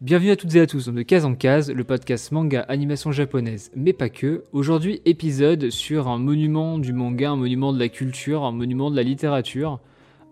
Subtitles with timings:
[0.00, 3.12] Bienvenue à toutes et à tous dans De Case en Case, le podcast manga animation
[3.12, 4.44] japonaise, mais pas que.
[4.50, 8.96] Aujourd'hui, épisode sur un monument du manga, un monument de la culture, un monument de
[8.96, 9.78] la littérature.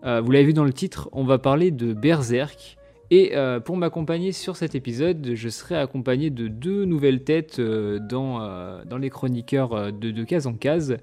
[0.03, 2.79] Euh, vous l'avez vu dans le titre, on va parler de Berserk.
[3.11, 7.99] Et euh, pour m'accompagner sur cet épisode, je serai accompagné de deux nouvelles têtes euh,
[7.99, 8.39] dans,
[8.85, 10.97] dans les chroniqueurs de De Case en Case.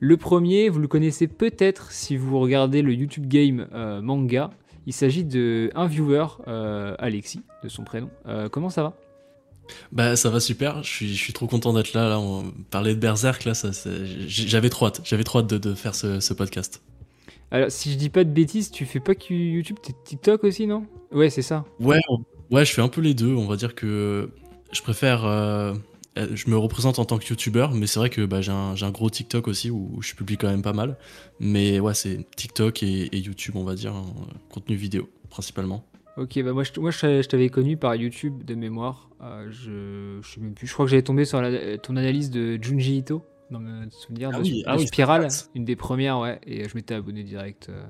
[0.00, 3.66] Le premier, vous le connaissez peut-être si vous regardez le YouTube Game
[4.00, 4.48] manga.
[4.88, 8.08] Il s'agit de un viewer, euh, Alexis, de son prénom.
[8.26, 8.94] Euh, comment ça va?
[9.92, 12.94] Bah ça va super, je suis, je suis trop content d'être là, là, on parlait
[12.94, 13.68] de Berserk, là, ça,
[14.26, 16.80] j'avais trop hâte, j'avais trop hâte de, de faire ce, ce, podcast.
[17.50, 20.66] Alors si je dis pas de bêtises, tu fais pas que YouTube, t'es TikTok aussi,
[20.66, 20.86] non?
[21.12, 21.66] Ouais, c'est ça.
[21.80, 22.00] Ouais,
[22.50, 24.30] ouais, je fais un peu les deux, on va dire que
[24.72, 25.74] je préfère euh,
[26.34, 29.10] je me représente en tant que youtubeur, mais c'est vrai que bah, j'ai un, gros
[29.10, 30.96] TikTok aussi où, je publie quand même pas mal.
[31.40, 34.06] Mais ouais, c'est TikTok et, YouTube, on va dire, hein,
[34.50, 35.84] contenu vidéo principalement.
[36.16, 39.08] Ok, bah moi je, moi, je, t'avais connu par YouTube de mémoire.
[39.22, 40.66] Euh, je, je sais même plus.
[40.66, 41.40] Je crois que j'avais tombé sur
[41.82, 45.76] ton analyse de Junji Ito dans mes souvenirs ah de, oui, ah Spiral, une des
[45.76, 46.40] premières, ouais.
[46.46, 47.68] Et je m'étais abonné direct.
[47.68, 47.84] Euh.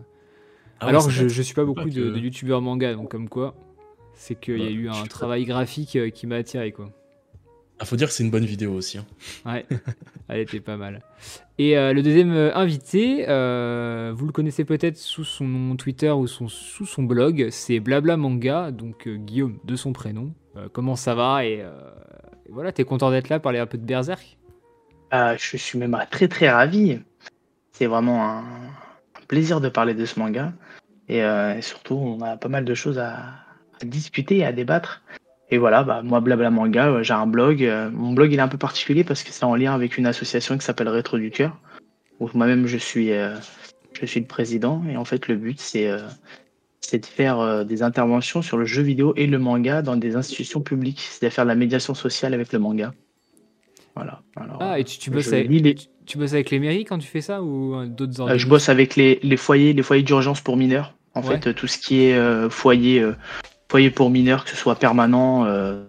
[0.80, 3.54] Ah Alors je, je suis pas beaucoup de, de youtubeurs manga, donc comme quoi,
[4.14, 6.90] c'est qu'il y a bah, eu un travail graphique qui m'a attiré quoi.
[7.78, 8.98] Il ah, faut dire que c'est une bonne vidéo aussi.
[8.98, 9.06] Hein.
[9.46, 9.64] Ouais,
[10.28, 11.00] elle était pas mal.
[11.58, 16.10] Et euh, le deuxième euh, invité, euh, vous le connaissez peut-être sous son nom Twitter
[16.10, 20.34] ou sous son blog, c'est Blabla Manga, donc Guillaume de son prénom.
[20.72, 21.64] comment ça va et,
[22.48, 24.38] voilà, t'es content d'être là, parler un peu de Berserk?
[25.12, 26.98] Je suis même très très ravi.
[27.70, 28.44] C'est vraiment un,
[29.28, 30.52] plaisir de parler de ce manga.
[31.08, 31.22] Et,
[31.60, 33.36] surtout, on a pas mal de choses à,
[33.80, 35.04] à discuter et à débattre.
[35.50, 37.64] Et voilà, bah, moi, Blabla Manga, euh, j'ai un blog.
[37.64, 40.06] Euh, mon blog, il est un peu particulier parce que c'est en lien avec une
[40.06, 41.56] association qui s'appelle Rétro du Cœur,
[42.20, 43.34] où moi-même, je suis, euh,
[43.98, 44.82] je suis le président.
[44.90, 45.90] Et en fait, le but, c'est
[46.80, 50.62] c'est de faire des interventions sur le jeu vidéo et le manga dans des institutions
[50.62, 51.00] publiques.
[51.00, 52.94] C'est à faire de la médiation sociale avec le manga.
[53.94, 54.22] Voilà.
[54.60, 55.74] ah, et tu, bosses avec, les...
[56.06, 58.96] tu, bosses avec les mairies quand tu fais ça ou d'autres organismes Je bosse avec
[58.96, 60.94] les, les foyers, les foyers d'urgence pour mineurs.
[61.14, 63.04] En fait, tout ce qui est foyer
[63.70, 65.84] foyer pour mineurs, que ce soit permanent euh,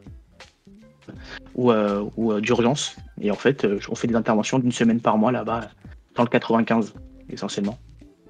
[1.56, 2.96] ou, euh, ou euh, d'urgence.
[3.22, 5.70] Et en fait, on fait des interventions d'une semaine par mois là-bas,
[6.16, 6.94] dans le 95
[7.30, 7.78] essentiellement.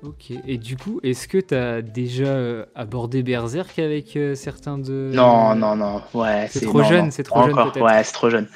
[0.01, 5.11] Ok, et du coup, est-ce que tu as déjà abordé Berserk avec certains de.
[5.13, 6.47] Non, non, non, ouais.
[6.49, 7.83] C'est trop, jeune, c'est trop jeune.
[7.83, 8.47] Ouais, c'est trop jeune.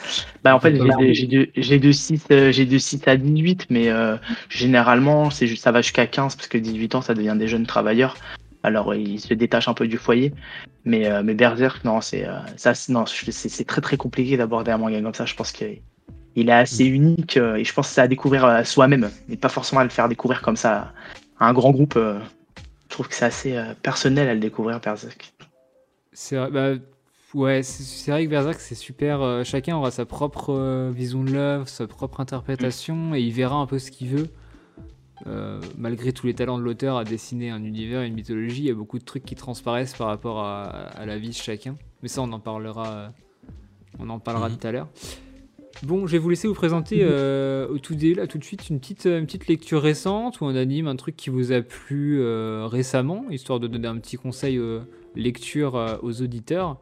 [0.42, 0.74] Bah, en fait,
[1.12, 3.90] j'ai de, de, 6, de 6 à 18, mais
[4.48, 8.16] généralement, ça va jusqu'à 15, parce que 18 ans, ça devient des jeunes travailleurs.
[8.64, 10.34] Alors, il se détache un peu du foyer.
[10.86, 14.78] Mais, euh, mais Berserk, non, c'est euh, ça, non, c'est très très compliqué d'aborder un
[14.78, 15.26] manga comme ça.
[15.26, 15.80] Je pense qu'il
[16.36, 16.94] est assez mm.
[16.94, 19.90] unique euh, et je pense que c'est à découvrir soi-même et pas forcément à le
[19.90, 20.94] faire découvrir comme ça
[21.40, 21.98] à un grand groupe.
[21.98, 25.34] je trouve que c'est assez personnel à le découvrir, Berserk.
[26.12, 26.74] C'est bah,
[27.34, 29.44] ouais, c'est vrai que Berserk, c'est super.
[29.46, 33.80] chacun aura sa propre vision de l'œuvre, sa propre interprétation et il verra un peu
[33.80, 34.30] ce qu'il veut.
[35.26, 38.72] Euh, malgré tous les talents de l'auteur à dessiner un univers, une mythologie, il y
[38.72, 41.78] a beaucoup de trucs qui transparaissent par rapport à, la vie de chacun.
[42.02, 43.14] Mais ça, on en parlera,
[44.00, 44.58] on en parlera mhm.
[44.58, 44.90] tout à l'heure.
[45.84, 47.10] Bon, je vais vous laisser vous présenter mhm.
[47.10, 50.46] euh, au tout début, là, tout de suite, une petite, une petite lecture récente ou
[50.46, 54.18] un anime, un truc qui vous a plu euh, récemment, histoire de donner un petit
[54.18, 54.60] conseil
[55.16, 56.80] lecture aux auditeurs.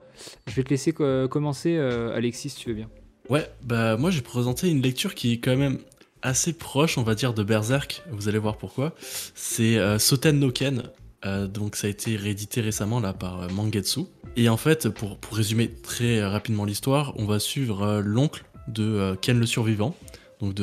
[0.47, 2.89] Je vais te laisser commencer, Alexis, si tu veux bien.
[3.29, 5.77] Ouais, bah moi j'ai présenté une lecture qui est quand même
[6.21, 8.03] assez proche, on va dire, de Berserk.
[8.11, 8.93] Vous allez voir pourquoi.
[9.35, 10.83] C'est euh, Soten no Ken.
[11.23, 14.01] Euh, donc ça a été réédité récemment là par euh, Mangetsu.
[14.35, 19.45] Et en fait, pour, résumer très rapidement l'histoire, on va suivre l'oncle de Ken le
[19.45, 19.95] survivant,
[20.39, 20.55] donc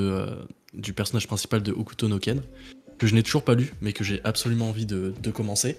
[0.73, 2.41] du personnage principal de Okuto no Ken,
[2.97, 5.77] que je n'ai toujours pas lu, mais que j'ai absolument envie de, de, commencer.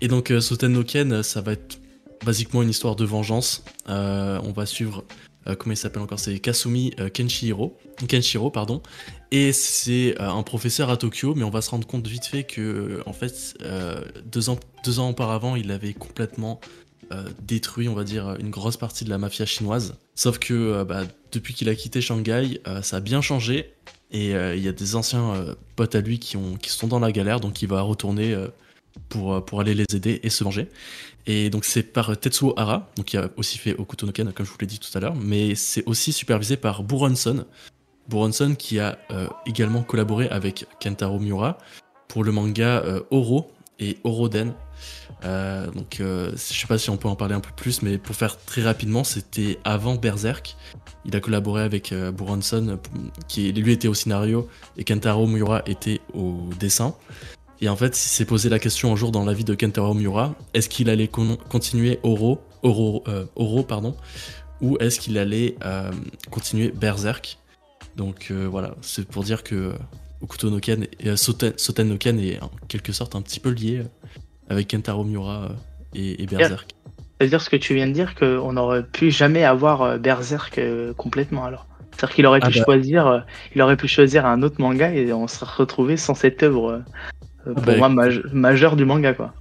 [0.00, 1.78] Et donc Soten no Ken, ça va être
[2.24, 3.62] basiquement une histoire de vengeance.
[3.86, 5.04] on va suivre
[5.46, 7.76] euh, comment il s'appelle encore C'est Kasumi euh, Kenshiro,
[8.08, 8.82] Kenshiro, pardon.
[9.30, 12.44] Et c'est euh, un professeur à Tokyo, mais on va se rendre compte vite fait
[12.44, 13.56] que, en fait,
[14.24, 16.60] deux, ans, deux ans auparavant, il avait complètement
[17.42, 19.96] détruit, on va dire, une grosse partie de la mafia chinoise.
[20.14, 23.74] Sauf que bah, depuis qu'il a quitté Shanghai, ça a bien changé.
[24.12, 25.34] Et il y a des anciens
[25.76, 28.34] potes à lui qui, qui sont dans la galère, donc il va retourner
[29.08, 30.68] pour, pour aller les aider et se venger.
[31.26, 34.50] Et donc c'est par Tetsuo Hara, qui a aussi fait Okuto no Ken, comme je
[34.50, 37.44] vous l'ai dit tout à l'heure, mais c'est aussi supervisé par Buronson.
[38.08, 41.58] Buronson qui a euh, également collaboré avec Kentaro Miura
[42.08, 44.52] pour le manga euh, Oro et Oroden.
[45.24, 48.16] Euh, donc je sais pas si on peut en parler un peu plus, mais pour
[48.16, 50.56] faire très rapidement, c'était avant Berserk.
[51.04, 52.78] Il a collaboré avec Buronson,
[53.28, 56.94] qui lui était au scénario, et Kentaro Miura était au dessin.
[57.62, 59.94] Et en fait, il s'est posé la question un jour dans la vie de Kentaro
[59.94, 63.94] Miura, est-ce qu'il allait continuer Oro Oro, euh, Oro, pardon,
[64.60, 65.92] ou est-ce qu'il allait euh,
[66.32, 67.38] continuer Berserk?
[67.94, 69.74] Donc euh, voilà, c'est pour dire que
[70.22, 73.38] Okuto no Ken et euh, Soten, Soten no Ken est en quelque sorte un petit
[73.38, 73.82] peu lié
[74.48, 75.50] avec Kentaro Miura
[75.94, 76.72] et, et Berserk.
[77.20, 80.60] C'est-à-dire ce que tu viens de dire, qu'on n'aurait pu jamais avoir Berserk
[80.96, 81.68] complètement alors.
[81.92, 82.64] C'est-à-dire qu'il aurait pu Ah bah.
[82.64, 86.82] choisir, il aurait pu choisir un autre manga et on serait retrouvé sans cette œuvre
[87.44, 89.34] pour bah, moi maj- majeure du manga quoi.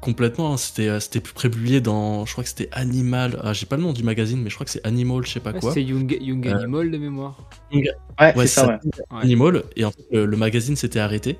[0.00, 3.76] Complètement, hein, c'était euh, c'était publié dans, je crois que c'était Animal, ah, j'ai pas
[3.76, 5.72] le nom du magazine, mais je crois que c'est Animal, je sais pas Ouais, quoi.
[5.72, 7.48] C'est Young, Young Euh, Animal de mémoire.
[7.72, 7.82] Ouais,
[8.20, 8.78] Ouais, c'est ça, ouais.
[9.10, 11.36] Animal, et en fait, le, le magazine s'était arrêté.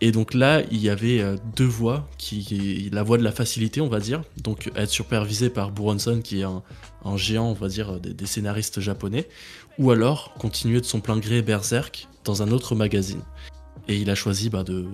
[0.00, 3.82] Et donc là, il y avait euh, deux voies, qui, la voie de la facilité,
[3.82, 6.62] on va dire, donc être supervisé par Buronson, qui est un,
[7.04, 9.28] un géant, on va dire, euh, des, des scénaristes japonais,
[9.78, 13.20] ou alors continuer de son plein gré Berserk dans un autre magazine.
[13.88, 14.86] Et il a choisi bah, de,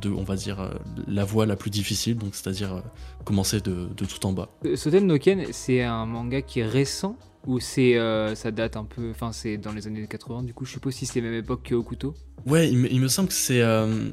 [0.00, 0.70] de, on va dire, euh,
[1.06, 2.80] la voie la plus difficile, donc c'est-à-dire euh,
[3.24, 4.48] commencer de, de tout en bas.
[4.76, 7.16] Soten no Ken, c'est un manga qui est récent
[7.46, 10.64] ou c'est euh, ça date un peu, enfin c'est dans les années 80 du coup,
[10.64, 12.14] je suppose si c'est la même époque que Okuto.
[12.46, 14.08] Ouais, il me, il me semble que c'est, euh,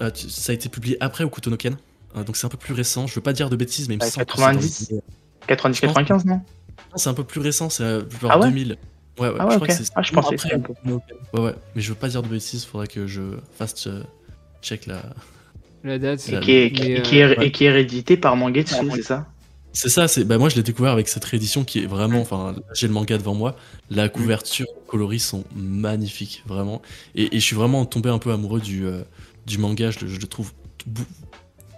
[0.00, 1.76] euh, ça a été publié après Okuto no Ken,
[2.16, 3.06] Euh, donc c'est un peu plus récent.
[3.06, 4.78] Je veux pas dire de bêtises, mais il me semble 90.
[4.78, 5.00] que c'est dans
[5.48, 6.34] les- 90-95 non?
[6.34, 6.42] Non,
[6.96, 8.48] c'est un peu plus récent, c'est euh, genre Ah ouais?
[8.48, 8.76] 2000.
[9.20, 9.66] Ouais, ouais, Ah ouais, je crois ok.
[9.66, 10.56] que c'est Ah, je pensais que après.
[11.34, 13.22] Ouais, ouais, mais je veux pas dire de bêtises, faudrait que je
[13.56, 14.02] fasse euh,
[14.62, 15.02] check la.
[15.84, 18.74] La date, Et qui est, qui- euh, qui est, et qui est réédité par Mangetsu,
[18.94, 19.26] c'est ça
[19.72, 22.54] C'est ça, c'est bah moi je l'ai découvert avec cette réédition qui est vraiment, enfin
[22.74, 23.56] j'ai le manga devant moi,
[23.90, 26.82] la couverture, les coloris sont magnifiques vraiment,
[27.14, 29.02] et, et je suis vraiment tombé un peu amoureux du, euh,
[29.46, 30.52] du manga, je, le- je le trouve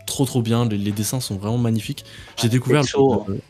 [0.06, 2.04] trop trop bien, les, les dessins sont vraiment magnifiques.
[2.36, 3.40] J'ai découvert, le-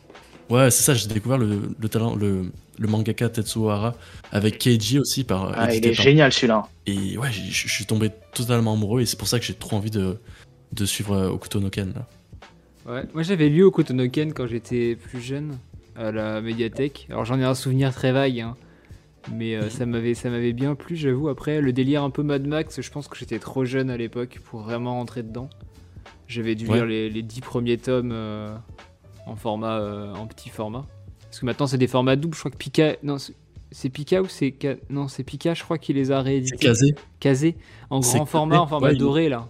[0.49, 3.95] ouais c'est ça, j'ai découvert le, le talent, le, le mangaka Tetsuo Hara
[4.31, 6.67] avec Keiji aussi par Ah, il est par- génial celui-là.
[6.85, 9.75] et ouais, j'ai- je suis tombé totalement amoureux et c'est pour ça que j'ai trop
[9.77, 10.17] envie de,
[10.73, 12.07] de suivre euh, Okuto no Ken là.
[12.91, 15.57] Ouais, moi j'avais lu Okuto no Ken quand j'étais plus jeune
[15.95, 17.07] à la médiathèque.
[17.09, 18.55] Alors j'en ai un souvenir très vague, hein.
[19.31, 21.29] mais euh, ça m'avait ça m'avait bien plu, j'avoue.
[21.29, 24.39] Après le délire un peu Mad Max, je pense que j'étais trop jeune à l'époque
[24.45, 25.49] pour vraiment rentrer dedans.
[26.27, 26.75] J'avais dû Ouais.
[26.77, 28.55] lire les, les 10 premiers tomes euh,
[29.25, 30.85] en format euh, en petit format.
[31.23, 32.35] Parce que maintenant c'est des formats doubles.
[32.35, 34.53] Je crois que Pika, non c'est- Pika ou c'est
[34.89, 36.57] non c'est Pika, je crois qu'il les a C'est réédités.
[36.57, 36.95] casé.
[37.19, 37.57] Casé
[37.89, 39.47] en grand casé, format, en format ouais, doré là.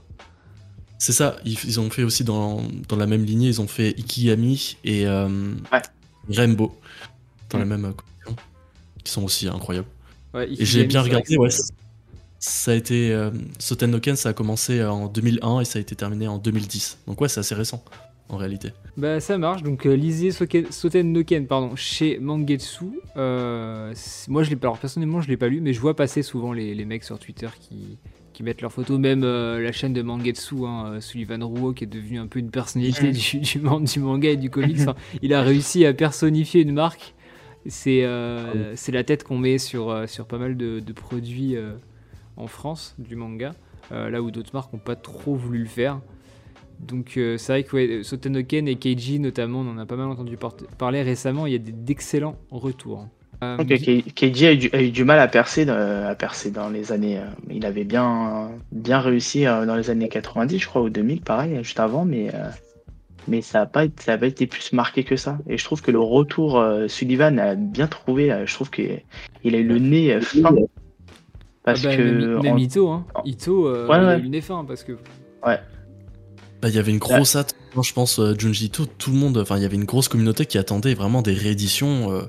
[0.98, 3.90] C'est ça, ils, ils ont fait aussi dans, dans la même lignée, ils ont fait
[4.00, 5.28] Ikigami et euh,
[5.72, 5.82] Ouais.
[6.30, 6.74] Rainbow
[7.50, 7.70] dans la Mm.
[7.70, 8.36] même euh, collection,
[9.04, 9.88] qui sont aussi incroyables.
[10.34, 11.50] Ouais, Et j'ai bien regardé, ouais,
[12.40, 13.12] ça a été.
[13.12, 17.00] Euh, Soten ça a commencé en 2001 et ça a été terminé en 2010.
[17.08, 17.84] Donc ouais, c'est assez récent
[18.34, 18.70] en réalité.
[18.98, 22.86] Bah ça marche, donc euh, lisez Soken- Soten no Ken pardon, chez Mangetsu.
[23.18, 23.94] Euh,
[24.28, 26.54] moi je l'ai pas, alors personnellement je l'ai pas lu, mais je vois passer souvent
[26.54, 27.98] les, les mecs sur Twitter qui,
[28.34, 31.88] qui mettent leurs photos, même euh, la chaîne de Mangetsu, hein, Sullivan Rouault qui est
[31.88, 34.78] devenu un peu une personnalité du, du monde du manga et du comics.
[34.82, 37.16] Enfin, il a réussi à personnifier une marque.
[37.66, 41.72] C'est euh, c'est la tête qu'on met sur, sur pas mal de, de produits euh,
[42.36, 43.54] en France du manga,
[43.92, 46.02] euh, là où d'autres marques n'ont pas trop voulu le faire.
[46.80, 50.08] Donc euh, c'est vrai que ouais, Sotenoken et Keiji notamment, on en a pas mal
[50.08, 53.08] entendu par- parler récemment, il y a des- d'excellents retours.
[53.44, 56.16] Euh, Ok, Ke- Keiji a eu, du, a eu du mal à percer, euh, à
[56.16, 57.18] percer dans les années.
[57.20, 61.22] euh, il avait bien, bien réussi euh, dans les années 90, je crois, ou 2000,
[61.22, 62.48] pareil, juste avant, mais, euh,
[63.28, 65.40] mais ça n'a pas, ça a pas été plus marqué que ça.
[65.50, 68.32] Et je trouve que le retour, euh, Sullivan a bien trouvé.
[68.32, 68.86] euh, je trouve qu'il
[69.46, 70.42] a eu le nez euh, fin.
[70.46, 70.52] ah
[71.64, 72.02] Parce bah, que.
[72.02, 73.06] même, même en- Ito, hein.
[73.26, 74.20] Ito euh, Ouais, il a ouais.
[74.20, 74.94] eu le nez fin parce que
[76.64, 79.18] Bah, il y avait une grosse hâte, Moi, je pense, euh, Junji Ito, tout le
[79.18, 82.22] monde, enfin, il y avait une grosse communauté qui attendait vraiment des rééditions, euh,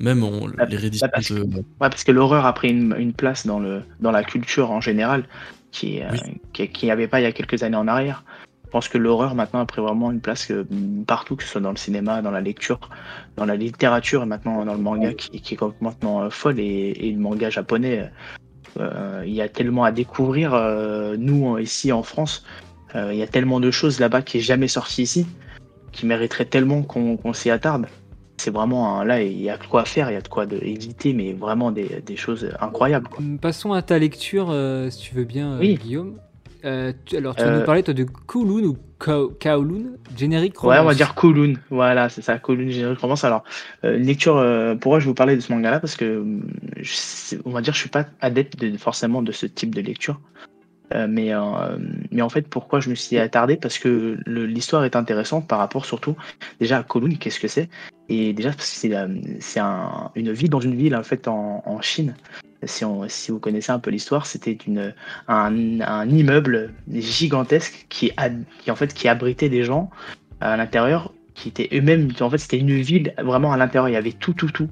[0.00, 1.42] même on- Bah, les rééditions bah, parce de.
[1.42, 4.80] Ouais, parce que l'horreur a pris une, une place dans, le, dans la culture en
[4.80, 5.24] général
[5.70, 6.08] qui euh,
[6.58, 6.70] Oui.
[6.82, 8.24] n'y avait pas il y a quelques années en arrière.
[8.64, 10.66] Je pense que l'horreur maintenant a pris vraiment une place que,
[11.06, 12.80] partout, que ce soit dans le cinéma, dans la lecture,
[13.36, 17.12] dans la littérature et maintenant dans le manga qui, qui est euh, folle et, et
[17.12, 18.10] le manga japonais.
[18.80, 23.22] euh, il y a tellement à découvrir, euh, nous ici en France, euh, il y
[23.22, 25.26] a tellement de choses là-bas qui est jamais sorti ici,
[25.92, 27.86] qui mériteraient tellement qu'on s'y attarde.
[28.36, 30.44] C'est vraiment un- là, il y a de quoi faire, il y a de quoi
[30.46, 33.08] de éditer, mais vraiment des, des choses incroyables.
[33.08, 33.18] Quoi.
[33.20, 35.74] Hum, Passons à ta lecture, euh, si tu veux bien, euh, Oui.
[35.80, 36.16] Guillaume.
[36.64, 40.68] Euh, tu- alors, tu vas Euh, nous parler, toi, de Kowloon ou Kowloon, générique Ouais,
[40.70, 40.96] on va romance.
[40.96, 41.54] dire Kowloon.
[41.70, 43.22] Voilà, c'est ça, Kowloon générique romance.
[43.22, 43.44] Alors,
[43.84, 46.24] euh, une lecture, euh, pourquoi je vous parlais de ce manga-là Parce que,
[46.80, 49.80] je sais- on va dire, je suis pas adepte de, forcément de ce type de
[49.82, 50.18] lecture.
[50.94, 51.40] Euh, mais, euh,
[52.12, 53.56] mais en fait, pourquoi je me suis attardé?
[53.56, 56.16] Parce que l'histoire est intéressante par rapport surtout,
[56.60, 57.68] déjà, à Kowloon, qu'est-ce que c'est?
[58.08, 59.08] Et déjà, parce que c'est euh,
[59.40, 62.14] c'est un- une ville dans une ville, en fait, en, Chine.
[62.64, 64.56] Si, si vous connaissez un peu l'histoire, c'était
[65.28, 68.10] un, un immeuble gigantesque qui,
[68.62, 69.90] qui en fait qui abritait des gens
[70.40, 73.88] à l'intérieur qui était eux-mêmes, en fait, c'était une ville vraiment à l'intérieur.
[73.90, 74.70] Il y avait tout, tout, tout.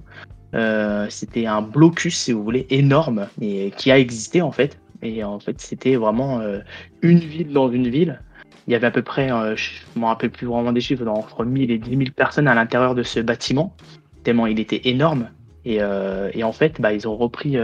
[1.11, 4.79] C'était un blocus, si vous voulez, énorme et qui a existé en fait.
[5.03, 6.61] Et en fait, c'était vraiment euh,
[7.03, 8.21] une ville dans une ville.
[8.67, 11.07] Il y avait à peu près, euh, je ne me rappelle plus vraiment des chiffres,
[11.07, 13.77] entre 1000 et 10 000 personnes à l'intérieur de ce bâtiment,
[14.23, 15.31] tellement il était énorme.
[15.65, 17.57] Et, et en fait, bah, ils ont repris,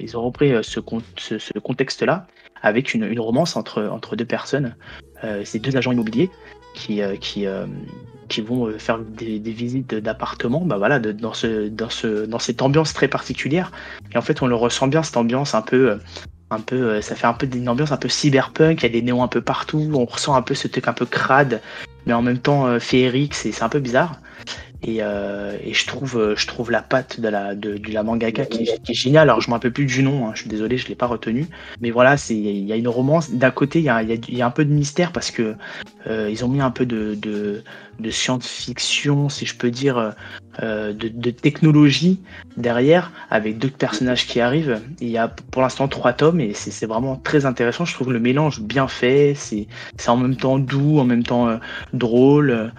[0.00, 0.80] ils ont repris ce,
[1.38, 2.26] ce, contexte-là
[2.62, 4.74] avec une, une, romance entre, entre deux personnes,
[5.44, 6.30] ces deux agents immobiliers
[6.74, 7.46] qui, qui,
[8.28, 12.62] qui vont euh, faire des, visites d'appartements, bah voilà, dans, ce, dans, ce, dans cette
[12.62, 13.72] ambiance très particulière.
[14.12, 15.96] Et en fait, on le ressent bien, cette ambiance un peu, euh,
[16.54, 18.80] un peu, euh, ça fait un peu une ambiance un peu cyberpunk.
[18.80, 19.90] Il y a des néons un peu partout.
[19.94, 21.60] On ressent un peu ce truc un peu crade,
[22.06, 23.34] mais en même temps féerique.
[23.34, 24.20] C'est un peu bizarre.
[24.86, 28.64] Et, euh, je trouve euh, je trouve la patte de la de, la mangaka qui,
[28.64, 30.94] est géniale alors je me rappelle plus du nom hein, je suis désolé je l'ai
[30.94, 31.46] pas retenu
[31.80, 34.46] mais voilà c'est il y a une romance d'un côté il y a, y, a,
[34.46, 35.54] un peu de mystère parce que
[36.06, 37.62] euh, ils ont mis un peu de,
[37.98, 40.14] de science-fiction si je peux dire
[40.62, 42.20] euh, de, technologie
[42.56, 44.80] derrière avec deux personnages qui arrivent.
[45.00, 47.84] Il y a pour l'instant trois tomes et c'est vraiment très intéressant.
[47.84, 49.34] Je trouve le mélange bien fait.
[49.34, 49.66] C'est
[50.06, 51.56] en même temps doux en même temps euh,
[51.92, 52.72] drôle.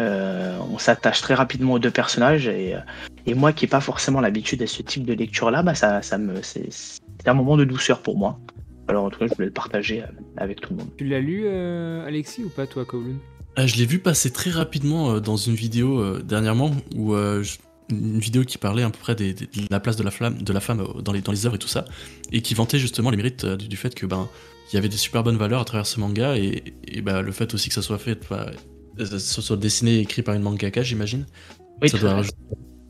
[0.00, 2.74] Euh, on s'attache très rapidement aux deux personnages et,
[3.34, 6.14] moi qui n'ai pas forcément l'habitude à ce type de lecture là, bah ça, c'est
[6.14, 8.38] un moment de douceur pour moi.
[8.88, 10.02] Alors en tout cas, je voulais le partager
[10.36, 10.88] avec tout le monde.
[10.96, 13.18] Tu l'as lu, Alexis, ou pas toi, Kowloon?
[13.56, 18.82] Je l'ai vu passer très rapidement dans une vidéo dernièrement où une vidéo qui parlait
[18.82, 21.20] à peu près des, de la place de la, flamme, de la femme dans les,
[21.20, 21.84] dans les œuvres et tout ça,
[22.30, 24.28] et qui vantait justement les mérites du, fait que ben
[24.72, 27.32] il y avait des super bonnes valeurs à travers ce manga et, et ben, le
[27.32, 28.46] fait aussi que ça soit fait bah,
[29.18, 31.26] soit dessiné et écrit par une mangaka, j'imagine.
[31.80, 32.36] Oui, ça doit rajouter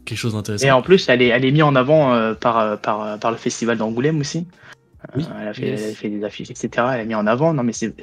[0.05, 0.67] quelque chose d'intéressant.
[0.67, 3.17] Et en plus, elle est, elle est mise en avant euh, par, euh, par, euh,
[3.17, 4.47] par le festival d'Angoulême aussi.
[5.17, 5.25] Oui.
[5.41, 6.87] elle, a fait, elle, a fait, des affiches, etc.
[6.95, 7.55] Elle est mise en avant.
[7.55, 7.95] Non, mais c'est.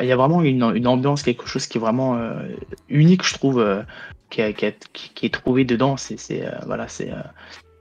[0.00, 2.18] Il y a vraiment une, ambiance, quelque chose qui est vraiment
[2.88, 3.84] unique, je trouve,
[4.30, 5.96] qui, a, qui, est trouvé dedans.
[5.96, 7.12] C'est, voilà, c'est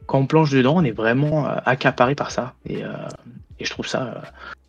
[0.05, 2.53] quand on plonge dedans, on est vraiment accaparé par ça.
[2.69, 2.83] Et,
[3.59, 4.21] je trouve ça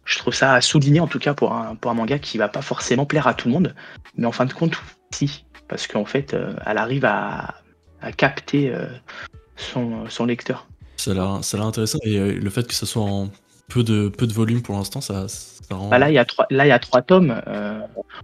[0.07, 3.05] je trouve ça à souligner en tout cas pour un, manga qui va pas forcément
[3.05, 3.75] plaire à tout le monde,
[4.17, 4.77] mais en fin de compte,
[5.13, 7.55] si, parce qu'en fait, euh, elle arrive à,
[8.17, 8.87] capter euh,
[9.57, 10.69] son, son, lecteur.
[10.97, 13.31] Ça a l'air intéressant et euh, le fait que ce soit en
[13.69, 15.27] peu de volume pour l'instant, ça,
[15.75, 15.89] rend...
[15.89, 17.43] Bah là, il y a trois, là, il y a trois tomes.
[17.47, 17.81] Euh,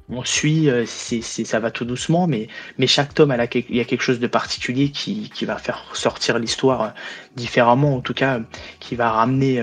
[0.08, 3.80] on suit, euh, c'est, ça va tout doucement, mais, mais chaque tome, elle il y
[3.80, 6.88] a quelque chose de particulier qui, qui va faire sortir l'histoire euh,
[7.36, 8.40] différemment, en tout cas,
[8.80, 9.62] qui va ramener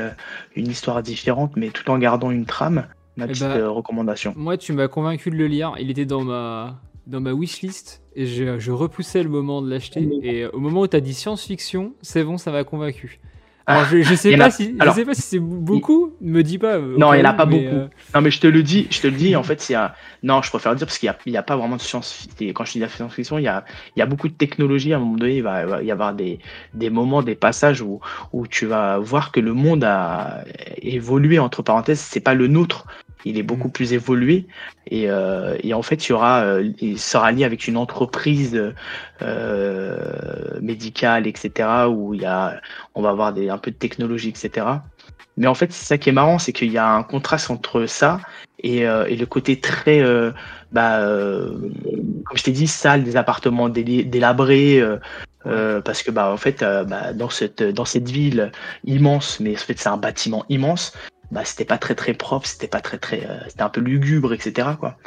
[0.55, 2.87] une histoire différente, mais tout en gardant une trame.
[3.17, 4.33] Ma petite bah, recommandation.
[4.35, 5.73] Moi, tu m'as convaincu de le lire.
[5.79, 10.07] Il était dans ma, dans ma wishlist et je, je repoussais le moment de l'acheter.
[10.23, 13.19] Et au moment où tu as dit science-fiction, c'est bon, ça m'a convaincu.
[13.69, 16.15] Alors, je, je sais pas si, je sais pas si c'est beaucoup.
[16.21, 16.31] Il...
[16.31, 16.77] Me dis pas.
[16.77, 17.63] Euh, non, il n'y en a pas beaucoup.
[17.63, 17.87] Euh...
[18.15, 19.35] Non, mais je te le dis, je te le dis.
[19.35, 19.75] En fait, c'est
[20.23, 22.27] non, je préfère le dire parce qu'il n'y a, a, pas vraiment de science.
[22.39, 23.63] Quand je dis la science-fiction, il y a,
[23.95, 24.91] il y a beaucoup de technologie.
[24.93, 26.39] À un moment donné, il va, il va y avoir des,
[26.73, 27.99] des moments, des passages où,
[28.33, 30.43] où tu vas voir que le monde a
[30.81, 31.99] évolué entre parenthèses.
[31.99, 32.87] C'est pas le nôtre
[33.25, 33.71] il est beaucoup mm.
[33.71, 34.47] plus évolué
[34.87, 38.73] et, euh, et en fait il y aura euh, il sera lié avec une entreprise
[39.21, 42.61] euh, médicale etc où il y a
[42.95, 44.65] on va avoir des un peu de technologie etc
[45.37, 47.85] mais en fait c'est ça qui est marrant c'est qu'il y a un contraste entre
[47.85, 48.19] ça
[48.61, 50.31] et, euh, et le côté très euh,
[50.71, 51.49] bah euh,
[52.25, 54.83] comme je t'ai dit sale des appartements délabrés
[55.43, 58.51] parce que bah en fait bah, dans cette dans cette ville
[58.83, 60.93] immense mais en fait c'est un bâtiment immense
[61.31, 64.33] bah, c'était pas très très propre, c'était pas très très, euh, c'était un peu lugubre,
[64.33, 64.69] etc.
[64.79, 64.97] quoi.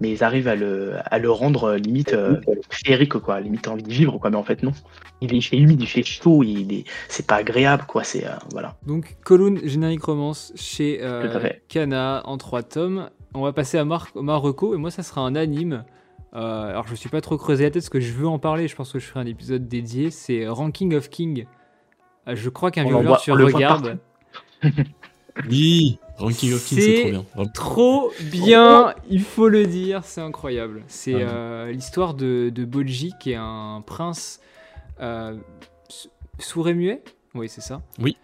[0.00, 3.82] Mais ils arrivent à le, à le rendre euh, limite euh, féerique, quoi, limite envie
[3.82, 4.30] de vivre, quoi.
[4.30, 4.72] Mais en fait non,
[5.20, 8.04] il, il fait humide, il fait chaud, il est, c'est pas agréable, quoi.
[8.04, 8.76] C'est euh, voilà.
[8.86, 13.10] Donc Column générique romance chez euh, Kana en trois tomes.
[13.34, 15.84] On va passer à Mar Marocco et moi ça sera un anime.
[16.34, 18.38] Euh, alors je me suis pas trop creusé la tête parce que je veux en
[18.38, 18.68] parler.
[18.68, 20.10] Je pense que je ferai un épisode dédié.
[20.10, 21.46] C'est Ranking of King.
[22.26, 23.98] je crois qu'un viewers tu regardes.
[25.48, 27.50] Oui, Ranking of Kings, c'est trop bien.
[27.52, 30.82] Trop bien, il faut le dire, c'est incroyable.
[30.88, 34.40] C'est euh, l'histoire de, de, Boji, qui est un prince
[35.00, 35.36] euh,
[36.38, 37.02] sourd et muet?
[37.34, 37.82] Oui, c'est ça.
[37.98, 38.16] Oui.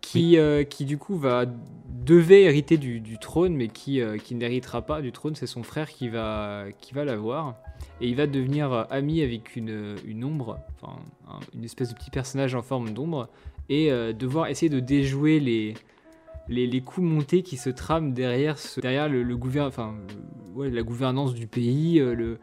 [0.00, 1.44] Qui, euh, qui du coup va
[1.88, 5.34] devait hériter du, du trône, mais qui, euh, qui n'héritera pas du trône.
[5.34, 7.56] C'est son frère qui va, qui va l'avoir.
[8.00, 10.96] Et il va devenir ami avec une, une ombre, enfin
[11.54, 13.28] une espèce de petit personnage en forme d'ombre,
[13.68, 15.74] et devoir essayer de déjouer les,
[16.50, 22.38] les, coups montés qui se trament derrière, derrière le, la gouvernance du pays, euh, le,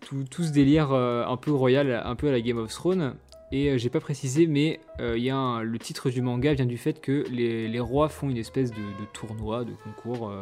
[0.00, 3.14] tout, ce délire euh, un peu royal, un peu à la Game of Thrones.
[3.52, 7.00] Et euh, j'ai pas précisé, mais y a le titre du manga vient du fait
[7.00, 8.76] que les, rois font une espèce de,
[9.12, 10.32] tournoi, de concours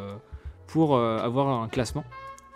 [0.67, 2.03] pour avoir un classement.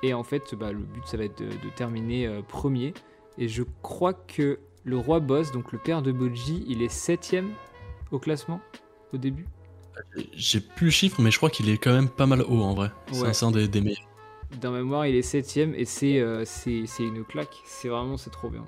[0.03, 2.93] Et en fait, bah, le but ça va être de, de terminer premier
[3.37, 7.49] Et je crois que le roi boss, donc le père de Boji, il est septième
[8.11, 8.61] au classement
[9.13, 9.45] au début.
[10.33, 12.73] J'ai plus le chiffre, mais je crois qu'il est quand même pas mal haut en
[12.73, 12.91] vrai.
[13.13, 13.33] Ouais.
[13.33, 14.07] C'est un des, des meilleurs.
[14.61, 17.55] Dans ma mémoire, il est septième et c'est euh, c'est une claque.
[17.65, 18.65] C'est vraiment, c'est trop bien.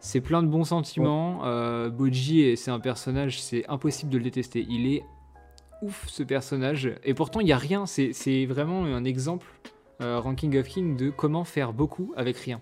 [0.00, 1.42] C'est plein de bons sentiments.
[1.44, 4.66] Euh, Boji, c'est un personnage, c'est impossible de le détester.
[4.68, 5.02] Il est
[5.82, 6.92] ouf ce personnage.
[7.04, 7.86] Et pourtant, il n'y a rien.
[7.86, 9.46] C'est c'est vraiment un exemple,
[10.02, 12.60] euh, Ranking of King, de comment faire beaucoup avec rien.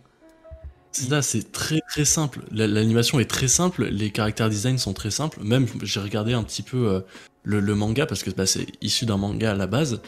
[0.92, 2.40] C'est c'est très très simple.
[2.50, 5.40] La- L'animation est très simple, les caractères design sont très simples.
[5.42, 7.00] Même, j'ai regardé un petit peu euh,
[7.44, 10.00] le, manga parce que bah, c'est issu d'un manga à la base.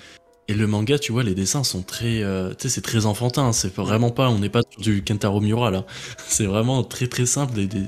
[0.48, 3.52] Et le manga, tu vois, les dessins sont très, euh, tu sais, c'est très enfantin.
[3.52, 5.86] C'est vraiment pas, on n'est pas sur du Kentaro Miura là.
[6.28, 7.58] C'est vraiment très très simple.
[7.60, 7.86] Et, des-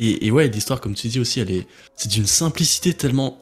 [0.00, 3.38] et, ouais, l'histoire, comme tu dis aussi, elle est, c'est d'une simplicité tellement,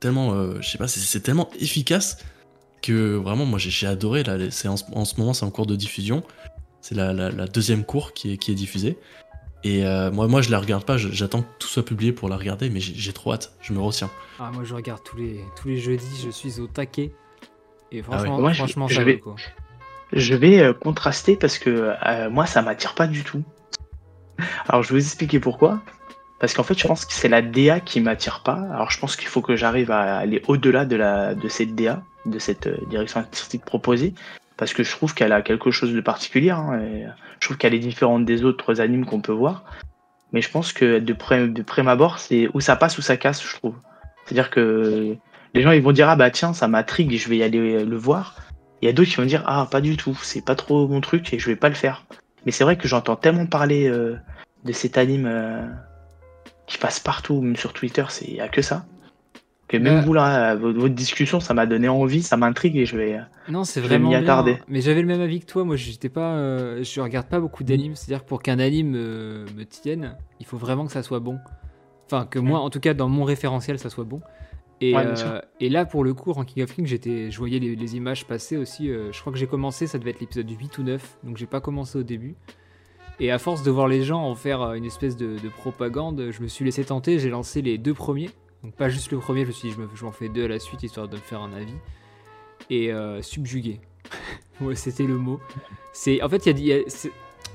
[0.00, 2.18] tellement, euh, je sais pas, c'est- tellement efficace
[2.82, 4.38] que vraiment, moi, j'ai adoré là.
[4.50, 6.22] C'est en, ce- en ce moment, c'est en cours de diffusion.
[6.84, 8.98] C'est la, la- la deuxième cour qui est, qui est diffusée.
[9.62, 12.36] Et euh, moi, moi, je la regarde pas, j'attends que tout soit publié pour la
[12.36, 14.10] regarder, mais j'ai trop hâte, je me retiens.
[14.38, 17.12] Ah, moi, je regarde tous les, tous les jeudis, je suis au taquet.
[17.90, 19.34] Et franchement, Moi, je- franchement je ça vais- quoi.
[20.12, 23.42] Je vais euh, contraster parce que euh, moi, ça m'attire pas du tout.
[24.68, 25.80] Alors, je vais vous expliquer pourquoi.
[26.38, 28.60] Parce qu'en fait, je pense que c'est la DA qui m'attire pas.
[28.74, 32.02] Alors, je pense qu'il faut que j'arrive à aller au-delà de, la, de cette DA,
[32.26, 34.12] de cette euh, direction artistique proposée.
[34.56, 36.50] Parce que je trouve qu'elle a quelque chose de particulier.
[36.50, 36.80] hein,
[37.40, 39.64] je trouve qu'elle est différente des autres animes qu'on peut voir.
[40.32, 43.16] Mais je pense que de près, de prime abord, c'est où ça passe ou ça
[43.16, 43.76] casse, je trouve.
[44.24, 45.16] C'est-à-dire que
[45.54, 47.96] les gens ils vont dire ah bah tiens ça m'intrigue je vais y aller le
[47.96, 48.36] voir.
[48.82, 51.00] Il y a d'autres qui vont dire ah pas du tout, c'est pas trop mon
[51.00, 52.04] truc et je vais pas le faire.
[52.44, 54.16] Mais c'est vrai que j'entends tellement parler euh,
[54.64, 55.66] de cet anime euh,
[56.66, 58.84] qui passe partout, même sur Twitter, c'est y a que ça.
[59.66, 60.00] Que même Euh.
[60.02, 63.18] vous là, votre, discussion, ça m'a donné envie, ça m'intrigue et je vais.
[63.48, 64.22] Non, c'est vraiment m'y bien.
[64.22, 64.58] attarder.
[64.68, 65.64] Mais j'avais le même avis que toi.
[65.64, 67.94] Moi, j'étais pas, euh, je regarde pas beaucoup d'animes.
[67.94, 71.38] C'est-à-dire que pour qu'un anime euh, me tienne, il faut vraiment que ça soit bon.
[72.06, 74.20] Enfin, que moi, en tout cas, dans mon référentiel, ça soit bon.
[74.82, 77.74] Et, Ouais, euh, et là, pour le coup, Ranking of King, j'étais, je voyais les,
[77.74, 78.88] les images passer aussi.
[78.88, 81.18] je crois que j'ai commencé, ça devait être l'épisode 8 ou 9.
[81.24, 82.34] Donc, j'ai pas commencé au début.
[83.18, 86.42] Et à force de voir les gens en faire une espèce de, de propagande, je
[86.42, 87.18] me suis laissé tenter.
[87.18, 88.28] J'ai lancé les deux premiers.
[88.64, 89.42] Donc, pas juste le premier.
[89.42, 91.16] Je me suis dit, je me- je m'en fais deux à la suite, histoire de
[91.16, 91.74] me faire un avis.
[92.70, 93.80] Et euh, subjugué.
[94.74, 95.38] c'était le mot.
[95.92, 96.78] C'est, en fait, il y a,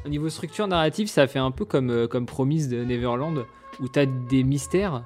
[0.06, 3.46] au niveau structure narrative, ça fait un peu comme, euh, comme Promise de Neverland,
[3.80, 5.04] où tu as des mystères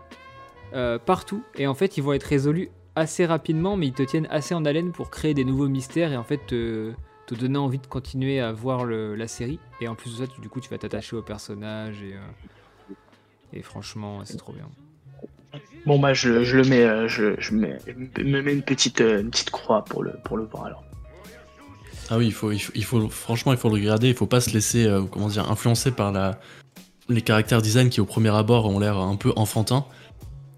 [0.74, 4.28] euh, partout, et en fait, ils vont être résolus assez rapidement, mais ils te tiennent
[4.30, 6.94] assez en haleine pour créer des nouveaux mystères et en fait te,
[7.32, 9.60] donner envie de continuer à voir la série.
[9.82, 12.94] Et en plus de ça, tu- du coup, tu vas t'attacher au personnage et, euh,
[13.54, 14.70] et franchement, c'est trop bien.
[15.86, 19.02] Bon bah je, je le mets, euh, je, je mets- je me mets une petite,
[19.02, 20.84] euh, une petite croix pour le, pour le voir alors.
[22.10, 24.26] Ah oui, il faut, il faut, il faut- franchement, il faut le regarder, il faut
[24.26, 26.40] pas se laisser, euh, comment dire, influencer par la,
[27.10, 29.86] les caractères design qui au premier abord ont l'air un peu enfantins.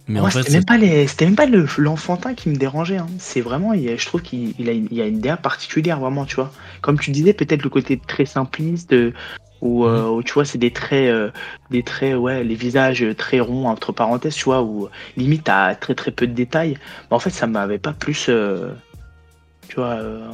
[0.08, 2.56] Mais Moi, en fait, c'était même pas les, c'était même pas le- l'enfantin qui me
[2.56, 2.98] dérangeait.
[2.98, 3.08] hein.
[3.18, 6.26] C'est vraiment, il je trouve qu'il il a, une- il y a une particulière vraiment,
[6.26, 6.52] tu vois.
[6.82, 8.94] Comme tu disais, peut-être le côté très simpliste,
[9.64, 11.32] euh, où, euh, où, tu vois, c'est des traits, euh,
[11.72, 15.96] des traits, ouais, les visages très ronds entre parenthèses, tu vois, où limite à très
[15.96, 16.78] très peu de détails.
[17.10, 18.70] Mais en fait, ça m'avait pas plus, euh,
[19.68, 20.30] tu vois, euh,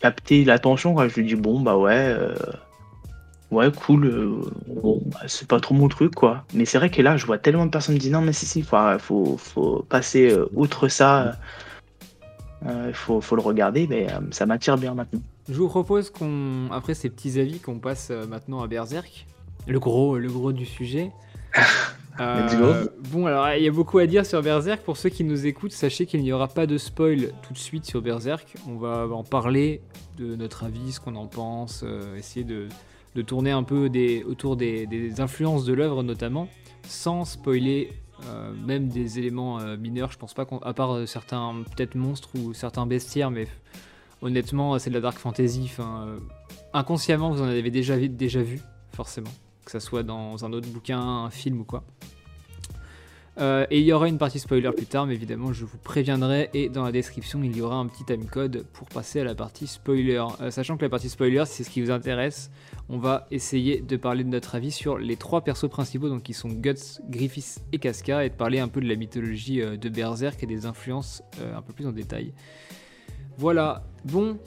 [0.00, 0.96] capté l'attention.
[1.08, 1.92] Je lui dis bon bah ouais.
[1.94, 2.34] euh,
[3.50, 4.06] Ouais, cool.
[4.06, 6.44] euh, bon, bah, c'est pas trop mon truc, quoi.
[6.54, 8.46] Mais c'est vrai que là, je vois tellement de personnes me dire non, mais si,
[8.46, 11.36] si, faut, faut, faut passer euh, outre ça.
[12.64, 15.20] Il faut, faut le regarder, mais euh, ça m'attire bien maintenant.
[15.48, 19.26] Je vous propose qu'on, après ces petits avis, qu'on passe euh, maintenant à Berserk,
[19.66, 21.10] le gros, le gros du sujet.
[22.20, 22.86] Euh.
[23.10, 24.82] Bon, alors il y a beaucoup à dire sur Berserk.
[24.82, 27.86] Pour ceux qui nous écoutent, sachez qu'il n'y aura pas de spoil tout de suite
[27.86, 28.54] sur Berserk.
[28.68, 29.80] On va en parler
[30.16, 32.68] de notre avis, ce qu'on en pense, euh, essayer de,
[33.16, 36.48] de tourner un peu des, autour des, des influences de l'œuvre notamment,
[36.86, 37.90] sans spoiler
[38.26, 40.12] euh, même des éléments euh, mineurs.
[40.12, 43.46] Je pense pas qu'on, à part euh, certains peut-être monstres ou certains bestiaires, mais
[44.22, 45.70] honnêtement, c'est de la dark fantasy.
[46.72, 48.60] Inconsciemment, vous en avez déjà, vu-
[48.92, 49.30] forcément,
[49.64, 51.84] que ça soit dans un autre bouquin, un film ou quoi.
[53.38, 56.50] Et il y aura une partie spoiler plus tard, mais évidemment, je vous préviendrai.
[56.54, 59.66] Et dans la description, il y aura un petit timecode pour passer à la partie
[59.66, 60.24] spoiler.
[60.50, 62.50] Sachant que la partie spoiler, c'est ce qui vous intéresse,
[62.88, 66.34] on va essayer de parler de notre avis sur les trois persos principaux, donc qui
[66.34, 69.88] sont Guts, Griffiths et Casca, et de parler un peu de la mythologie euh, de
[69.88, 72.34] Berserk et des influences euh, un peu plus en détail.
[73.38, 74.38] Voilà, bon.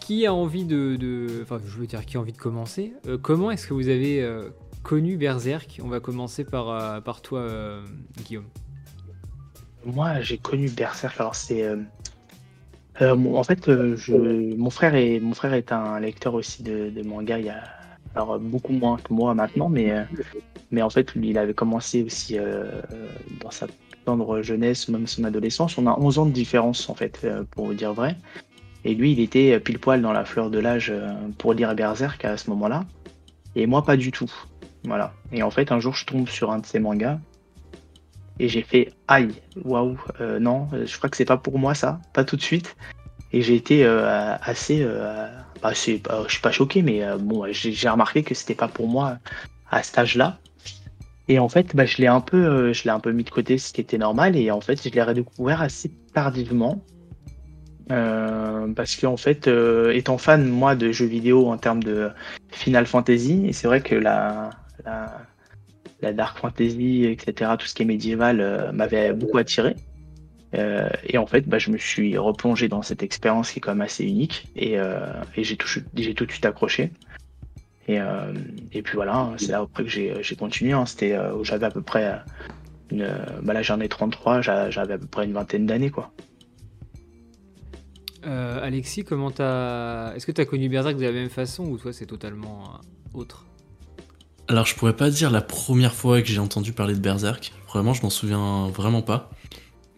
[0.00, 3.50] Qui a envie de, Enfin, je veux dire, qui a envie de commencer Euh, Comment
[3.50, 4.26] est-ce que vous avez
[4.82, 5.80] connu Berserk?
[5.84, 7.46] On va commencer par, par toi,
[8.24, 8.46] Guillaume.
[9.84, 11.20] Moi, j'ai connu Berserk.
[11.20, 11.62] Alors, c'est.
[13.00, 13.96] Euh, euh, en fait, euh,
[14.56, 17.62] mon, frère est, un lecteur aussi de, de manga il y a,
[18.14, 19.92] Alors beaucoup moins que moi maintenant, mais,
[20.70, 22.36] mais en fait, lui, il avait commencé aussi
[23.40, 23.66] dans sa
[24.04, 25.78] tendre jeunesse, même son adolescence.
[25.78, 28.16] On a 11 ans de différence, en fait, pour vous dire vrai.
[28.84, 30.92] Et lui, il était pile poil dans la fleur de l'âge
[31.36, 32.84] pour lire Berserk à ce moment-là.
[33.54, 34.32] Et moi, pas du tout.
[34.84, 35.12] Voilà.
[35.32, 37.18] Et en fait, un jour, je tombe sur un de ses mangas.
[38.40, 42.00] Et j'ai fait aïe, waouh, euh, non, je crois que c'est pas pour moi ça,
[42.12, 42.76] pas tout de suite.
[43.32, 45.26] Et j'ai été euh, assez, euh,
[45.60, 45.98] bah, je
[46.28, 49.18] suis pas choqué, mais bon, j'ai remarqué que c'était pas pour moi
[49.70, 50.38] à cet âge-là.
[51.26, 53.80] Et en fait, bah, je l'ai un peu, un peu mis de côté, ce qui
[53.80, 54.36] était normal.
[54.36, 56.82] Et en fait, je l'ai redécouvert assez tardivement.
[57.88, 59.50] parce qu'en fait,
[59.92, 62.10] étant fan moi de jeux vidéo en termes de
[62.52, 64.50] Final Fantasy, et c'est vrai que la,
[64.84, 65.27] la,
[66.02, 69.76] dark fantasy, etc., tout ce qui est médiéval euh, m'avait beaucoup attiré.
[70.54, 73.72] Euh, et en fait, bah, je me suis replongé dans cette expérience qui est quand
[73.72, 76.92] même assez unique et, euh, j'ai tout, de suite accroché.
[77.88, 77.98] Et,
[78.72, 80.72] et puis voilà, c'est là après que j'ai continué.
[80.72, 80.84] Hein.
[80.84, 82.20] C'était où j'avais à peu près,
[82.90, 83.10] une,
[83.42, 86.12] bah là j'en ai 33, j'avais à peu près une vingtaine d'années quoi.
[88.22, 91.94] Alexis, comment t'as, est-ce que tu as connu Berserk de la même façon ou toi
[91.94, 92.78] c'est totalement
[93.14, 93.46] autre?
[94.48, 97.94] Alors je pourrais pas dire la première fois que j'ai entendu parler de Berserk, vraiment
[97.94, 99.30] je m'en souviens vraiment pas.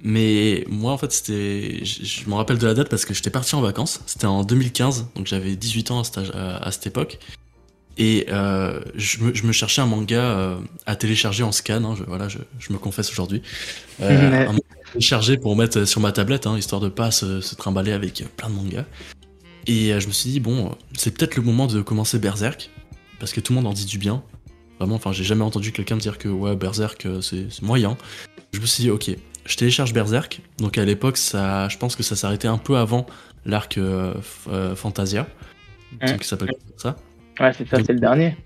[0.03, 3.55] Mais moi en fait c'était, je, me rappelle de la date parce que j'étais parti
[3.55, 7.19] en vacances, c'était en 2015, donc j'avais 18 ans à, cette époque.
[7.99, 12.29] Et euh, je, me, cherchais un manga euh, à télécharger en scan, hein, je, voilà,
[12.29, 13.43] je, me confesse aujourd'hui.
[14.01, 17.55] Euh, un manga téléchargé pour mettre sur ma tablette, hein, histoire de pas se, se,
[17.55, 18.87] trimballer avec plein de mangas.
[19.67, 22.71] Et je me suis dit, bon, c'est peut-être le moment de commencer Berserk,
[23.19, 24.23] parce que tout le monde en dit du bien.
[24.81, 27.99] Vraiment, enfin, j'ai jamais entendu quelqu'un dire que ouais, Berserk, euh, c'est moyen.
[28.55, 29.11] Je me suis dit, ok,
[29.45, 30.41] je télécharge Berserk.
[30.57, 33.05] Donc à l'époque, ça, je pense que ça s'arrêtait un peu avant
[33.45, 34.15] l'arc euh,
[34.49, 35.29] euh, Fantasia,
[36.19, 36.97] qui s'appelle ça.
[37.39, 38.39] Ouais, c'est ça, c'est le dernier.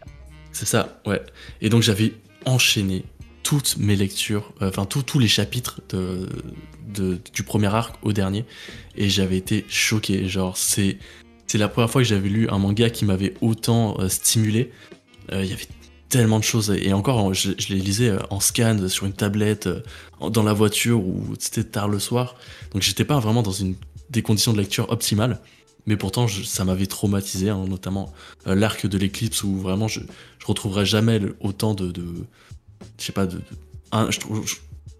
[0.50, 1.22] C'est ça, ouais.
[1.60, 2.14] Et donc j'avais
[2.46, 3.04] enchaîné
[3.44, 6.28] toutes mes lectures, enfin tous les chapitres de,
[7.32, 8.44] du premier arc au dernier,
[8.96, 10.26] et j'avais été choqué.
[10.26, 10.98] Genre, c'est
[11.46, 14.72] c'est la première fois que j'avais lu un manga qui m'avait autant stimulé.
[15.30, 15.68] Il y avait
[16.14, 16.70] tellement de choses.
[16.70, 19.82] Et encore, je, les lisais euh, en scan sur une tablette, euh,
[20.30, 22.36] dans la voiture ou c'était tard le soir.
[22.72, 23.74] Donc j'étais pas vraiment dans une,
[24.10, 25.40] des conditions de lecture optimales.
[25.86, 28.12] Mais pourtant, ça m'avait traumatisé, hein, notamment
[28.46, 30.00] euh, l'arc de l'éclipse où vraiment je,
[30.38, 32.04] je retrouverai jamais autant de, de,
[32.96, 33.40] je sais pas, de,
[34.10, 34.20] je,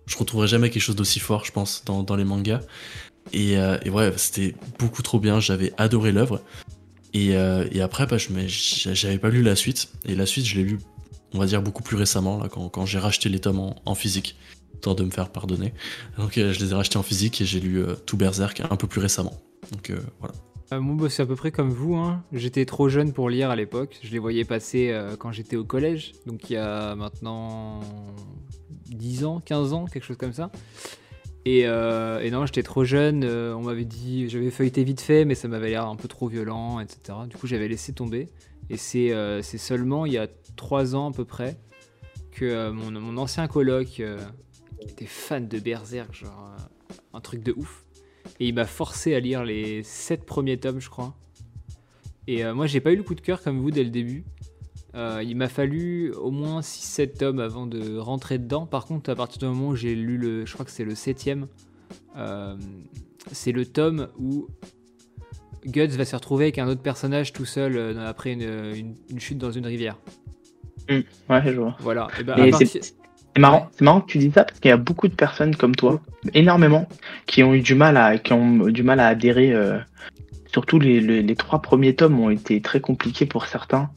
[0.07, 2.61] je, retrouverai jamais quelque chose d'aussi fort, je pense, dans, dans les mangas.
[3.33, 3.57] Et,
[3.89, 5.39] ouais, c'était beaucoup trop bien.
[5.41, 6.43] J'avais adoré l'œuvre.
[7.15, 7.37] Et,
[7.81, 9.91] après, bah, je j'avais pas lu la suite.
[10.05, 10.79] Et la suite, je l'ai lu
[11.35, 14.37] on va dire beaucoup plus récemment, là, quand, j'ai racheté les tomes en, physique,
[14.81, 15.75] tant de me faire pardonner.
[16.17, 18.77] Donc euh, je les ai rachetés en physique et j'ai lu euh, tout Berserk un
[18.77, 19.35] peu plus récemment.
[19.73, 20.81] Donc euh, voilà.
[20.81, 21.97] moi, bah, c'est à peu près comme vous.
[21.97, 22.23] Hein.
[22.33, 23.99] J'étais trop jeune pour lire à l'époque.
[24.05, 27.81] Je les voyais passer quand j'étais au collège, donc il y a maintenant
[28.91, 30.53] 10 ans, 15 ans, quelque chose comme ça.
[31.47, 33.25] Et, non, j'étais trop jeune.
[33.25, 36.79] on m'avait dit, j'avais feuilleté vite fait, mais ça m'avait l'air un peu trop violent,
[36.79, 37.19] etc.
[37.29, 38.29] Du coup, j'avais laissé tomber.
[38.71, 41.59] Et c'est seulement il y a trois ans à peu près
[42.35, 44.19] que euh, mon, ancien coloc, euh,
[44.81, 47.85] était fan de Berserk, genre euh, un truc de ouf,
[48.41, 51.15] et il m'a forcé à lire les sept premiers tomes, je crois.
[52.27, 54.25] Et moi, j'ai pas eu le coup de cœur comme vous dès le début.
[54.95, 58.65] il m'a fallu au moins 6-7 tomes avant de rentrer dedans.
[58.65, 60.47] Par contre, à partir du moment où j'ai lu le.
[60.47, 61.49] Je crois que c'est le septième.
[63.31, 64.49] c'est le tome où
[65.67, 69.67] Guts va se retrouver avec un autre personnage tout seul après une, chute dans une
[69.67, 69.97] rivière.
[70.89, 71.01] Mm.
[71.31, 71.77] ouais, je vois.
[71.81, 72.09] Voilà.
[72.21, 75.09] Et ben, c'est marrant, c'est marrant que tu dis ça parce qu'il y a beaucoup
[75.09, 76.01] de personnes comme toi,
[76.35, 76.87] énormément,
[77.27, 79.53] qui ont eu du mal à, qui ont du mal à adhérer.
[79.53, 79.79] Euh,
[80.47, 83.91] surtout les, les, trois premiers tomes ont été très compliqués pour certains.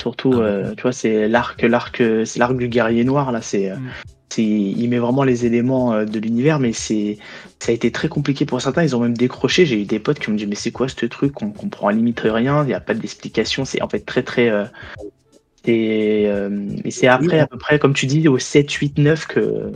[0.00, 3.42] Surtout, ah euh, tu vois, c'est l'arc, l'arc, c'est l'arc du guerrier noir là.
[3.42, 3.90] C'est, mm.
[4.30, 7.18] C'est, il met vraiment les éléments euh, de l'univers, mais c'est,
[7.58, 8.82] ça a été très compliqué pour certains.
[8.82, 9.66] Ils ont même décroché.
[9.66, 11.42] J'ai eu des potes qui m'ont dit mais c'est quoi ce truc?
[11.42, 12.62] On comprend à limite rien.
[12.64, 13.64] Il n'y a pas d'explication.
[13.64, 14.50] C'est en fait très très
[15.68, 19.72] euh, et, c'est après, à peu près, comme tu dis, au 7, 8, 9 que,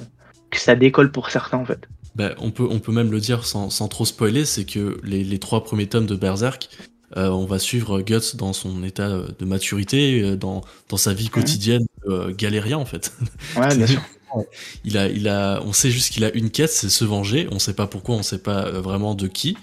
[0.50, 1.80] que ça décolle pour certains, en fait.
[2.14, 5.24] Bah, on, peut, on peut même le dire sans, sans trop spoiler, c'est que les,
[5.24, 6.68] les, trois premiers tomes de Berserk,
[7.16, 11.28] euh, on va suivre Guts dans son état de maturité, euh, dans, dans sa vie
[11.28, 11.86] quotidienne
[12.36, 13.12] galérien, en fait.
[13.56, 14.00] Ouais, bien sûr.
[14.84, 17.48] Il a, il a, on sait juste qu'il a une quête, c'est se venger.
[17.50, 19.56] On sait pas pourquoi, on sait pas vraiment de qui.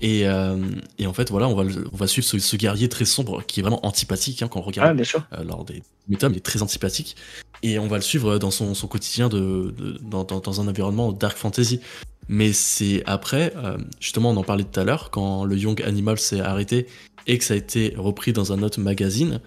[0.00, 0.56] Et, euh,
[0.98, 3.62] et, en fait, voilà, on va, on va suivre ce, guerrier très sombre qui est
[3.62, 4.90] vraiment antipathique hein, quand on regarde.
[4.90, 5.26] Ah, bien sûr.
[5.32, 7.16] Euh, lors des méthodes, il est très antipathique.
[7.62, 11.12] Et on va le suivre dans son, son quotidien de, de dans, dans, un environnement
[11.12, 11.80] dark fantasy.
[12.28, 16.18] Mais c'est après, euh, justement, on en parlait tout à l'heure, quand le Young Animal
[16.18, 16.86] s'est arrêté
[17.26, 19.40] et que ça a été repris dans un autre magazine,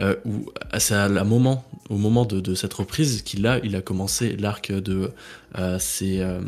[0.00, 3.74] euh, où c'est à la moment, au moment de, de cette reprise qu'il a, il
[3.76, 5.10] a commencé l'arc de
[5.58, 6.40] euh, c'est euh,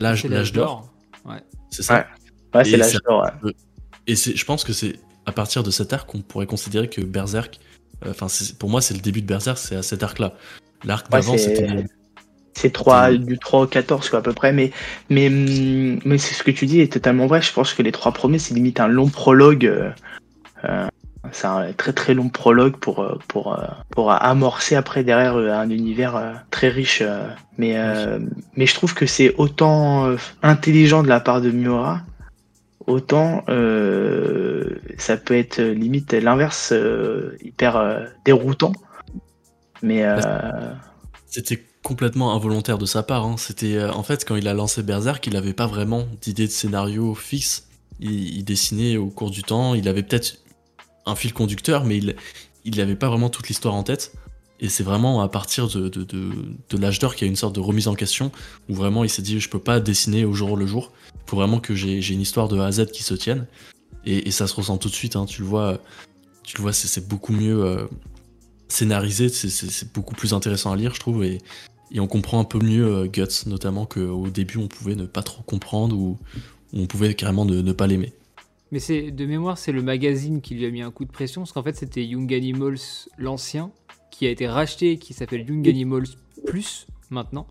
[0.00, 0.88] l'âge d'or.
[1.24, 1.40] Ouais.
[1.70, 2.06] C'est ça.
[2.54, 3.26] Ouais, c'est l'âge d'or.
[3.42, 3.52] ouais.
[4.06, 7.00] Et c'est, je pense que c'est à partir de cet arc qu'on pourrait considérer que
[7.02, 7.58] Berserk,
[8.06, 8.26] euh, enfin
[8.58, 10.32] pour moi c'est le début de Berserk, c'est à cet arc-là.
[10.84, 11.84] L'arc Ouais, d'avant c'est- c'était
[12.54, 14.72] C'est 3, C'est- du 3 au 14 quoi, à peu près, mais,
[15.10, 17.40] mais, hum, mais c'est ce que tu dis est totalement vrai.
[17.42, 19.66] Je pense que les trois premiers, c'est limite un long prologue.
[19.66, 19.90] euh,
[20.64, 20.88] euh,
[21.32, 25.50] c'est un très très long prologue pour, euh, pour, euh, pour amorcer après derrière euh,
[25.52, 27.02] un univers très riche.
[27.58, 27.76] mais,
[28.56, 32.02] mais je trouve que c'est autant intelligent de la part de Miura,
[32.86, 36.72] autant euh, ça peut être limite l'inverse,
[37.42, 38.72] hyper déroutant.
[39.82, 40.18] Mais euh,
[41.26, 43.24] C'était complètement involontaire de sa part.
[43.24, 43.36] hein.
[43.38, 47.14] C'était en fait quand il a lancé Berserk, il n'avait pas vraiment d'idée de scénario
[47.14, 47.68] fixe.
[48.00, 49.74] Il, il dessinait au cours du temps.
[49.74, 50.38] Il avait peut-être
[51.08, 51.98] un fil conducteur, mais
[52.64, 54.12] il n'avait pas vraiment toute l'histoire en tête.
[54.60, 57.54] Et c'est vraiment à partir de, de, de, l'âge d'or qu'il y a une sorte
[57.54, 58.32] de remise en question
[58.68, 60.92] où vraiment il s'est dit je peux pas dessiner au jour le jour.
[61.14, 63.46] Il faut vraiment que j'ai une histoire de A à Z qui se tienne.
[64.04, 65.16] Et, ça se ressent tout de suite.
[65.16, 65.26] hein.
[65.26, 65.78] Tu le vois,
[66.42, 67.86] tu le vois, c'est beaucoup mieux euh,
[68.68, 69.28] scénarisé.
[69.28, 71.24] c'est- beaucoup plus intéressant à lire, je trouve.
[71.24, 71.38] Et,
[71.92, 75.22] et on comprend un peu mieux euh, Guts, notamment qu'au début on pouvait ne pas
[75.22, 76.18] trop comprendre ou,
[76.74, 78.12] on pouvait carrément ne pas l'aimer.
[78.70, 81.42] Mais c'est de mémoire, c'est le magazine qui lui a mis un coup de pression,
[81.42, 82.78] parce qu'en fait c'était Young Animals
[83.16, 83.70] l'ancien,
[84.10, 86.08] qui a été racheté, qui s'appelle Young Animals
[86.46, 87.46] Plus maintenant,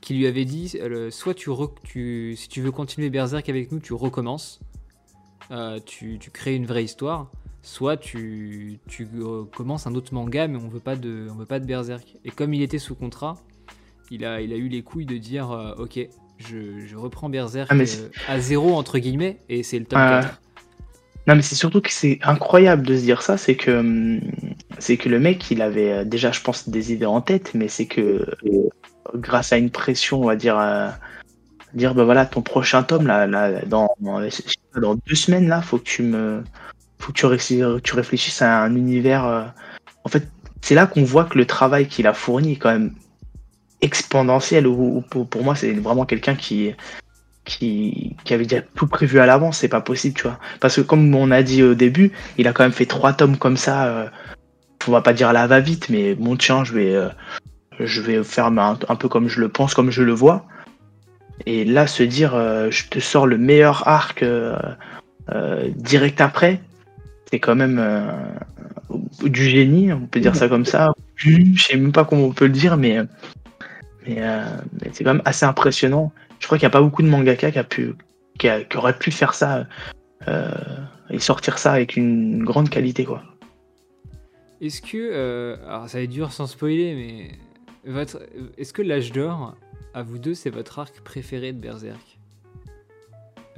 [0.00, 3.94] qui lui avait dit euh, soit tu, si tu veux continuer Berserk avec nous, tu
[3.94, 4.60] recommences,
[5.50, 7.30] euh, tu, tu crées une vraie histoire,
[7.62, 11.46] soit tu, tu euh, commences un autre manga, mais on veut pas de, on veut
[11.46, 12.16] pas de Berserk.
[12.24, 13.38] Et comme il était sous contrat,
[14.10, 16.08] il a, il a eu les couilles de dire ok.
[16.48, 20.20] Je, je reprends Berserk Ah, euh, à zéro entre guillemets et c'est le top Ouais.
[20.22, 20.40] 4.
[21.28, 24.20] Non, mais c'est surtout que c'est incroyable de se dire ça, c'est que hum,
[24.78, 27.68] c'est que le mec, il avait euh, déjà, je pense, des idées en tête, mais
[27.68, 28.26] c'est que
[29.14, 30.88] grâce à une pression, on va dire, euh,
[31.74, 35.84] dire bah voilà, ton prochain tome là, là dans, dans, deux semaines là, faut que
[35.84, 36.42] tu me,
[36.98, 39.24] faut que tu, réfléchisses, tu réfléchisses à un univers.
[39.26, 39.44] euh,
[40.04, 40.26] En fait,
[40.60, 42.94] c'est là qu'on voit que le travail qu'il a fourni est quand même
[43.82, 44.66] exponentiel.
[44.66, 46.74] Ou, ou pour, moi, c'est vraiment quelqu'un qui
[47.44, 50.38] qui, avait déjà tout prévu à l'avance, c'est pas possible, tu vois.
[50.60, 53.36] Parce que comme on a dit au début, il a quand même fait trois tomes
[53.36, 53.86] comme ça.
[53.86, 54.08] Euh,
[54.88, 57.08] on va pas dire la va-vite, mais bon tiens, je vais, euh,
[57.78, 60.46] je vais faire un, peu comme je le pense, comme je le vois.
[61.46, 64.24] Et là, se dire, euh, je te sors le meilleur arc
[65.76, 66.60] direct après,
[67.30, 67.80] c'est quand même
[69.22, 70.92] du génie, on peut dire ça comme ça.
[71.16, 72.98] Je sais même pas comment on peut le dire, mais,
[74.06, 74.44] mais, euh,
[74.80, 76.12] mais c'est quand même assez impressionnant.
[76.40, 77.94] Je crois qu'il n'y a pas beaucoup de mangaka qui, a pu,
[78.38, 79.66] qui, a- qui aurait pu faire ça
[80.28, 80.50] euh,
[81.10, 83.22] et sortir ça avec une grande qualité, quoi.
[84.60, 88.20] Est-ce que, euh, alors ça va être dur sans spoiler, mais votre,
[88.58, 89.56] est-ce que l'âge d'or,
[89.94, 92.18] à vous deux, c'est votre arc préféré de Berserk?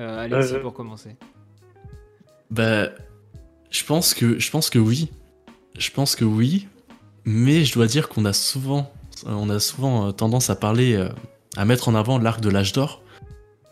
[0.00, 1.16] Euh, Alexis Euh, pour commencer.
[2.50, 2.88] Bah,
[3.70, 5.11] je pense que je pense que oui.
[5.78, 6.68] Je pense que oui,
[7.24, 8.92] mais je dois dire qu'on a souvent
[9.27, 11.09] on a souvent euh, tendance à parler euh,
[11.57, 13.03] à mettre en avant l'arc de l'âge d'or.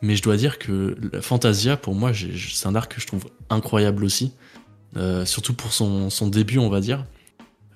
[0.03, 4.05] Mais je dois dire que Fantasia, pour moi, c'est un arc que je trouve incroyable
[4.05, 4.33] aussi.
[4.97, 7.07] Euh, surtout pour son, début, on va dire.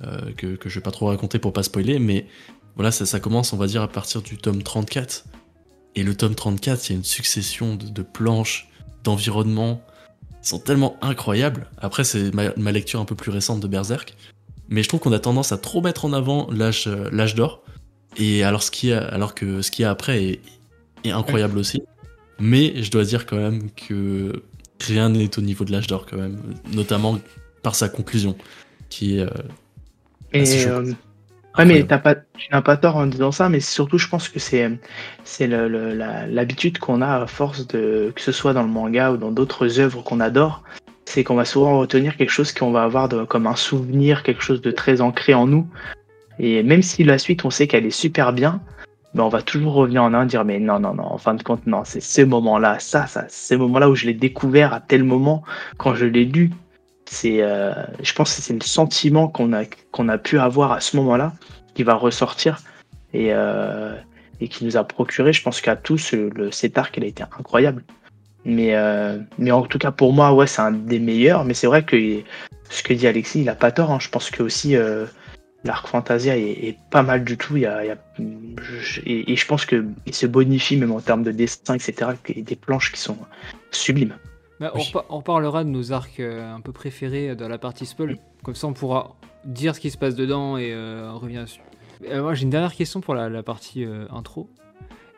[0.05, 1.98] Euh, que, je vais pas trop raconter pour pas spoiler.
[2.00, 2.26] Mais
[2.74, 5.24] voilà, ça, commence, on va dire, à partir du tome 34.
[5.94, 8.68] Et le tome 34, il y a une succession de, planches,
[9.05, 9.81] d'environnements,
[10.42, 11.68] sont tellement incroyables.
[11.79, 14.14] Après, c'est ma lecture un peu plus récente de Berserk.
[14.68, 17.62] Mais je trouve qu'on a tendance à trop mettre en avant l'âge euh, l'âge d'or.
[18.16, 20.40] Et alors, ce qui a, alors que ce qu'il y a après est,
[21.05, 21.83] est incroyable aussi.
[22.38, 24.42] Mais je dois dire quand même que
[24.81, 26.38] rien n'est au niveau de l'âge d'or quand même.
[26.72, 27.18] Notamment
[27.62, 28.37] par sa conclusion.
[28.90, 29.20] Qui est...
[29.20, 29.31] euh,
[30.33, 30.92] Et, euh,
[31.59, 34.29] ouais, mais t'as pas, tu n'as pas tort en disant ça, mais surtout, je pense
[34.29, 34.70] que c'est,
[35.24, 38.68] c'est le- le- la- l'habitude qu'on a à force de, que ce soit dans le
[38.68, 40.62] manga ou dans d'autres œuvres qu'on adore,
[41.07, 44.61] c'est qu'on va souvent retenir quelque chose qu'on va avoir comme un souvenir, quelque chose
[44.61, 45.66] de très ancré en nous.
[46.38, 48.61] Et même si la suite, on sait qu'elle est super bien,
[49.16, 51.42] ben on va toujours revenir en un dire mais non non non en fin de
[51.42, 54.75] compte non c'est ce moment là ça ça ces moments là où je l'ai découvert
[54.75, 55.42] à tel moment
[55.79, 56.51] quand je l'ai lu
[57.07, 60.81] c'est euh, je pense que c'est le sentiment qu'on a qu'on a pu avoir à
[60.81, 61.33] ce moment là
[61.75, 62.59] qui va ressortir
[63.14, 63.97] et euh,
[64.40, 67.23] et qui nous a procuré je pense qu'à tous le cet arc il a été
[67.23, 67.85] incroyable
[68.46, 71.66] mais euh, mais en tout cas pour moi ouais c'est un des meilleurs mais c'est
[71.66, 71.96] vrai que
[72.70, 73.98] ce que dit Alexis il a pas tort hein.
[74.00, 75.04] je pense que aussi euh,
[75.64, 77.98] l'arc Fantasia est, est pas mal du tout il y a, il y a-
[78.80, 82.12] je- et, et je pense que il se bonifie même en termes de dessin etc
[82.28, 83.18] et des planches qui sont
[83.72, 84.16] sublimes
[84.61, 84.85] Bah, on, oui.
[84.85, 88.16] repa- on parlera de nos arcs euh, un peu préférés dans la partie spoil.
[88.42, 91.61] Comme ça, on pourra dire ce qui se passe dedans et euh, on revient dessus.
[92.09, 94.48] Euh, moi, j'ai une dernière question pour la, la partie euh, intro.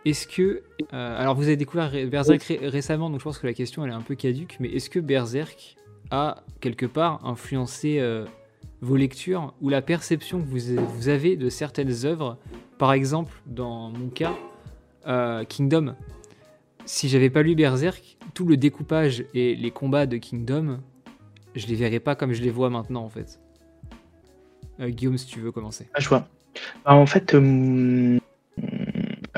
[0.05, 0.63] Est-ce que.
[0.93, 3.91] euh, alors, vous avez découvert Berserk ré- récemment, donc je pense que la question elle
[3.91, 5.77] est un peu caduque, mais est-ce que Berserk
[6.11, 8.25] a quelque part influencé euh,
[8.81, 12.39] vos lectures ou la perception que vous, avez de certaines œuvres?
[12.79, 14.35] Par exemple, dans mon cas,
[15.07, 15.95] euh, Kingdom.
[16.85, 20.79] Si j'avais pas lu Berserk, tout le découpage et les combats de Kingdom,
[21.55, 23.41] je les verrais pas comme je les vois maintenant en fait.
[24.81, 25.89] Guillaume, si tu veux commencer.
[25.93, 26.29] Ah, je vois.
[26.85, 27.35] Bah, en fait,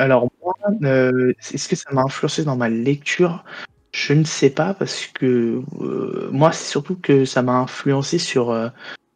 [0.00, 3.44] alors moi, euh, est-ce que ça m'a influencé dans ma lecture?
[3.92, 8.50] Je ne sais pas parce que euh, moi, c'est surtout que ça m'a influencé sur
[8.50, 8.68] euh,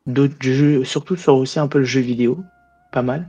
[0.07, 2.39] d'autres jeux, surtout sur aussi un peu le jeu vidéo,
[2.93, 3.27] pas mal.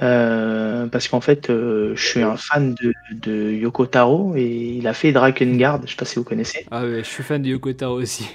[0.00, 5.12] Parce qu'en fait, je suis un fan de, de Yoko Taro et il a fait
[5.12, 6.66] Drakengard, je sais pas si vous connaissez.
[6.70, 8.28] Ah ouais, je suis fan de Yoko Taro aussi.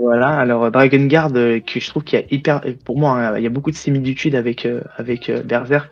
[0.00, 3.44] Voilà, alors Dragon Guard, que je trouve qu'il y a hyper, pour moi, hein, il
[3.44, 5.90] y a beaucoup de similitudes avec avec Berserk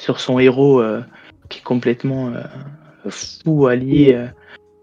[0.00, 1.02] sur son héros euh,
[1.50, 2.42] qui est complètement euh,
[3.10, 4.26] fou allié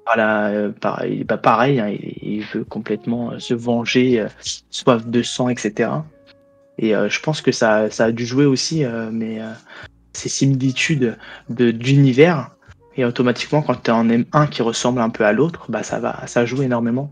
[0.05, 1.89] par la, euh, par, il- bah, pareil, hein,
[2.21, 4.25] il, veut complètement se venger,
[4.69, 5.89] soif de sang, etc.
[6.77, 9.39] Et je pense que ça, ça a dû jouer aussi, mais
[10.13, 11.17] ces similitudes
[11.49, 12.51] de d'univers
[12.95, 15.99] et automatiquement quand tu en aimes un qui ressemble un peu à l'autre, bah ça
[15.99, 17.11] va, ça joue énormément.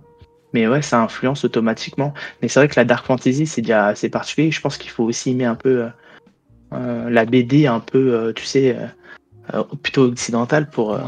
[0.53, 2.13] Mais ouais, ça influence automatiquement.
[2.41, 4.51] Mais c'est vrai que la dark fantasy, c'est déjà assez particulier.
[4.51, 5.87] Je pense qu'il faut aussi aimer un peu
[7.09, 8.85] la BD, un peu, euh, tu sais, euh,
[9.53, 10.99] euh, plutôt occidentale pour, euh,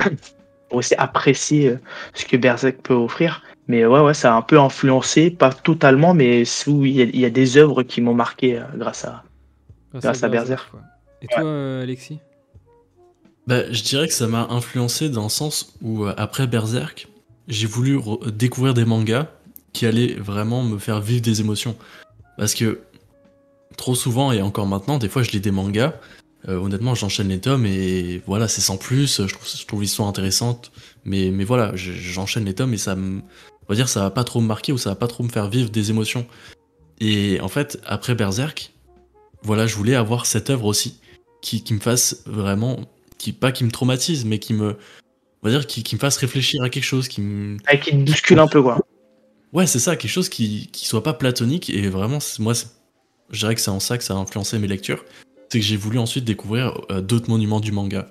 [0.00, 0.10] Ouais.
[0.68, 1.78] pour aussi apprécier euh,
[2.14, 3.42] ce que Berserk peut offrir.
[3.68, 7.04] Mais ouais, ouais, ça a un peu influencé, pas totalement, mais sous, il y, a-
[7.04, 9.24] il y a des œuvres qui m'ont marqué euh, grâce à.
[9.94, 10.70] Grâce à Berserk.
[10.70, 10.80] quoi.
[11.22, 12.18] Et toi, euh, Alexis?
[13.46, 17.08] Bah, je dirais que ça m'a influencé dans le sens où, euh, après Berserk,
[17.48, 17.98] j'ai voulu
[18.34, 19.28] découvrir des mangas
[19.72, 21.76] qui allaient vraiment me faire vivre des émotions.
[22.38, 22.80] Parce que,
[23.76, 25.94] trop souvent, et encore maintenant, des fois je lis des mangas,
[26.48, 30.08] euh, honnêtement, j'enchaîne les tomes et voilà, c'est sans plus, je trouve, je trouve l'histoire
[30.08, 30.70] intéressante,
[31.04, 33.20] mais, mais voilà, je- j'enchaîne les tomes et ça me.
[33.68, 35.28] On va dire, ça va pas trop me marquer ou ça va pas trop me
[35.28, 36.24] faire vivre des émotions.
[37.00, 38.72] Et en fait, après Berserk,
[39.42, 41.00] voilà, je voulais avoir cette œuvre aussi,
[41.42, 42.78] qui, qui me fasse vraiment
[43.18, 44.76] qui pas qui me traumatise mais qui me
[45.42, 47.90] on va dire qui, qui me fasse réfléchir à quelque chose qui me Ah, qui
[47.92, 48.78] te bouscule un peu, quoi.
[49.54, 52.68] ouais c'est ça quelque chose qui qui soit pas platonique et vraiment moi c'est-
[53.30, 55.04] je dirais que c'est en ça que ça a influencé mes lectures
[55.48, 58.10] c'est que j'ai voulu ensuite découvrir euh, d'autres monuments du manga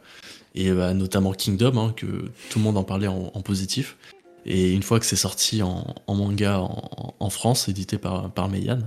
[0.54, 2.06] et bah, notamment Kingdom hein, que
[2.49, 3.97] tout le monde en parlait en, positif
[4.45, 8.80] et une fois que c'est sorti en, manga en, France édité par par Meian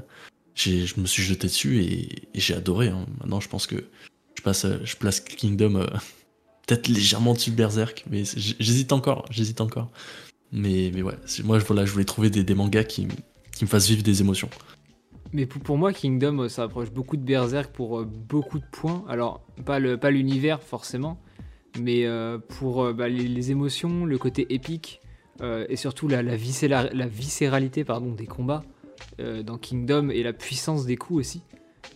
[0.55, 3.07] je me suis jeté dessus et, j'ai adoré hein.
[3.21, 3.85] maintenant je pense que
[4.37, 5.87] je place Kingdom euh,
[6.69, 9.91] peut-être légèrement dessus de Berserk, mais j'hésite encore, j'hésite encore.
[10.53, 11.15] Mais, ouais,
[11.45, 14.51] moi je voulais trouver des, mangas qui me fassent vivre des émotions.
[15.33, 19.05] Mais pour, moi, Kingdom, euh, ça approche beaucoup de Berserk pour euh, beaucoup de points.
[19.09, 21.19] Alors, pas le pas l'univers forcément,
[21.79, 25.01] mais euh, pour bah, les, émotions, le côté épique
[25.69, 26.37] et surtout la, la,
[26.93, 28.65] la viscéralité pardon, des combats
[29.19, 31.43] dans Kingdom et la puissance des coups aussi.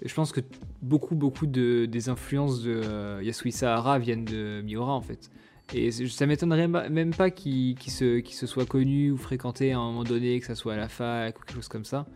[0.04, 0.40] Je pense que
[0.80, 5.30] beaucoup, beaucoup de, des influences de euh, Yasui Sahara viennent de Miura en fait.
[5.74, 10.04] Et ça m'étonnerait même pas qu'il se, se soit connu ou fréquenté à un moment
[10.04, 12.06] donné, que ça soit à la fac ou quelque chose comme ça.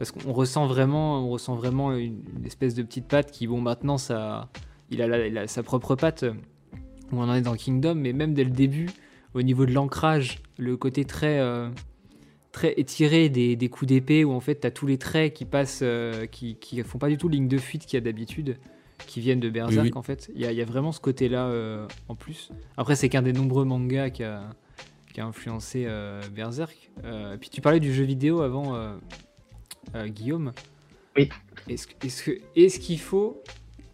[0.00, 3.60] Parce qu'on ressent vraiment, on ressent vraiment une, une espèce de petite patte qui, bon,
[3.60, 4.48] maintenant, ça,
[4.90, 6.24] il, a la- il a sa propre patte,
[7.12, 8.88] où on en est dans Kingdom, mais même dès le début,
[9.34, 11.68] au niveau de l'ancrage, le côté très, euh,
[12.50, 15.44] très étiré des, des coups d'épée, où en fait, tu as tous les traits qui
[15.44, 18.56] passent, euh, qui, qui font pas du tout ligne de fuite qu'il y a d'habitude,
[19.06, 19.98] qui viennent de Berserk, Oui, oui.
[19.98, 20.30] en fait.
[20.34, 22.50] Il y a, il y a vraiment ce côté-là euh, en plus.
[22.78, 24.44] Après, c'est qu'un des nombreux mangas qui a,
[25.12, 26.90] qui a influencé euh, Berserk.
[27.04, 28.74] Euh, puis tu parlais du jeu vidéo avant,
[29.94, 30.52] euh, Guillaume.
[31.16, 31.28] Oui.
[31.68, 33.42] Est-ce qu'il faut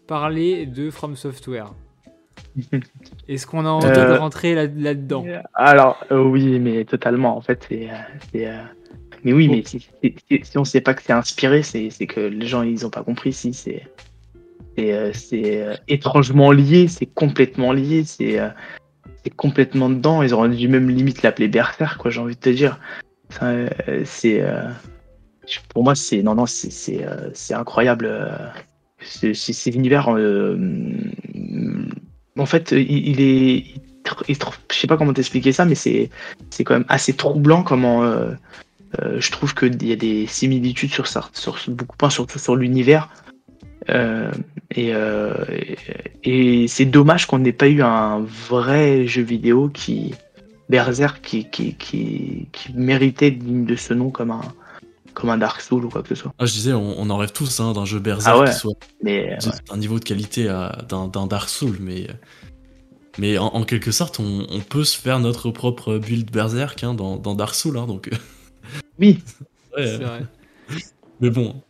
[0.07, 1.73] parler de From Software
[3.29, 7.37] Est-ce qu'on a envie Euh, de rentrer là- là-dedans Alors, euh, oui, mais totalement.
[7.37, 7.89] En fait, c'est.
[9.25, 9.55] Mais oui, Bon.
[9.57, 12.63] mais si, si- si- si on sait pas que c'est inspiré, c'est que les gens,
[12.63, 13.33] ils ont pas compris.
[13.33, 13.83] Si, c'est.
[14.77, 18.49] C'est euh, euh, étrangement lié, c'est complètement lié, c'est euh,
[19.25, 20.23] c'est complètement dedans.
[20.23, 22.79] Ils auraient dû même limite l'appeler Berserk, quoi, j'ai envie de te dire.
[23.43, 23.69] Euh,
[24.05, 24.41] C'est.
[25.49, 26.23] Euh, Pour moi, c'est.
[26.23, 28.07] Non, non, c'est euh, incroyable.
[28.07, 28.49] euh,
[29.01, 30.09] C'est l'univers.
[30.17, 30.57] euh,
[32.39, 33.65] En fait, il, il est.
[34.29, 34.37] il
[34.71, 36.11] je sais pas comment t'expliquer ça, mais c'est
[36.65, 38.33] quand même assez troublant comment euh,
[39.01, 42.57] euh, je trouve qu'il y a des similitudes sur, ça, sur beaucoup points, surtout sur
[42.57, 43.09] l'univers.
[43.89, 44.31] Euh,
[44.71, 45.33] et euh,
[46.25, 50.13] et, et c'est dommage qu'on n'ait pas eu un vrai jeu vidéo qui
[50.69, 54.41] Berserk qui, qui, qui, qui méritait de ce nom comme un,
[55.17, 56.33] comme un Dark Souls ou quoi que ce soit.
[56.39, 58.51] Ah, je disais, on, on en rêve tous hein, d'un jeu Berserk Ah ouais.
[58.51, 62.07] qui soit Mais de- d'un niveau de qualité à- d'un Dark Souls, mais,
[63.19, 66.93] mais en, en quelque sorte, on, on peut se faire notre propre build Berserk hein,
[66.95, 67.79] dans, dans Dark Souls.
[67.79, 68.11] hein, donc,
[68.99, 69.23] oui,
[69.77, 70.23] ouais, C'est vrai.
[71.21, 71.63] mais bon,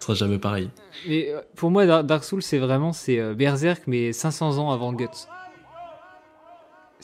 [0.00, 0.70] ce sera jamais pareil.
[1.06, 4.70] Mais euh, pour moi, Dar- Dark Souls, c'est vraiment c'est euh, Berserk, mais 500 ans
[4.70, 5.08] avant Guts.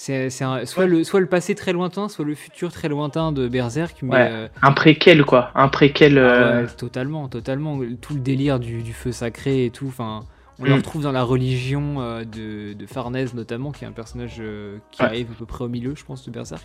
[0.03, 3.99] C'est soit, le, soit le passé très lointain, soit le futur très lointain de Berserk.
[4.01, 4.29] Mais, Ouais.
[4.31, 5.51] euh, un préquel quoi.
[5.55, 6.17] Un préquel.
[6.17, 7.79] ah euh, ouais, totalement, totalement.
[8.01, 9.89] Tout le délire du, du feu sacré et tout.
[9.89, 10.25] Enfin,
[10.59, 10.69] on Mm.
[10.69, 14.79] le retrouve dans la religion euh, de, de Farnèse notamment, qui est un personnage euh,
[14.91, 15.09] qui Ouais.
[15.09, 16.65] arrive à peu près au milieu, je pense, de Berserk.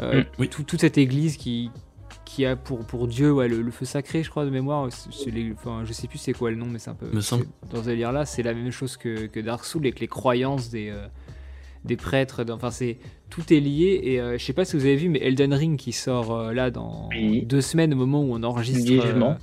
[0.00, 0.24] Euh, Mm.
[0.38, 0.48] Oui.
[0.48, 1.70] tout- toute cette église qui,
[2.24, 4.88] qui a pour, pour Dieu ouais, le, le feu sacré, je crois, de mémoire.
[5.26, 7.10] Les- enfin, je sais plus c'est quoi le nom, mais c'est un peu.
[7.12, 7.44] Me semble.
[7.68, 10.70] c'est- Dans ce délire-là, c'est la même chose que, que Dark Souls avec les croyances
[10.70, 11.06] des, euh,
[11.84, 12.44] des prêtres.
[12.50, 12.98] Enfin, c'est
[13.30, 14.00] tout est lié.
[14.04, 16.52] Et euh, je sais pas si vous avez vu, mais Elden Ring qui sort euh,
[16.52, 17.42] là dans Oui.
[17.46, 18.90] deux semaines au moment où on enregistre.
[18.90, 19.34] Euh,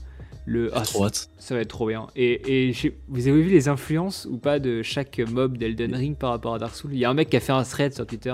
[0.45, 1.29] le, ah, Trop hâte.
[1.37, 2.07] ça va être trop bien.
[2.15, 2.73] Et, et
[3.07, 6.59] vous avez vu les influences ou pas de chaque mob d'Elden Ring par rapport à
[6.59, 6.91] Dark Souls?
[6.93, 8.33] Il y a un mec qui a fait un thread sur Twitter.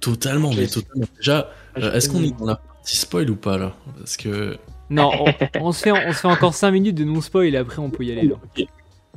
[0.00, 1.06] Totalement, mais totalement.
[1.16, 3.74] Déjà, Ah, euh, est-ce qu'on est dans la partie spoil ou pas là?
[3.98, 4.56] Parce que
[4.90, 5.32] Non, on,
[5.68, 8.04] on se fait, on se fait encore 5 minutes de non-spoil et après on peut
[8.04, 8.28] y aller.
[8.28, 8.36] Là.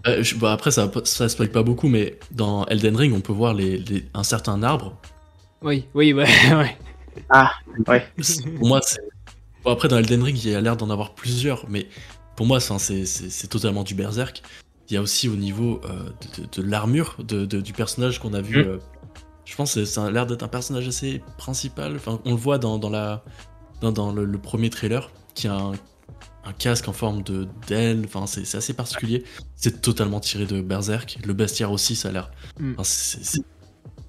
[0.07, 3.33] Euh, je- bah, après, ça, ça spoil pas beaucoup, mais dans Elden Ring, on peut
[3.33, 4.97] voir les, les- un certain arbre.
[5.61, 6.25] Oui, oui, ouais.
[6.51, 6.75] ouais.
[7.87, 8.07] Ouais.
[8.19, 9.01] C'est- Pour moi, c'est.
[9.63, 11.87] Bon, après, dans Elden Ring, il y a l'air d'en avoir plusieurs, mais
[12.35, 14.41] pour moi, c'est- totalement du berserk.
[14.89, 18.19] Il y a aussi au niveau euh, de, de- de l'armure de, de- du personnage
[18.19, 18.57] qu'on a vu.
[18.63, 18.67] Mm.
[18.67, 18.77] euh,
[19.45, 21.95] je pense que ça a l'air d'être un personnage assez principal.
[21.95, 23.23] Enfin, on le voit dans, dans la,
[23.81, 25.71] dans, dans le, le premier trailer, qui a un,
[26.45, 28.03] un casque en forme de d'aile.
[28.05, 29.23] Enfin, c'est c'est assez particulier.
[29.55, 31.19] C'est totalement tiré de berserk.
[31.25, 32.31] Le bestiaire aussi, ça a l'air.
[32.59, 32.71] Mm.
[32.73, 33.43] enfin, c'est- c'est-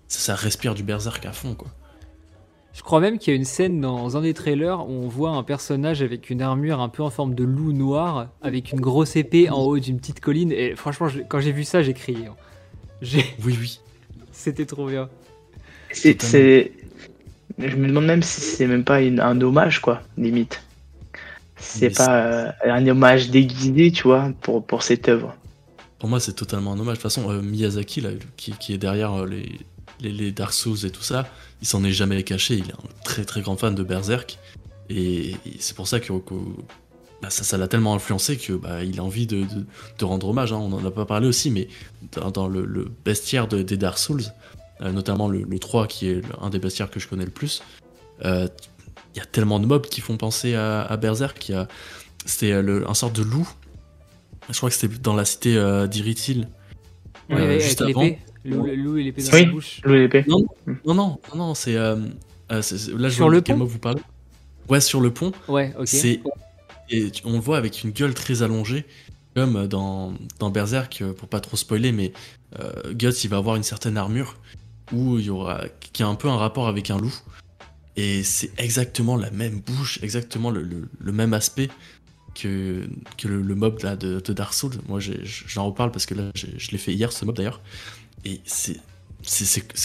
[0.08, 1.68] ça, ça respire du berserk à fond, quoi.
[2.74, 5.30] Je crois même qu'il y a une scène dans un des trailers où on voit
[5.32, 9.14] un personnage avec une armure un peu en forme de loup noir, avec une grosse
[9.14, 10.52] épée en haut d'une petite colline.
[10.52, 12.26] Et franchement, je- quand j'ai vu ça, j'ai crié.
[12.28, 12.34] hein.
[13.02, 13.78] J'ai- Oui, oui.
[14.32, 15.10] C'était trop bien.
[15.92, 16.72] C'est,
[17.58, 20.62] Je me demande même si c'est même pas une- un hommage, quoi, limite.
[21.62, 25.34] C'est pas euh, un hommage déguisé, tu vois, pour, pour cette œuvre.
[25.98, 26.98] Pour moi, c'est totalement un hommage.
[26.98, 29.58] De toute façon, euh, Miyazaki, là, qui, qui est derrière euh, les,
[30.00, 31.26] les, les Dark Souls et tout ça,
[31.60, 32.54] il s'en est jamais caché.
[32.54, 34.38] Il est un très très grand fan de Berserk.
[34.90, 36.34] Et, et c'est pour ça que, que-
[37.22, 39.64] bah, ça l'a tellement influencé que bah, il a envie de, de-
[39.98, 40.52] de rendre hommage.
[40.52, 40.56] hein.
[40.60, 41.68] On en a pas parlé aussi, mais
[42.16, 44.24] dans, dans le, le bestiaire de- des Dark Souls,
[44.80, 47.62] euh, notamment le, le 3, qui est un des bestiaires que je connais le plus,
[48.24, 48.48] euh,
[49.16, 51.48] y a tellement de mobs qui font penser à, à Berserk.
[51.48, 51.68] Il y a-
[52.24, 53.48] C'était euh, un sort de loup.
[54.50, 56.48] Je crois que c'était dans la cité euh, d'Iritil.
[57.30, 58.06] Ouais, Euh, ouais, juste avec avant.
[58.44, 59.44] loup- le loup et l'épée dans Oui.
[59.46, 59.80] la bouche.
[59.84, 60.24] Loup et l'épée.
[60.28, 60.44] Non,
[60.84, 61.76] non, non, non, c'est.
[61.76, 61.96] euh,
[62.50, 64.00] euh, c'est- là, je Sur vois le pont mob vous parlez.
[64.68, 65.32] Ouais, sur le pont.
[65.48, 65.86] Ouais, ok.
[65.86, 66.20] C'est.
[66.90, 68.84] Et on le voit avec une gueule très allongée,
[69.34, 72.12] comme dans, dans Berserk, euh, pour pas trop spoiler, mais
[72.60, 74.36] euh, Guts, il va avoir une certaine armure
[74.92, 75.62] où il y aura.
[75.92, 77.14] qui a un peu un rapport avec un loup.
[77.96, 81.68] Et c'est exactement la même bouche, exactement le, même aspect
[82.34, 82.88] que,
[83.18, 84.78] que le, mob de, Dark Souls.
[84.88, 87.60] Moi, j'en reparle parce que là, je l'ai fait hier, ce mob d'ailleurs.
[88.24, 88.80] Et c'est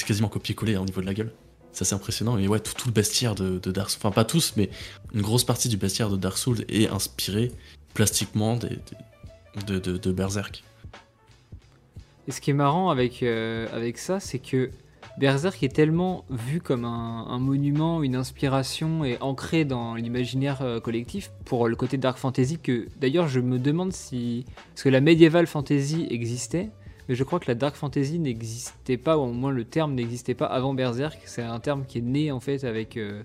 [0.06, 1.34] quasiment copié-collé hein, au niveau de la gueule.
[1.74, 2.38] C'est assez impressionnant.
[2.38, 4.70] Et ouais, tout, le bestiaire de, Dark Souls, enfin pas tous, mais
[5.14, 7.52] une grosse partie du bestiaire de Dark Souls est inspiré
[7.94, 10.64] plastiquement de, de Berserk.
[12.28, 14.70] Et ce qui est marrant avec, euh, avec ça, c'est que
[15.18, 21.32] Berserk est tellement vu comme un, monument, une inspiration et ancré dans l'imaginaire euh, collectif
[21.44, 24.46] pour le côté dark fantasy que d'ailleurs je me demande si...
[24.70, 26.70] Parce que la medieval fantasy existait,
[27.10, 30.36] mais je crois que la dark fantasy n'existait pas, ou au moins le terme n'existait
[30.36, 31.18] pas avant Berserk.
[31.26, 33.24] C'est un terme qui est né en fait avec, euh,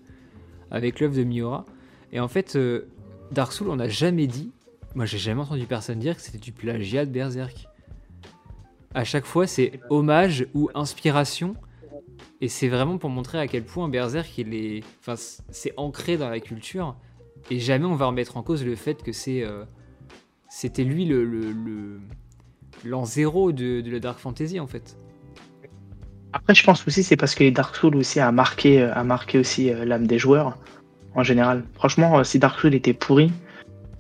[0.70, 1.66] avec l'œuvre de Miura.
[2.10, 2.86] Et en fait, euh,
[3.32, 4.50] Dark Souls, on n'a jamais dit,
[4.94, 7.68] moi j'ai jamais entendu personne dire que c'était du plagiat de Berserk
[8.94, 11.54] à chaque fois c'est hommage ou inspiration
[12.42, 16.28] et c'est vraiment pour montrer à quel point Berserk il est enfin c'est ancré dans
[16.28, 16.96] la culture
[17.50, 19.64] et jamais on va remettre en cause le fait que c'est euh,
[20.50, 21.24] c'était lui le
[22.84, 24.96] l'an zéro de, la dark fantasy en fait
[26.32, 29.38] Après, je pense aussi c'est parce que les Dark Souls aussi a marqué, a marqué
[29.38, 30.58] aussi euh, l'âme des joueurs
[31.14, 31.64] en général.
[31.74, 33.30] Franchement, euh, si Dark Souls était pourri,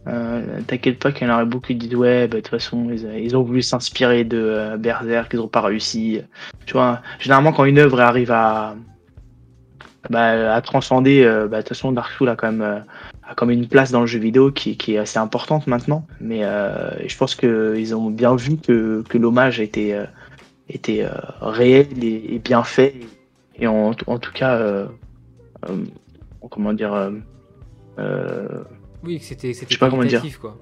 [0.08, 2.90] euh, t'inquiète pas qu'il y en aurait beaucoup qui disent ouais, bah, de toute façon,
[2.90, 6.20] ils, euh, ont voulu s'inspirer de euh, Berserk, ils ont pas réussi.
[6.66, 8.74] Tu vois, généralement quand une œuvre arrive à
[10.10, 12.84] bah, à transcender, bah, de toute façon, Dark Souls a quand même
[13.22, 16.04] a quand même une place dans le jeu vidéo qui, est assez importante maintenant.
[16.20, 16.40] Mais
[17.06, 19.96] je pense que ils ont bien vu que, l'hommage était
[20.68, 21.06] était
[21.40, 22.94] réel et, bien fait
[23.54, 24.88] et en, en tout cas
[26.50, 27.12] comment dire
[29.04, 30.20] Oui, que c'était c'était sais pas comment dire.
[30.20, 30.58] qualitatif, quoi.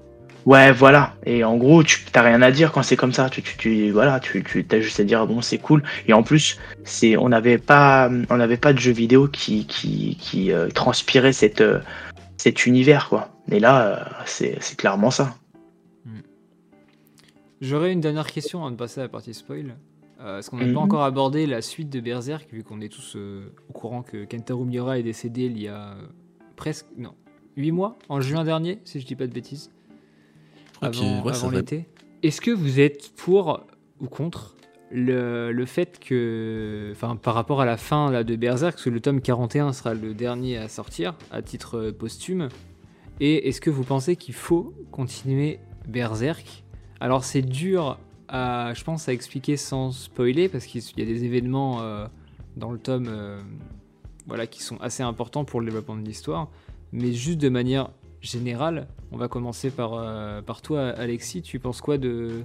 [0.47, 1.15] Ouais, voilà.
[1.25, 3.29] Et en gros, tu t'as rien à dire quand c'est comme ça.
[3.29, 5.83] Tu, tu, tu voilà, tu, tu as juste à dire bon, c'est cool.
[6.07, 10.17] Et en plus, c'est on n'avait pas, on n'avait pas de jeu vidéo qui qui
[10.19, 11.79] qui euh, transpirait cette euh,
[12.37, 13.29] cet univers quoi.
[13.51, 15.35] Et là, euh, c'est clairement ça.
[17.61, 19.75] J'aurais une dernière question avant de passer à la partie spoil.
[20.19, 20.73] Est-ce qu'on n'a Mhm.
[20.73, 24.65] pas encore abordé la suite de Berserk, vu qu'on est tous au courant que Kentaro
[24.65, 25.95] Miura est décédé il y a
[26.55, 26.85] presque.
[26.97, 27.13] Non,
[27.57, 29.71] 8 mois, en juin dernier, si je dis pas de bêtises,
[30.81, 31.85] avant, ouais, avant l'été.
[32.23, 33.65] Est-ce que vous êtes pour
[33.99, 34.55] ou contre
[34.91, 36.89] le, le fait que.
[36.91, 39.93] Enfin, par rapport à la fin là, de Berserk, parce que le tome 41 sera
[39.93, 42.49] le dernier à sortir, à titre posthume.
[43.19, 46.63] Et est-ce que vous pensez qu'il faut continuer Berserk?
[46.99, 51.23] Alors, c'est dur à, je pense, à expliquer sans spoiler, parce qu'il y a des
[51.23, 52.07] événements euh,
[52.57, 53.41] dans le tome euh,
[54.27, 56.49] voilà, qui sont assez importants pour le développement de l'histoire.
[56.93, 61.41] Mais juste de manière générale, on va commencer par, euh, toi, Alexis.
[61.41, 62.43] Tu penses quoi de,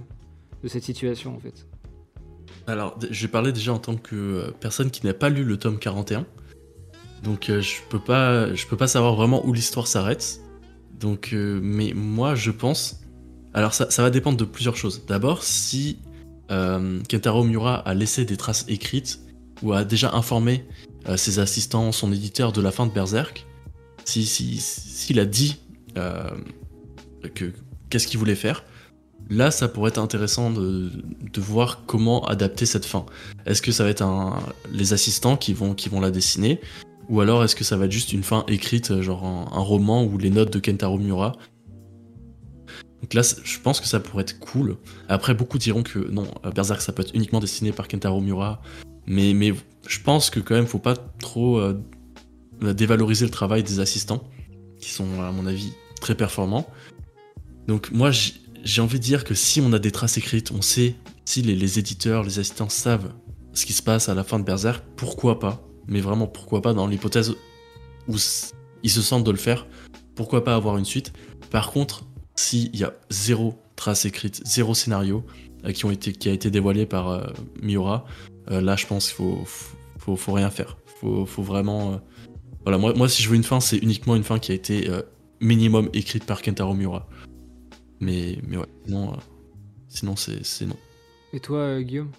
[0.65, 1.67] cette situation, en fait?
[2.65, 5.57] Alors, je vais parler déjà en tant que euh, personne qui n'a pas lu le
[5.57, 6.25] tome 41.
[7.23, 10.41] Donc, euh, je peux peux pas savoir vraiment où l'histoire s'arrête.
[10.99, 13.01] Donc, mais moi, je pense.
[13.53, 15.05] Alors, ça, va dépendre de plusieurs choses.
[15.05, 15.99] D'abord, si
[16.49, 19.19] Kentaro Miura a laissé des traces écrites
[19.61, 20.65] ou a déjà informé
[21.15, 23.46] ses assistants, son éditeur de la fin de Berserk,
[24.07, 25.57] si si- s'il a dit
[25.97, 26.29] euh,
[27.35, 27.51] que
[27.89, 28.63] qu'est-ce qu'il voulait faire,
[29.29, 30.91] là, ça pourrait être intéressant de,
[31.33, 33.05] de voir comment adapter cette fin.
[33.45, 34.39] Est-ce que ça va être un,
[34.71, 36.61] les assistants qui vont, qui vont la dessiner
[37.09, 40.17] Ou alors est-ce que ça va être juste une fin écrite, genre un, roman ou
[40.17, 41.33] les notes de Kentaro Miura?
[43.01, 44.77] Donc là, je pense que ça pourrait être cool.
[45.07, 48.61] Après, beaucoup diront que non, euh, Berserk, ça peut être uniquement dessiné par Kentaro Miura.
[49.05, 49.53] Mais, mais
[49.87, 51.79] je pense que quand même, faut pas trop euh,
[52.61, 54.23] dévaloriser le travail des assistants,
[54.79, 56.67] qui sont, à mon avis, très performants.
[57.67, 58.11] Donc moi,
[58.63, 60.95] j'ai envie de dire que si on a des traces écrites, on sait,
[61.25, 63.13] si les, éditeurs, les assistants savent
[63.53, 66.73] ce qui se passe à la fin de Berserk, pourquoi pas Mais vraiment, pourquoi pas
[66.73, 67.35] dans l'hypothèse
[68.07, 68.15] où
[68.83, 69.67] ils se sentent de le faire,
[70.15, 71.11] pourquoi pas avoir une suite
[71.51, 72.03] Par contre,
[72.35, 75.25] s'il y a zéro trace écrite, zéro scénario
[75.65, 77.27] euh, qui, ont été, qui a été dévoilé par euh,
[77.61, 78.05] Miura,
[78.49, 79.43] euh, là je pense qu'il faut,
[79.97, 80.77] faut, faut rien faire.
[80.99, 82.01] Faut, faut vraiment...
[82.67, 84.89] Voilà, moi, moi si je veux une fin, c'est uniquement une fin qui a été
[84.89, 85.01] euh,
[85.39, 87.07] minimum écrite par Kentaro Miura.
[88.01, 89.15] Mais, mais ouais, sinon, euh,
[89.87, 90.75] sinon c'est c'est non.
[91.31, 92.11] Et toi, euh, Guillaume?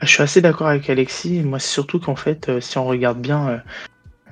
[0.00, 1.40] Je suis assez d'accord avec Alexis.
[1.40, 3.58] Moi, c'est surtout qu'en fait, euh, si on regarde bien euh,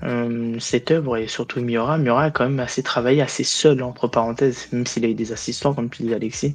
[0.04, 4.06] euh, cette œuvre et surtout Miura, Miura a quand même assez travaillé assez seul, entre
[4.06, 6.54] parenthèses, même s'il a eu des assistants, comme tu dis, Alexis.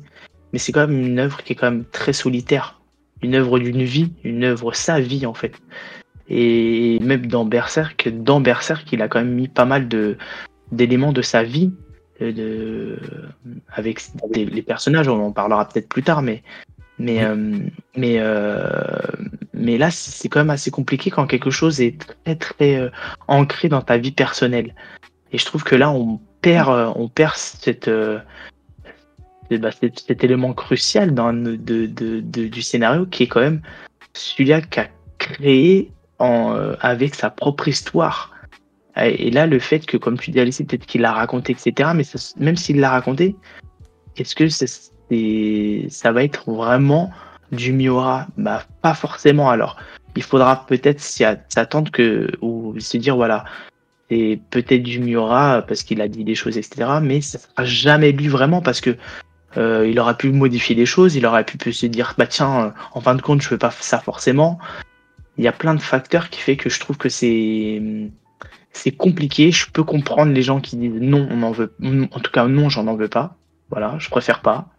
[0.53, 2.79] Mais c'est quand même une œuvre qui est quand même très solitaire.
[3.21, 5.51] Une œuvre d'une vie, une œuvre sa vie, en fait.
[6.29, 10.17] Et même dans Berserk, dans Berserk, il a quand même mis pas mal de
[10.73, 11.71] d'éléments de sa vie,
[12.21, 12.99] euh, de,
[13.71, 14.01] avec
[14.33, 16.43] des- les personnages, on en parlera peut-être plus tard, mais
[16.99, 17.23] mais, Oui.
[17.25, 17.59] euh,
[17.95, 18.71] mais, euh,
[19.53, 22.89] mais là, c'est quand même assez compliqué quand quelque chose est très, très euh,
[23.27, 24.73] ancré dans ta vie personnelle.
[25.31, 31.13] Et je trouve que là, on perd, on perd cette, ben, cet, cet élément crucial
[31.13, 33.61] dans, de, de, de- du scénario qui est quand même
[34.13, 34.87] celui-là qu'a
[35.19, 38.33] créé en, euh, avec sa propre histoire.
[38.99, 42.03] Et là, le fait que, comme tu dis, Alice, peut-être qu'il l'a raconté, etc., mais
[42.03, 43.35] ça- même s'il l'a raconté,
[44.17, 47.11] est-ce que c'est, c'est- ça va être vraiment
[47.51, 48.25] du Miura?
[48.37, 49.51] Bah, pas forcément.
[49.51, 49.77] Alors,
[50.15, 53.45] il faudra peut-être s'attendre que, ou se dire, voilà,
[54.09, 58.11] c'est peut-être du Miura parce qu'il a dit des choses, etc., mais ça sera jamais
[58.11, 58.97] lui vraiment parce que
[59.57, 63.01] euh, il aurait pu modifier des choses, il aurait pu, se dire, bah tiens, en
[63.01, 64.59] fin de compte, je veux pas ça forcément.
[65.37, 68.11] Il y a plein de facteurs qui fait que je trouve que c'est
[68.97, 69.51] compliqué.
[69.51, 72.69] Je peux comprendre les gens qui disent non, on en veut, en tout cas non,
[72.69, 73.37] j'en en veux pas.
[73.69, 74.69] Voilà, je préfère pas.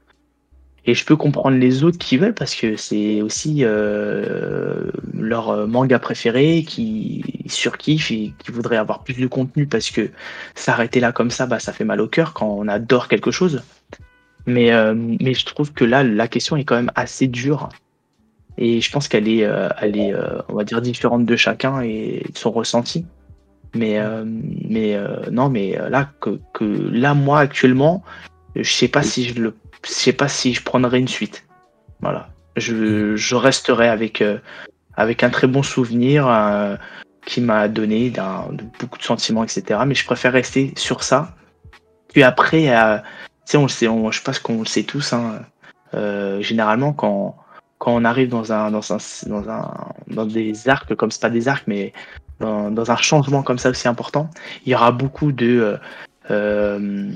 [0.85, 5.99] Et je peux comprendre les autres qui veulent parce que c'est aussi euh, leur manga
[5.99, 10.11] préféré qui surkiffent et qui voudraient avoir plus de contenu parce que
[10.55, 13.63] s'arrêter là comme ça, bah, ça fait mal au cœur quand on adore quelque chose.
[14.47, 17.69] Mais, euh, mais je trouve que là, la question est quand même assez dure.
[18.59, 21.81] Et je pense qu'elle est, euh, elle est euh, on va dire, différente de chacun
[21.81, 23.07] et de son ressenti.
[23.75, 24.99] Mais, euh, mais
[25.31, 28.03] non, mais là, que, que là, moi, actuellement,
[28.57, 29.55] je sais pas si je le,
[29.87, 31.47] je sais pas si je prendrai une suite.
[32.01, 32.31] Voilà.
[32.57, 34.25] Je, je resterai avec,
[34.97, 36.29] avec un très bon souvenir
[37.25, 38.13] qui m'a donné
[38.81, 39.81] beaucoup de sentiments, etc.
[39.87, 41.37] Mais je préfère rester sur ça.
[42.13, 43.13] Puis après, tu
[43.45, 45.13] sais, on le sait, on, je pense qu'on le sait tous.
[45.13, 45.43] Hein,
[46.41, 47.37] généralement, quand,
[47.79, 49.70] quand on arrive dans un, dans un, dans un,
[50.09, 51.93] dans des arcs, comme c'est pas des arcs, mais
[52.41, 54.31] dans, dans un changement comme ça aussi important,
[54.66, 55.79] il y aura beaucoup de,
[56.31, 57.12] euh, euh,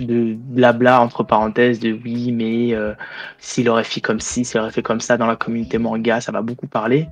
[0.00, 2.94] de blabla entre parenthèses de oui, mais euh,
[3.38, 6.32] s'il aurait fait comme ci, s'il aurait fait comme ça dans la communauté manga, ça
[6.32, 7.08] va beaucoup parler.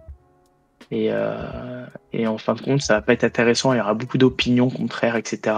[0.91, 3.73] Et, euh, et en fin de compte, ça va pas être intéressant.
[3.73, 5.57] Il y aura beaucoup d'opinions contraires, etc.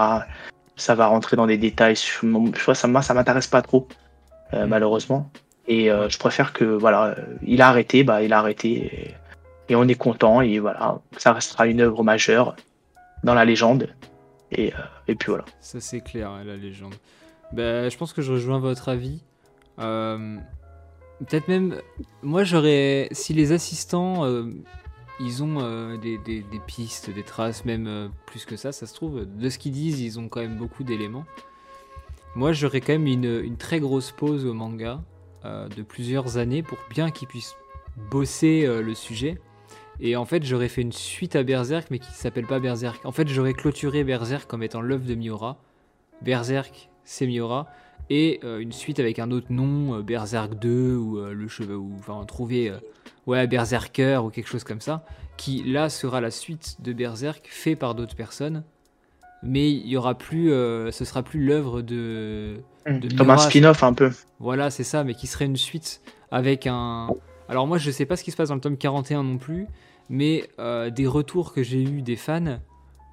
[0.77, 1.97] Ça va rentrer dans des détails.
[1.97, 3.89] Je, vois, ça, ça m'intéresse pas trop,
[4.55, 5.31] euh, malheureusement.
[5.67, 8.71] Et euh, je préfère que voilà, il a arrêté, bah il a arrêté.
[8.71, 9.15] Et,
[9.73, 10.41] et on est content.
[10.41, 12.55] Et voilà, ça restera une œuvre majeure
[13.23, 13.89] dans la légende.
[14.53, 14.79] Et, euh,
[15.09, 15.45] et puis voilà.
[15.61, 16.95] Ça c'est clair, hein, la légende.
[17.53, 19.23] Bah, je pense que je rejoins votre avis.
[19.79, 20.37] Euh,
[21.21, 21.81] Peut-être même,
[22.23, 24.51] moi j'aurais, si les assistants, euh,
[25.21, 28.95] ils ont euh, des, des- des pistes, des traces, même plus que ça, ça se
[28.95, 31.25] trouve, de ce qu'ils disent, ils ont quand même beaucoup d'éléments.
[32.37, 35.01] Moi j'aurais quand même une, une très grosse pause au manga
[35.45, 37.55] euh, de plusieurs années pour bien qu'ils puissent
[38.11, 39.39] bosser euh, le sujet.
[40.01, 43.05] Et en fait, j'aurais fait une suite à Berserk, mais qui s'appelle pas Berserk.
[43.05, 45.59] En fait, j'aurais clôturé Berserk comme étant l'œuvre de Miura.
[46.23, 47.69] Berserk, c'est Miura.
[48.09, 52.25] Et euh, une suite avec un autre nom, Berserk 2, ou le cheveu, ou enfin,
[52.25, 52.73] trouver,
[53.27, 55.05] ouais, Berserker, ou quelque chose comme ça.
[55.37, 58.65] Qui là sera la suite de Berserk, fait par d'autres personnes.
[59.45, 63.83] Mais il y aura plus, euh, ce sera plus l'œuvre de, De Comme un spin-off
[63.83, 64.11] un peu.
[64.41, 67.09] voilà, c'est ça, mais qui serait une suite avec un.
[67.49, 69.67] Alors, moi, je sais pas ce qui se passe dans le tome 41 non plus,
[70.09, 72.59] mais euh, des retours que j'ai eu des fans,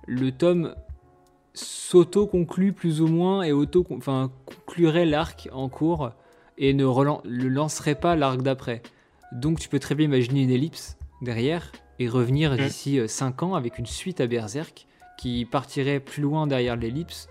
[0.07, 0.73] le tome
[1.53, 6.11] s'auto-conclut plus ou moins et auto enfin, conclurait l'arc en cours
[6.57, 6.86] et ne
[7.25, 8.82] le lancerait pas l'arc d'après.
[9.34, 13.77] Donc, tu peux très bien imaginer une ellipse derrière et revenir d'ici 5 ans avec
[13.79, 14.88] une suite à Berserk
[15.22, 17.30] qui partirait plus loin derrière l'ellipse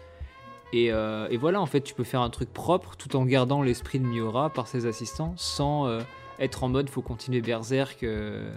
[0.73, 3.61] et, euh, et voilà, en fait, tu peux faire un truc propre tout en gardant
[3.63, 6.01] l'esprit de Miura par ses assistants sans euh,
[6.39, 8.05] être en mode faut continuer Berserk.
[8.05, 8.53] euh.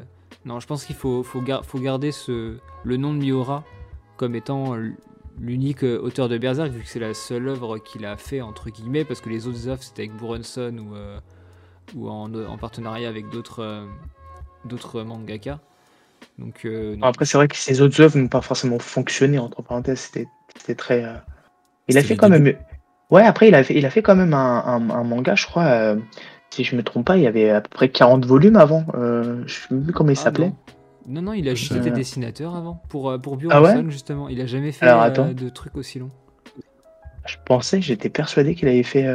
[0.45, 3.63] Non, je pense qu'il faut, faut, gar- faut garder ce, le nom de Miura
[4.17, 4.75] comme étant
[5.39, 9.05] l'unique auteur de Berserk, vu que c'est la seule œuvre qu'il a fait, entre guillemets,
[9.05, 10.85] parce que les autres œuvres c'était avec Buronson
[11.95, 13.87] ou, en, en partenariat avec d'autres
[15.03, 15.59] mangaka.
[16.39, 16.95] Donc, euh.
[17.01, 19.99] Après, c'est vrai que ses autres œuvres n'ont pas forcément fonctionné, entre parenthèses.
[20.55, 21.03] C'était très.
[21.03, 21.13] euh,
[21.87, 22.43] Il a fait quand débuts.
[22.43, 22.57] même.
[23.11, 25.45] Ouais, après, il a fait, il a fait quand même un, un- un manga, je
[25.45, 25.65] crois.
[25.65, 25.95] euh,
[26.49, 28.85] si je me trompe pas, il y avait à peu près 40 volumes avant.
[28.93, 30.49] Je sais plus comment il Ah, s'appelait.
[30.49, 30.55] non.
[31.05, 32.81] Non, non, il a juste été dessinateur avant.
[32.89, 34.29] Pour, pour Ah ouais justement.
[34.29, 36.11] Il a jamais fait Alors, de trucs aussi longs.
[37.25, 39.05] Je pensais, j'étais persuadé qu'il avait fait.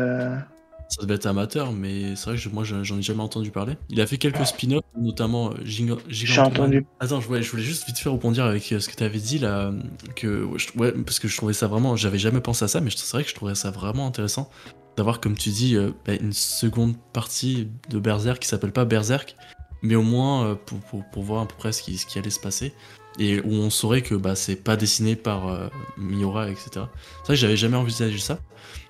[0.89, 3.74] Ça devait être amateur, mais c'est vrai que je- moi j'en ai jamais entendu parler.
[3.91, 6.62] Il a fait quelques spin-offs, notamment euh, Giga- J'ai Gigantoman.
[6.62, 6.86] entendu.
[6.99, 9.18] Attends, je, ouais, je voulais juste vite faire rebondir avec euh, ce que tu avais
[9.18, 9.70] dit là,
[10.16, 13.11] que ouais, parce que je trouvais ça vraiment, j'avais jamais pensé à ça, mais c'est
[13.12, 14.49] vrai que je trouvais ça vraiment intéressant
[14.97, 19.36] d'avoir, comme tu dis, euh, bah, une seconde partie de Berserk qui s'appelle pas Berserk,
[19.82, 22.18] mais au moins euh, pour, pour, pour voir à peu près ce qui, ce qui
[22.18, 22.72] allait se passer
[23.19, 26.71] et où on saurait que bah, c'est pas dessiné par euh, Miura, etc.
[26.73, 26.89] C'est vrai
[27.29, 28.39] que j'avais jamais envisagé ça.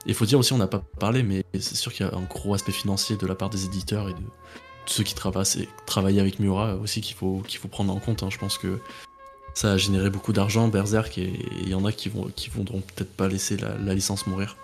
[0.06, 2.14] Et il faut dire aussi, on n'a pas parlé, mais c'est sûr qu'il y a
[2.14, 4.20] un gros aspect financier de la part des éditeurs et de
[4.86, 8.22] ceux qui travaillent, travaillent avec Miura aussi qu'il faut, qu'il faut prendre en compte.
[8.22, 8.28] hein.
[8.30, 8.78] Je pense que
[9.54, 12.80] ça a généré beaucoup d'argent, Berserk, et il y en a qui vont qui voudront
[12.80, 14.56] peut-être pas laisser la, la licence mourir.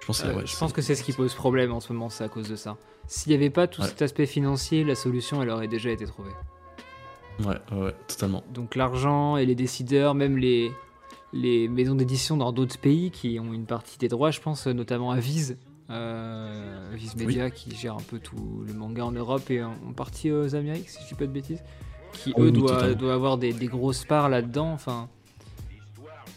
[0.00, 1.92] Je pense, que, Euh, ouais, je pense que c'est ce qui pose problème en ce
[1.92, 2.76] moment, c'est à cause de ça.
[3.08, 3.88] S'il n'y avait pas tout Ouais.
[3.88, 6.30] cet aspect financier, la solution, elle aurait déjà été trouvée.
[7.40, 8.42] Ouais, ouais, totalement.
[8.52, 10.70] Donc l'argent et les décideurs, même les,
[11.32, 15.10] les maisons d'édition dans d'autres pays qui ont une partie des droits, je pense notamment
[15.10, 15.58] à Viz,
[15.90, 19.92] euh, Viz Media qui gère un peu tout le manga en Europe et en, en
[19.92, 21.62] partie aux Amériques, si je dis pas de bêtises,
[22.14, 24.72] qui Oui, eux oui, doivent, avoir des, des grosses parts là-dedans.
[24.72, 25.08] Enfin,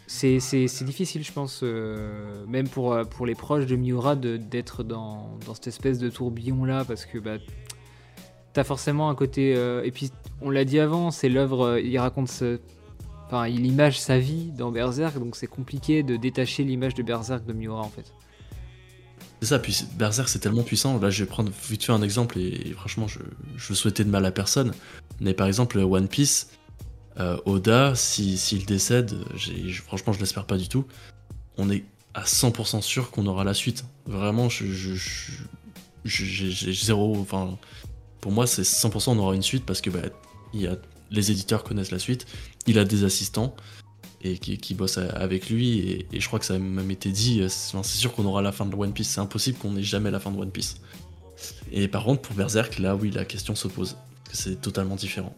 [0.05, 4.15] c'est c'est- c'est difficile, je pense, euh, même pour, euh, pour les proches de Miura,
[4.15, 7.37] de- d'être dans, dans cette espèce de tourbillon-là, parce que bah,
[8.53, 9.53] t'as forcément un côté.
[9.55, 10.11] euh, et puis,
[10.41, 12.59] on l'a dit avant, c'est l'œuvre, euh, il raconte ce-
[13.27, 17.45] Enfin, il image sa vie dans Berserk, donc c'est compliqué de détacher l'image de Berserk
[17.45, 18.11] de Miura en fait.
[19.41, 20.99] C'est ça, puis Berserk c'est tellement puissant.
[20.99, 23.19] Là, je vais prendre vite fait un exemple, et, franchement, je,
[23.55, 24.73] je souhaitais de mal à personne.
[25.19, 26.49] Mais par exemple, One Piece,
[27.19, 30.85] euh, Oda, si- s'il décède, j'ai- je- franchement, je l'espère pas du tout.
[31.57, 31.83] On est
[32.15, 33.85] à 100% sûr qu'on aura la suite.
[34.07, 34.65] Vraiment, je,
[36.05, 37.15] j'ai zéro.
[37.19, 37.57] Enfin,
[38.21, 39.99] pour moi, c'est 100% on aura une suite parce que bah,
[40.53, 40.75] il a,
[41.11, 42.25] les éditeurs connaissent la suite.
[42.67, 43.55] Il a des assistants
[44.21, 45.79] qui, bossent avec lui.
[46.11, 47.41] Et, je crois que ça a même été dit.
[47.41, 49.09] euh, C'est sûr qu'on aura la fin de One Piece.
[49.09, 50.77] C'est impossible qu'on ait jamais la fin de One Piece.
[51.71, 53.95] Et par contre, pour Berserk, là, oui, la question se pose.
[54.31, 55.35] C'est totalement différent.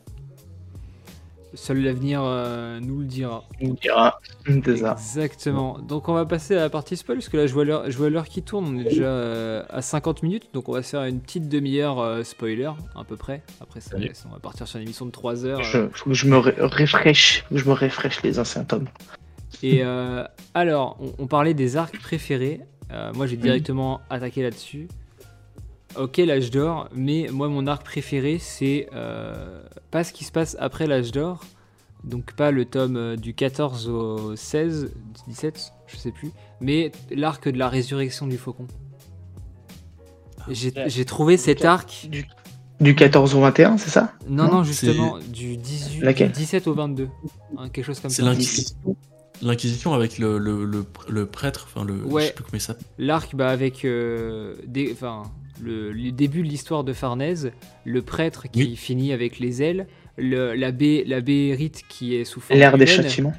[1.53, 3.43] Seul l'avenir euh, nous le dira.
[3.61, 4.19] On dira.
[4.45, 4.93] C'est ça.
[4.97, 5.77] Exactement.
[5.79, 8.41] Donc on va passer à la partie spoil, parce que là je vois l'heure qui
[8.41, 11.49] tourne, on est déjà euh, à 50 minutes, donc on va se faire une petite
[11.49, 13.41] demi-heure euh, spoiler, à peu près.
[13.59, 13.97] Après ça,
[14.29, 15.63] on va partir sur une émission de 3 heures.
[15.63, 18.87] Je, faut que je me ré- rafraîche, faut que je me les anciens tomes.
[19.63, 19.83] Et
[20.53, 22.61] alors, on, on parlait des arcs préférés.
[23.13, 24.87] Moi, j'ai directement attaqué là-dessus.
[25.97, 29.61] Ok, l'âge d'or, mais moi, mon arc préféré, c'est euh,
[29.91, 31.41] pas ce qui se passe après l'âge d'or.
[32.03, 34.91] Donc, pas le tome euh, du 14 au 16,
[35.27, 36.31] 17, je sais plus.
[36.59, 38.67] Mais l'arc de la résurrection du faucon.
[40.49, 40.85] J'ai ouais.
[40.89, 42.07] j'ai trouvé cet arc.
[42.09, 42.25] Du,
[42.79, 44.13] du 14 au 21, c'est ça?
[44.27, 46.31] Non, Non, non, justement, du, 18, du Laquelle?
[46.31, 47.09] 17 au 22.
[47.57, 48.29] Hein, quelque chose comme C'est ça.
[48.29, 48.95] l'Inquisition.
[49.43, 52.03] L'Inquisition avec le, le, le, le prêtre, enfin le.
[52.03, 52.21] Ouais.
[52.23, 52.85] Je sais plus comment il s'appelle.
[52.97, 55.23] L'arc, bah, avec euh, des, enfin,
[55.61, 57.51] le, le début de l'histoire de Farnèse,
[57.85, 58.75] le prêtre qui Oui.
[58.75, 59.87] finit avec les ailes,
[60.17, 63.33] le, l'abbé, l'abbé Rite qui est sous forme L'ère des châtiments.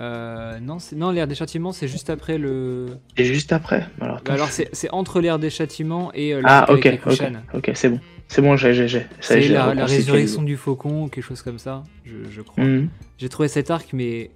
[0.00, 2.98] Euh, non, non, l'ère des châtiments, c'est juste après le.
[3.16, 3.86] Et juste après.
[4.00, 6.86] Alors, Bah, alors, je- c'est, c'est entre l'ère des châtiments et euh, Ah, l'arc avec
[7.06, 8.00] ok, les ok, ok, c'est bon.
[8.26, 12.14] C'est bon, j'ai, j'ai, C'est la, la résurrection du faucon, quelque chose comme ça, je,
[12.30, 12.64] je crois.
[12.64, 12.88] Mhm.
[13.18, 14.30] J'ai trouvé cet arc, mais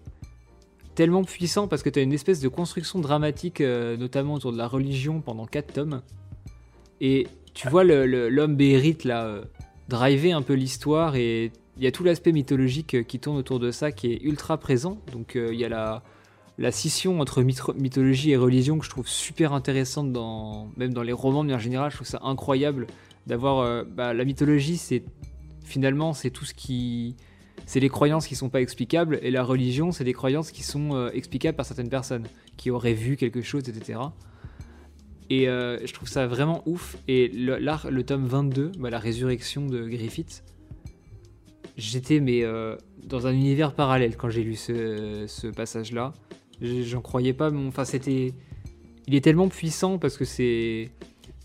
[0.94, 4.58] tellement puissant parce que tu as une espèce de construction dramatique, euh, notamment autour de
[4.58, 6.02] la religion pendant 4 tomes.
[7.00, 9.44] Et tu vois l'homme Béhérite là, euh,
[9.88, 13.60] driver un peu l'histoire et il y a tout l'aspect mythologique euh, qui tourne autour
[13.60, 14.98] de ça qui est ultra présent.
[15.12, 16.02] Donc euh, il y a la,
[16.58, 21.02] la scission entre mytho- mythologie et religion que je trouve super intéressante, dans, même dans
[21.02, 21.90] les romans de manière générale.
[21.90, 22.86] Je trouve ça incroyable
[23.26, 23.60] d'avoir.
[23.60, 25.04] euh, bah, la mythologie, c'est
[25.64, 27.14] finalement c'est tout ce qui
[27.66, 31.08] c'est les croyances qui sont pas explicables et la religion, c'est des croyances qui sont
[31.12, 32.24] explicables par certaines personnes
[32.56, 33.98] qui auraient vu quelque chose, etc.
[35.30, 36.96] Et euh, je trouve ça vraiment ouf.
[37.06, 40.42] Et le, l'ar- le tome 22, bah, la résurrection de Griffith,
[41.76, 46.12] j'étais mais euh, dans un univers parallèle quand j'ai lu ce, ce passage-là.
[46.60, 47.50] J'en croyais pas.
[47.50, 47.68] Mon...
[47.68, 48.32] Enfin, c'était,
[49.06, 50.90] il est tellement puissant parce que c'est,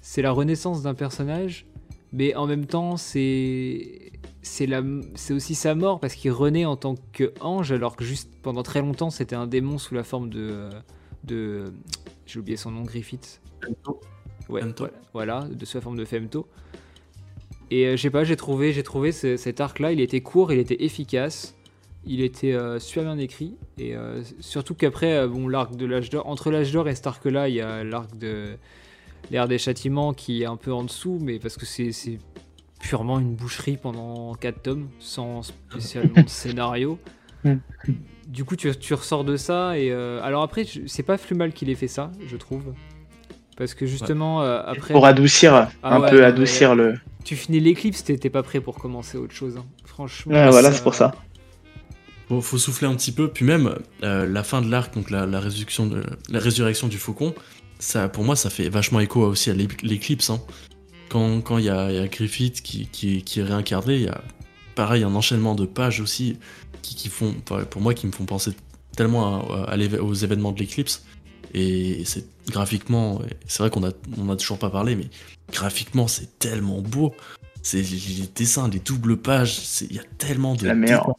[0.01, 1.65] c'est la renaissance d'un personnage,
[2.11, 4.11] mais en même temps, c'est
[4.45, 4.83] c'est la-
[5.15, 8.81] c'est aussi sa mort parce qu'il renaît en tant qu'ange alors que juste pendant très
[8.81, 10.67] longtemps c'était un démon sous la forme de
[11.23, 11.71] de
[12.25, 13.39] j'ai oublié son nom Griffith
[14.49, 14.87] ouais Femto.
[15.13, 16.47] voilà, voilà, de sous la forme de Femto
[17.71, 20.21] et euh, je sais pas j'ai trouvé j'ai trouvé ce- cet arc là il était
[20.21, 21.55] court il était efficace
[22.05, 26.09] il était euh, super bien écrit et euh, surtout qu'après euh, bon l'arc de l'âge
[26.09, 28.57] d'or entre l'âge d'or et cet arc là il y a l'arc de
[29.31, 32.19] l'ère des châtiments qui est un peu en dessous mais parce que c'est c'est
[32.81, 36.99] purement une boucherie pendant 4 tomes, sans spécialement de scénario.
[38.27, 41.35] Du coup, tu, tu ressors de ça, et euh, alors après, je- c'est pas plus
[41.35, 42.73] mal qu'il ait fait ça, je trouve.
[43.57, 46.95] Parce que justement, euh, après, Pour adoucir, Ah un ouais, peu non, adoucir le.
[47.23, 49.57] tu finis l'éclipse, t'es t'es pas prêt pour commencer autre chose.
[49.57, 49.65] hein.
[49.85, 50.33] Franchement.
[50.33, 51.13] Ouais, voilà, c'est pour ça.
[52.29, 55.25] Faut, faut souffler un petit peu, puis même euh, la fin de l'arc, donc la,
[55.25, 57.35] la résurrection de, la résurrection du faucon,
[57.79, 60.29] ça, pour moi, ça fait vachement écho aussi à l'é- l'éclipse.
[60.29, 60.39] hein.
[61.09, 64.03] Quand quand il y, a, il y a Griffith qui, qui, qui est réincarné, il
[64.03, 64.21] y a
[64.73, 66.37] pareil un enchaînement de pages aussi
[66.81, 67.35] qui, qui font,
[67.69, 68.51] pour moi, qui me font penser
[68.97, 71.03] tellement à- à l'éve- aux événements de l'éclipse.
[71.53, 75.07] Et c'est graphiquement, c'est vrai qu'on a, on a toujours pas parlé, mais
[75.51, 77.13] graphiquement, c'est tellement beau.
[77.61, 81.13] C'est les, dessins, les doubles pages, c'est- il y a tellement de La meilleure.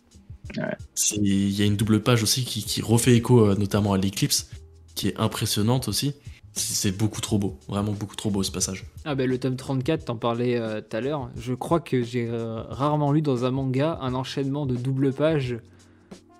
[0.95, 3.99] c'est- Il y a une double page aussi qui, qui refait écho euh, notamment à
[3.99, 4.51] l'éclipse,
[4.95, 6.14] qui est impressionnante aussi.
[6.53, 8.85] C'est c'est beaucoup trop beau, vraiment beaucoup trop beau ce passage.
[9.05, 11.30] Ah ben le tome 34, t'en parlais euh, tout à l'heure.
[11.37, 15.59] Je crois que j'ai euh, rarement lu dans un manga un enchaînement de double pages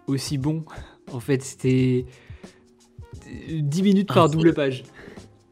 [0.07, 0.65] aussi bon.
[1.13, 2.07] En fait, c'était
[3.49, 4.37] 10 minutes par Incroyable.
[4.43, 4.83] double page.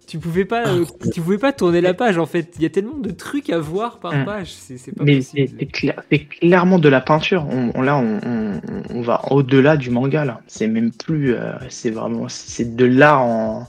[0.07, 2.53] Tu pouvais pas, euh, tu pouvais pas tourner la page en fait.
[2.57, 4.25] Il y a tellement de trucs à voir par Mm.
[4.27, 5.57] page, c'est c'est pas Mais c'est possible.
[5.61, 7.47] c'est clair- c'est clairement de la peinture.
[7.51, 8.61] On, on- là, on, on-
[8.91, 10.25] on va au-delà du manga.
[10.27, 11.35] Là, c'est même plus.
[11.35, 12.29] euh, c'est vraiment.
[12.29, 13.67] C'est de l'art en,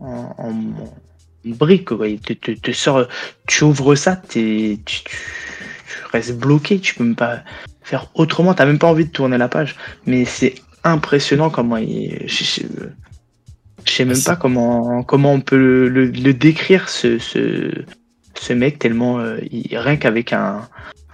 [0.00, 0.06] en,
[0.38, 0.54] en- en
[1.44, 1.90] brique.
[1.90, 2.08] Quoi.
[2.08, 3.06] Il te, te- te sort.
[3.46, 5.02] Tu ouvres ça, tu- tu
[6.12, 6.80] restes bloqué.
[6.80, 7.40] Tu peux même pas
[7.82, 8.54] faire autrement.
[8.54, 9.76] T'as même pas envie de tourner la page.
[10.06, 12.24] Mais c'est impressionnant comment il.
[13.84, 17.70] Je, sais même pas comment comment on peut le, le- le décrire ce, ce
[18.40, 20.68] ce mec tellement euh, il- rien qu'avec un,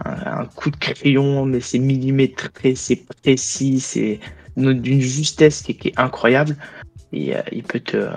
[0.04, 4.20] un, un coup de crayon mais c'est millimétré c'est précis c'est
[4.56, 6.56] d'une justesse qui, est- qui est incroyable
[7.12, 8.10] et euh, il peut te euh,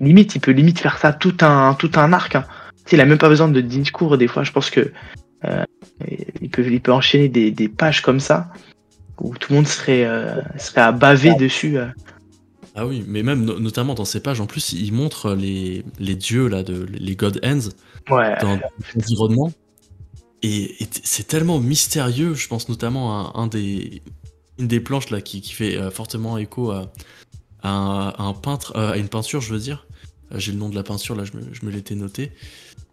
[0.00, 2.44] limite il peut limite faire ça tout un tout un arc hein.
[2.84, 4.92] Tu sais, il a même pas besoin de discours des fois je pense que
[5.44, 5.64] euh,
[6.42, 8.52] il peut il peut enchaîner des, des pages comme ça
[9.20, 11.86] où tout le monde serait euh, serait à baver dessus euh.
[12.74, 16.16] Ah oui, mais même no- notamment dans ces pages, en plus, il montre les, les
[16.16, 17.68] dieux là, de, les God Hands
[18.10, 18.58] ouais dans
[18.94, 19.52] l'environnement.
[20.42, 24.02] Et, c'est tellement mystérieux, je pense notamment à un des,
[24.58, 26.92] une des planches là qui, qui fait euh, fortement écho à,
[27.62, 29.86] à un, à un peintre, euh, à une peinture, je veux dire.
[30.32, 32.32] Euh, J'ai le nom de la peinture là, je me, je me l'étais noté.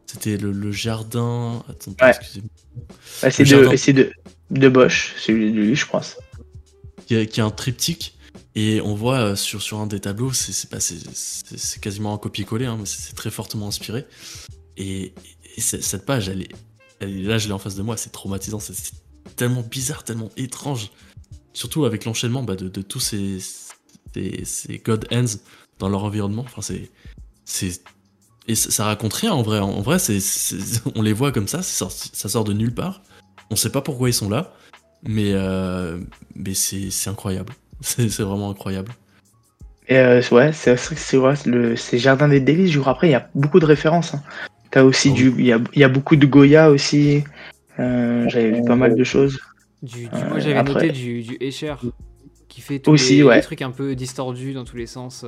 [0.05, 1.63] C'était le, le jardin.
[1.69, 2.09] Attends, Ouais.
[2.09, 2.49] excusez-moi.
[3.23, 3.77] Ouais, c'est de jardin.
[3.77, 4.11] c'est de
[4.51, 6.17] de Bosch celui de lui je pense
[7.05, 8.15] qui est, qui est un triptyque
[8.55, 12.65] Et on voit euh, sur, sur un des tableaux, c'est pas- c'est- quasiment un copier-coller,
[12.65, 14.05] hein, mais c'est très fortement inspiré.
[14.77, 15.13] Et,
[15.55, 16.49] et cette page, elle est,
[16.99, 18.75] elle est- là je l'ai en face de moi, c'est traumatisant, c'est
[19.35, 20.91] tellement bizarre, tellement étrange.
[21.53, 23.39] Surtout avec l'enchaînement bah, de, de tous ces,
[24.13, 25.37] ces, ces God Hands
[25.79, 26.43] dans leur environnement.
[26.45, 27.81] Enfin, c'est.
[28.47, 29.59] et ça, ça raconte rien en vrai.
[29.59, 30.19] En vrai, c'est
[30.95, 33.01] on les voit comme ça, ça sort, de nulle part.
[33.49, 34.53] On sait pas pourquoi ils sont là,
[35.03, 35.99] mais, euh,
[36.35, 37.53] mais c'est incroyable.
[37.81, 38.91] C'est c'est vraiment incroyable.
[39.87, 42.71] Et euh, ouais, c'est vrai que c'est ouais, le c'est Jardin des Délices.
[42.71, 44.13] Jour après, il y a beaucoup de références.
[44.13, 44.21] hein.
[44.69, 47.23] T'as aussi Ah du, il y a, il y a beaucoup de Goya aussi.
[47.79, 49.39] Euh, J'avais vu pas mal de choses.
[49.81, 51.73] Du, du- Euh, moi j'avais noté du, du Escher
[52.47, 53.35] qui fait tous Aussi, les, ouais.
[53.37, 55.25] les trucs un peu distordus dans tous les sens.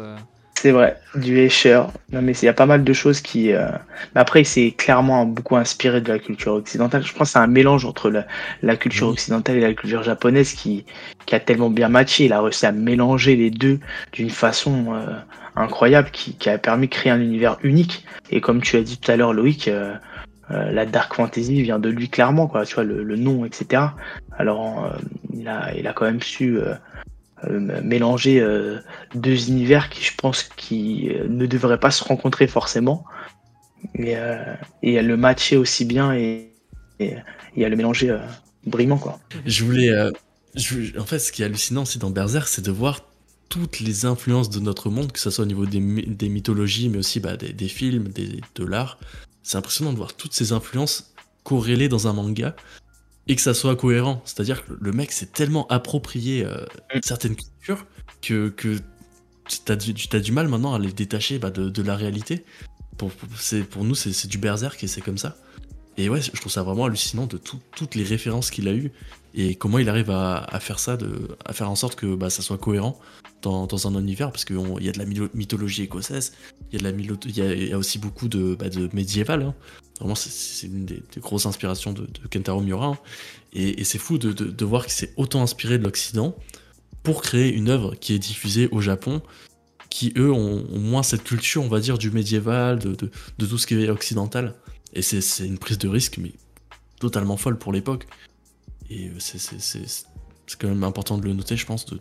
[0.63, 1.81] C'est vrai, du Escher.
[2.13, 3.51] Non mais il y a pas mal de choses qui.
[3.51, 3.67] euh,
[4.15, 7.03] Mais après, il s'est clairement beaucoup inspiré de la culture occidentale.
[7.03, 8.25] Je pense que c'est un mélange entre la,
[8.61, 10.85] la culture occidentale et la culture japonaise qui,
[11.25, 12.23] qui a tellement bien matché.
[12.23, 13.81] Il a réussi à mélanger les deux
[14.13, 15.05] d'une façon euh,
[15.57, 18.05] incroyable qui, qui a permis de créer un univers unique.
[18.31, 19.95] Et comme tu as dit tout à l'heure, Loïc, euh,
[20.49, 22.65] la dark fantasy vient de lui clairement, quoi.
[22.65, 23.81] Tu vois le, le nom, etc.
[24.37, 24.95] Alors,
[25.33, 26.57] il a, il a quand même su.
[27.49, 28.79] Euh, mélanger euh,
[29.15, 33.05] deux univers qui, je pense, qui euh, ne devraient pas se rencontrer forcément.
[33.95, 34.15] Et,
[34.81, 36.49] et le matcher aussi bien et,
[37.01, 38.17] à le mélanger
[38.65, 39.19] brillamment, quoi.
[39.45, 39.91] Je voulais.
[40.97, 43.01] en fait, ce qui est hallucinant aussi dans Berserk, c'est de voir
[43.49, 46.87] toutes les influences de notre monde, que ce soit au niveau des, my- des mythologies,
[46.89, 48.97] mais aussi bah, des, des films, des- de l'art.
[49.43, 51.13] C'est impressionnant de voir toutes ces influences
[51.43, 52.55] corrélées dans un manga
[53.27, 54.21] et que ça soit cohérent.
[54.25, 56.65] C'est-à-dire que le mec s'est tellement approprié euh,
[56.95, 56.99] Mm.
[57.03, 57.85] certaines cultures
[58.21, 58.77] que, que
[59.47, 62.43] tu as du, as du mal maintenant à les détacher bah, de, de la réalité.
[62.97, 65.35] Pour, pour, c'est- pour nous, c'est du Berserk et c'est comme ça.
[65.97, 68.91] Et ouais, je trouve ça vraiment hallucinant de tout- toutes les références qu'il a eues
[69.35, 72.29] et comment il arrive à, à faire ça, de, à faire en sorte que bah,
[72.29, 72.99] ça soit cohérent
[73.41, 76.33] dans, dans un univers, parce qu'il y a de la mythologie écossaise,
[76.71, 78.55] il y a, de la mylo- il y a, il y a aussi beaucoup de,
[78.55, 79.41] bah, de médiéval.
[79.43, 79.53] hein.
[79.99, 82.87] Vraiment, c'est- une des, grosses inspirations de, Kentaro Miura.
[82.87, 82.97] hein.
[83.53, 86.35] Et, c'est fou de, voir qu'il s'est autant inspiré de l'Occident
[87.03, 89.21] pour créer une œuvre qui est diffusée au Japon,
[89.89, 92.95] qui eux ont, moins cette culture, on va dire, du médiéval, de,
[93.37, 94.55] tout ce qui est occidental.
[94.93, 96.31] Et c'est une prise de risque, mais
[96.99, 98.07] totalement folle pour l'époque.
[98.89, 100.07] Et euh, c'est-
[100.59, 101.99] quand même important de le noter, je pense, de,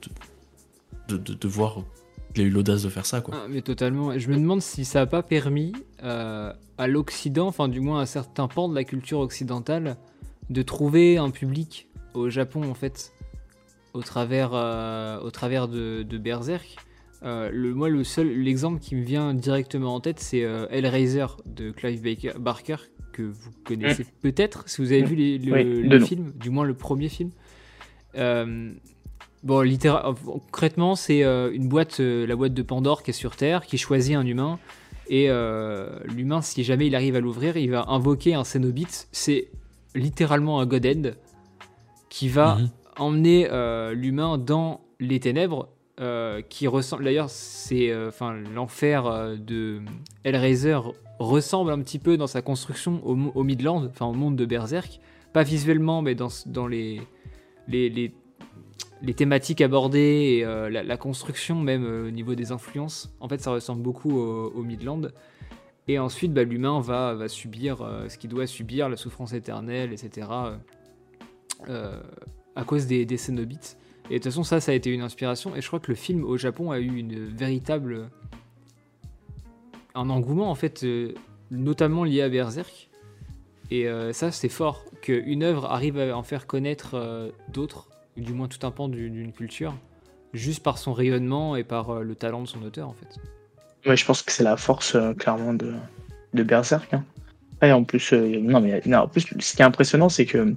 [1.09, 1.85] de voir
[2.33, 3.21] qu'il a eu l'audace de faire ça.
[3.21, 3.35] Quoi.
[3.37, 4.19] Ah, mais totalement.
[4.19, 5.73] Je me demande si ça n'a pas permis
[6.03, 9.97] euh, à l'Occident, enfin du moins à certains pans de la culture occidentale,
[10.51, 13.13] de trouver un public au Japon en fait,
[13.95, 16.77] au travers, euh, au travers de, de Berserk.
[17.23, 21.27] Euh, le, moi, le seul l'exemple qui me vient directement en tête, c'est euh, Hellraiser
[21.47, 22.77] de Clive Baker- Barker,
[23.13, 25.53] que vous connaissez peut-être si vous avez vu les- le,
[25.99, 27.31] Oui, film, du moins le premier film.
[29.43, 29.65] Bon,
[30.25, 33.77] concrètement, c'est euh, une boîte, euh, la boîte de Pandore qui est sur Terre, qui
[33.77, 34.59] choisit un humain.
[35.09, 39.09] Et euh, l'humain, si jamais il arrive à l'ouvrir, il va invoquer un Cénobite.
[39.11, 39.49] C'est
[39.97, 41.03] littéralement un God End
[42.09, 42.69] qui va Mhm.
[42.99, 43.49] emmener
[43.95, 45.69] l'humain dans les ténèbres.
[46.49, 49.81] qui ressemble d'ailleurs c'est enfin l'enfer de
[50.25, 50.79] Hellraiser
[51.21, 54.99] ressemble un petit peu dans sa construction au, au Midland enfin au monde de Berserk
[55.33, 57.01] pas visuellement mais dans, dans les,
[57.69, 58.13] les, les
[59.03, 63.41] les thématiques abordées et euh, la, construction même euh, au niveau des influences en fait
[63.41, 65.09] ça ressemble beaucoup au, Midland.
[65.89, 70.29] Et ensuite bah, l'humain va, subir euh, ce qu'il doit subir la souffrance éternelle etc
[72.55, 73.77] à cause des, des Cénobites
[74.11, 75.55] et de toute façon ça ça a été une inspiration.
[75.57, 78.11] Et je crois que le film au Japon a eu une véritable
[79.95, 80.85] un engouement en fait
[81.51, 82.89] notamment lié à Berserk.
[83.71, 88.65] Et ça c'est fort qu'une œuvre arrive à en faire connaître d'autres du moins tout
[88.67, 89.75] un pan du- d'une culture
[90.35, 93.21] juste par son rayonnement et par euh, le talent de son auteur en fait
[93.89, 95.75] Ouais, je pense que c'est la force euh, clairement de,
[96.35, 96.95] de Berserk.
[96.95, 97.05] Hein.
[97.63, 100.55] Et en plus, euh, non, mais, non, en plus, ce qui est impressionnant, c'est que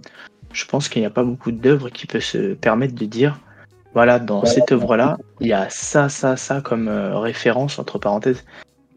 [0.53, 3.39] je pense qu'il n'y a pas beaucoup d'œuvres qui peuvent se permettre de dire
[3.93, 8.43] voilà, dans cette œuvre-là, il y a ça, ça, ça comme référence, entre parenthèses.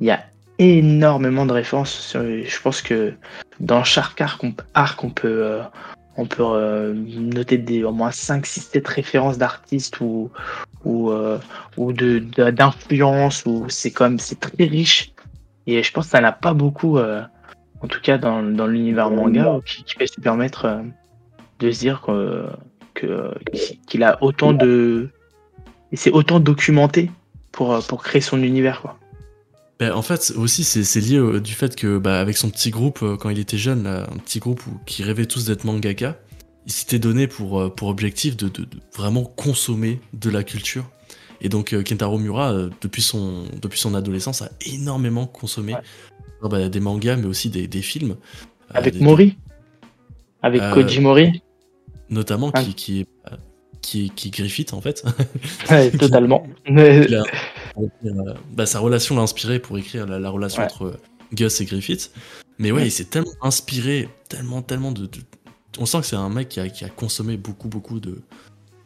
[0.01, 0.21] Il y a
[0.59, 2.13] énormément de références.
[2.15, 3.15] Je pense que
[3.61, 5.61] dans chaque arc, on, peut,
[6.19, 10.31] on peut euh, noter des, au moins 5, 6, 7 références d'artistes ou,
[10.85, 11.39] ou, euh,
[11.77, 12.25] ou de,
[13.47, 15.13] ou c'est comme c'est très riche.
[15.69, 17.23] Et je pense que ça n'a pas beaucoup, euh,
[17.83, 20.83] en tout cas dans, dans l'univers manga, qui, qui peut se permettre
[21.61, 22.47] de se dire que,
[23.87, 25.11] qu'il a autant de.
[25.93, 27.13] Et c'est autant documenté
[27.53, 28.81] pour, pour créer son univers.
[28.83, 28.98] Quoi.
[29.81, 32.71] Ben, en fait, aussi, c'est c'est lié au, du fait que, bah, avec son petit
[32.71, 35.63] groupe, euh, quand il était jeune, là, un petit groupe où, qui rêvait tous d'être
[35.65, 36.19] mangaka,
[36.67, 40.85] il s'était donné pour, euh, pour objectif de, de- de vraiment consommer de la culture.
[41.41, 45.75] Et donc euh, Kentaro Miura, euh, depuis, son, depuis son adolescence, a énormément consommé
[46.43, 46.49] Ouais.
[46.51, 48.11] bah, des mangas, mais aussi des, des films.
[48.13, 49.37] Euh, Avec des- Mori
[50.43, 51.41] Avec Euh, Koji Mori
[52.11, 53.37] Notamment qui, qui, est, euh,
[53.81, 55.05] qui, est- qui est Griffith, en fait.
[55.71, 56.45] Ouais, totalement.
[56.67, 57.23] Il a-
[58.05, 60.67] euh, bah, sa relation l'a inspiré pour écrire la, la relation Ouais.
[60.69, 60.97] entre euh,
[61.33, 62.11] Gus et Griffith.
[62.59, 62.89] Mais ouais, Ouais.
[62.89, 65.07] il s'est tellement inspiré, tellement, tellement de.
[65.07, 65.21] de-
[65.79, 68.21] On sent que c'est un mec qui a, qui a consommé beaucoup, beaucoup de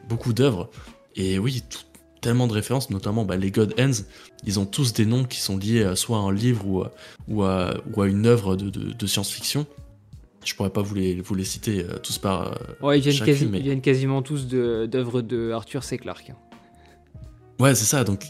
[0.09, 0.69] beaucoup d'œuvres.
[1.17, 1.79] Et oui, tout-
[2.21, 4.05] tellement de références, notamment bah, les God Hands.
[4.45, 6.91] Ils ont tous des noms qui sont liés à soit à un livre ou à,
[7.29, 9.67] ou à, ou à une œuvre de, de- de science-fiction.
[10.45, 12.49] Je pourrais pas vous les, vous les citer euh, tous par.
[12.49, 15.83] euh, Ouais, ils viennent, chacune, quasi- mais- ils viennent quasiment tous de- d'œuvres de, Arthur
[15.85, 15.99] C.
[15.99, 16.31] Clarke.
[16.31, 16.37] hein.
[17.61, 18.03] Ouais, c'est ça.
[18.05, 18.27] Donc,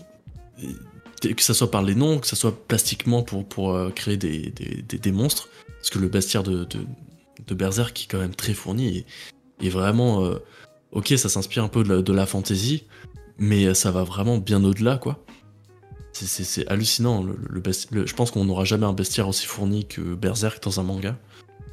[1.22, 4.50] que ça soit par les noms, que ça soit plastiquement pour, pour euh, créer des,
[4.50, 5.48] des, des- monstres.
[5.78, 9.05] Parce que le bestiaire de, de, Berserk est quand même très fourni
[9.61, 10.24] et, vraiment.
[10.24, 10.38] euh,
[10.92, 12.84] ok, ça s'inspire un peu de la, fantasy,
[13.38, 15.24] mais ça va vraiment bien au-delà, quoi.
[16.12, 17.22] C'est- hallucinant.
[17.22, 20.82] Le, besti- je pense qu'on n'aura jamais un bestiaire aussi fourni que Berserk dans un
[20.82, 21.18] manga.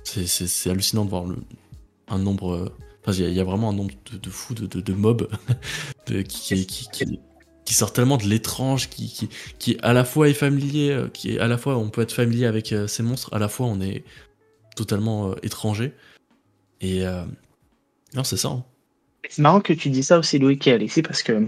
[0.04, 1.38] C'est- hallucinant de voir le,
[2.08, 2.54] un nombre.
[2.54, 2.70] euh,
[3.06, 5.30] Enfin, il y a- vraiment un nombre de, de fous, de, de, mobs
[6.28, 7.20] qui, qui,
[7.70, 11.36] qui sort tellement de l'étrange, qui, qui, qui à la fois est familier, euh, qui
[11.36, 13.68] est à la fois on peut être familier avec euh, ces monstres, à la fois
[13.68, 14.04] on est
[14.76, 15.94] totalement euh, étranger.
[16.82, 17.04] Et
[18.16, 18.48] non, c'est ça.
[18.48, 18.64] hein.
[19.30, 21.48] C'est marrant que tu dis ça aussi, Loïc et Alexis, parce que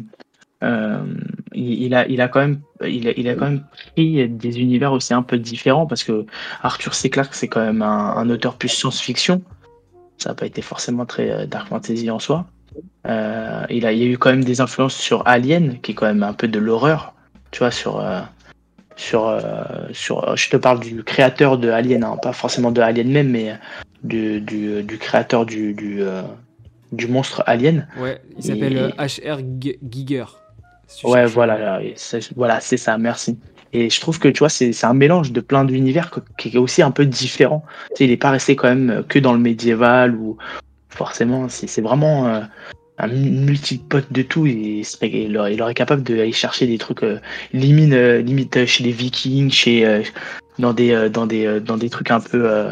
[1.55, 3.65] il, a, il a quand même, il a, quand même
[3.95, 6.27] pris des univers aussi un peu différents, parce que
[6.61, 7.09] Arthur C.
[7.09, 9.41] Clarke, c'est quand même un, auteur plus science-fiction.
[10.19, 12.45] Ça n'a pas été forcément très dark fantasy en soi.
[13.07, 15.95] Euh, il, a, il y a eu quand même des influences sur Alien, qui est
[15.95, 17.13] quand même un peu de l'horreur,
[17.51, 18.21] tu vois, sur, euh,
[18.95, 19.41] sur, euh,
[19.91, 20.35] sur.
[20.35, 23.53] Je te parle du créateur de Alien, hein, pas forcément de Alien même, mais
[24.03, 26.01] du, du, du créateur du, du,
[26.91, 27.87] du monstre Alien.
[27.97, 29.39] Ouais, il s'appelle H.R.
[29.89, 30.25] Giger.
[30.87, 31.81] si Ouais, voilà, là,
[32.35, 33.37] voilà, c'est ça, merci.
[33.73, 36.81] Et je trouve que tu vois, c'est un mélange de plein d'univers qui est aussi
[36.81, 37.63] un peu différent.
[37.91, 40.37] Tu sais, il n'est pas resté quand même que dans le médiéval ou
[40.91, 42.41] forcément, c'est vraiment euh,
[42.99, 44.45] un mu- multipote de tout.
[44.45, 47.19] Et il, aurait, il aurait capable d'aller chercher des trucs euh,
[47.53, 50.03] limite, euh, limite euh, chez les Vikings, chez euh,
[50.59, 52.69] dans des dans des dans des trucs un peu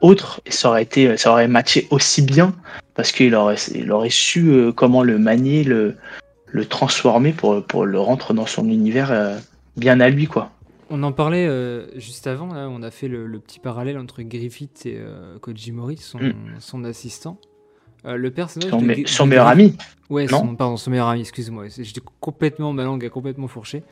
[0.00, 0.40] autres.
[0.44, 2.52] Et ça aurait été, ça aurait matché aussi bien
[2.94, 5.94] parce qu'il aurait, il aurait su comment le manier, le
[6.50, 9.38] le transformer pour, pour le rentrer dans son univers
[9.76, 10.50] bien à lui, quoi.
[10.90, 14.22] On en parlait euh, juste avant, là, on a fait le, le petit parallèle entre
[14.22, 16.34] Griffith et euh, Koji Mori, son, Mm.
[16.60, 17.38] son assistant.
[18.04, 19.76] Euh, le personnage Son, de son de meilleur Griffith- ami.
[20.08, 21.64] Ouais, Non son, pardon, son meilleur ami, excuse-moi.
[21.68, 23.82] J'étais complètement, ma langue a complètement fourché.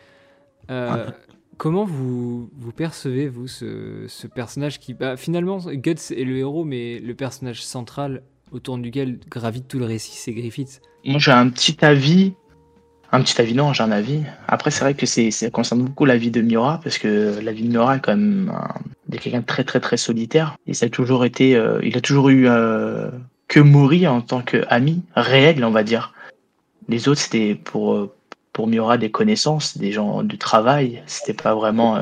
[0.71, 1.11] Euh,
[1.59, 4.95] comment vous, vous percevez, vous, ce, ce personnage qui.
[4.95, 8.23] Bah, finalement, Guts est le héros, mais le personnage central
[8.53, 10.81] autour duquel gravite tout le récit, c'est Griffith?
[11.05, 12.35] Moi, j'ai un petit avis.
[13.17, 14.25] Un petit avis, non, j'ai un avis.
[14.47, 17.51] Après, c'est vrai que c'est, ça concerne beaucoup la vie de Miura, parce que la
[17.51, 18.53] vie de Miura est quand même
[19.11, 20.59] quelqu'un de très, très, très solitaire.
[20.67, 21.57] Et a toujours été.
[21.57, 23.09] euh, il a toujours eu euh,
[23.49, 26.13] que Mori en tant qu'ami réel, on va dire.
[26.91, 28.15] Les autres, c'était pour, euh,
[28.53, 31.03] pour Miura des connaissances, des gens du travail.
[31.07, 31.99] C'était pas vraiment.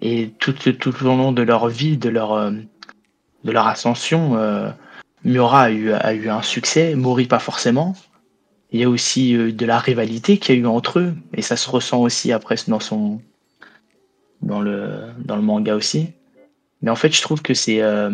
[0.00, 4.38] Et tout, tout au long de leur vie, de leur, de leur ascension,
[5.24, 7.96] Miura a eu, a eu un succès, Mori pas forcément.
[8.74, 11.42] Il y a aussi euh, de la rivalité qu'il y a eu entre eux, et
[11.42, 13.22] ça se ressent aussi après dans son
[14.42, 16.08] dans le dans le manga aussi.
[16.82, 18.10] Mais en fait, je trouve que c'est euh,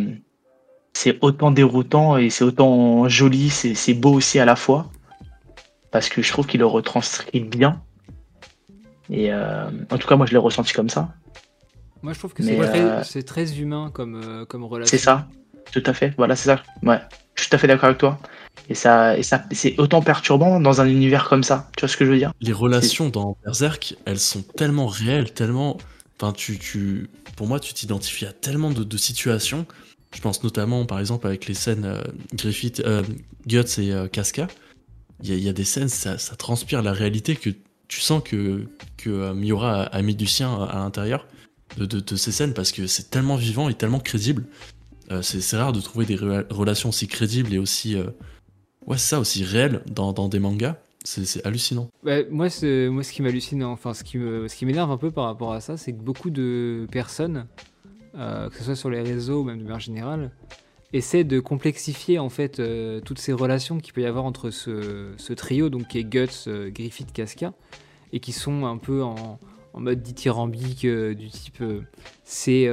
[0.93, 4.91] c'est autant déroutant et c'est autant joli, c'est beau aussi à la fois,
[5.93, 7.81] parce que je trouve qu'il le retranscrit bien.
[9.09, 11.09] Et euh, en tout cas, moi, je l'ai ressenti comme ça.
[12.03, 14.91] Moi, je trouve que c'est très, euh, très humain comme, comme relation.
[14.91, 15.27] C'est ça,
[15.73, 16.13] tout à fait.
[16.19, 16.63] Voilà, c'est ça.
[16.83, 17.01] Ouais,
[17.35, 18.19] je suis tout à fait d'accord avec toi.
[18.69, 21.69] Et ça, et ça, c'est autant perturbant dans un univers comme ça.
[21.77, 22.33] Tu vois ce que je veux dire?
[22.41, 25.77] Les relations dans Berserk, elles sont tellement réelles, tellement.
[26.21, 27.09] Enfin, tu, tu...
[27.37, 29.67] Pour moi, tu t'identifies à tellement de, situations.
[30.15, 32.03] Je pense notamment, par exemple, avec les scènes euh,
[32.35, 33.03] Griffith, euh,
[33.47, 34.47] Guts et euh, Casca.
[35.23, 37.51] Il y, a- des scènes, ça, transpire la réalité que
[37.89, 41.27] tu sens que, que Miura a, mis du sien à, l'intérieur
[41.77, 44.45] de, ces scènes parce que c'est tellement vivant et tellement crédible.
[45.23, 47.97] C'est rare de trouver des rela- relations aussi crédibles et aussi.
[48.87, 50.77] Ouais, c'est ça, aussi réelles dans, dans des mangas.
[51.03, 51.89] C'est hallucinant.
[52.05, 52.49] Ouais, moi,
[52.91, 55.53] moi, ce qui m'hallucine, enfin, ce qui me- ce qui m'énerve un peu par rapport
[55.55, 57.47] à ça, c'est que beaucoup de personnes,
[58.17, 60.31] euh, que ce soit sur les réseaux ou même de manière générale,
[60.93, 65.13] essaient de complexifier en fait euh, toutes ces relations qu'il peut y avoir entre ce,
[65.17, 67.55] ce trio, donc qui est Guts, euh, Griffith, Casca,
[68.13, 69.39] et qui sont un peu en,
[69.73, 71.63] en mode dithyrambique du type,
[72.25, 72.69] c'est,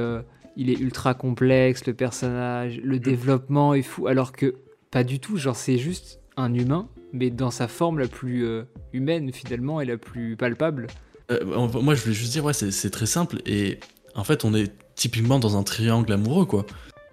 [0.56, 4.56] il est ultra complexe le personnage, le développement est fou, alors que
[4.90, 8.64] pas du tout, genre c'est juste un humain, mais dans sa forme la plus euh,
[8.92, 10.86] humaine finalement et la plus palpable.
[11.30, 13.40] Euh, moi, je voulais juste dire, ouais, c'est très simple.
[13.44, 13.80] Et
[14.14, 16.64] en fait, on est typiquement dans un triangle amoureux, quoi.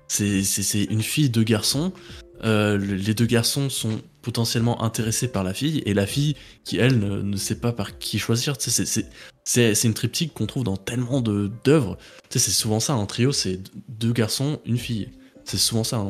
[0.08, 0.44] C'est
[0.90, 1.92] une fille, deux garçons.
[2.44, 7.00] Euh, les deux garçons sont potentiellement intéressés par la fille, et la fille qui, elle,
[7.00, 8.56] ne, sait pas par qui choisir.
[8.60, 11.98] C'est une triptyque qu'on trouve dans tellement d'œuvres.
[12.30, 13.60] C'est souvent ça, un trio, c'est
[13.90, 15.10] deux garçons, une fille.
[15.46, 16.04] C'est souvent ça,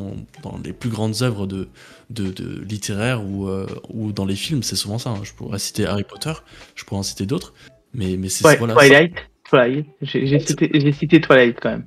[0.44, 1.68] dans les plus grandes œuvres de,
[2.10, 5.10] de, littéraires ou, euh, ou dans les films, c'est souvent ça.
[5.10, 5.22] Hein.
[5.24, 6.34] Je pourrais citer Harry Potter,
[6.76, 7.54] je pourrais en citer d'autres,
[7.94, 9.14] mais, mais c'est voilà, Twilight,
[9.44, 9.86] Twilight.
[10.02, 11.86] J'ai cité, cité, Twilight quand même.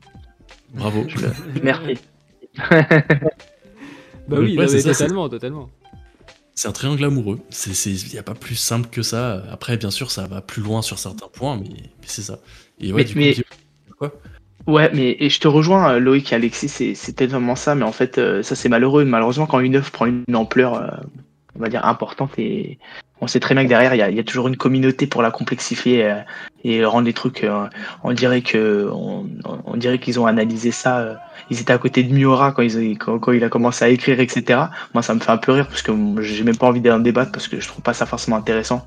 [0.74, 1.06] Bravo.
[1.62, 1.94] Merci.
[4.28, 5.70] bah oui, totalement, totalement.
[6.54, 7.38] C'est un triangle amoureux.
[7.86, 9.44] Il n'y a pas plus simple que ça.
[9.50, 11.68] Après, bien sûr, ça va plus loin sur certains points, mais,
[12.02, 12.40] c'est ça.
[12.80, 13.44] Et ouais, mais, du
[13.94, 14.06] coup,
[14.68, 17.92] Ouais, mais et je te rejoins, euh, Loïc et Alexis, c'est tellement ça, mais en
[17.92, 19.02] fait, euh, ça c'est malheureux.
[19.06, 20.88] Malheureusement, quand une œuvre prend une ampleur, euh,
[21.56, 22.78] on va dire, importante, et
[23.22, 26.14] on sait très bien que derrière, il y a, toujours une communauté pour la complexifier
[26.64, 27.46] et rendre les trucs.
[28.04, 31.18] on dirait que, on, dirait qu'ils ont analysé ça.
[31.50, 34.20] ils étaient à côté de Miura quand, ils, quand, quand, il a commencé à écrire,
[34.20, 34.60] etc.
[34.94, 37.32] Moi, ça me fait un peu rire parce que j'ai même pas envie d'en débattre
[37.32, 38.86] parce que je trouve pas ça forcément intéressant.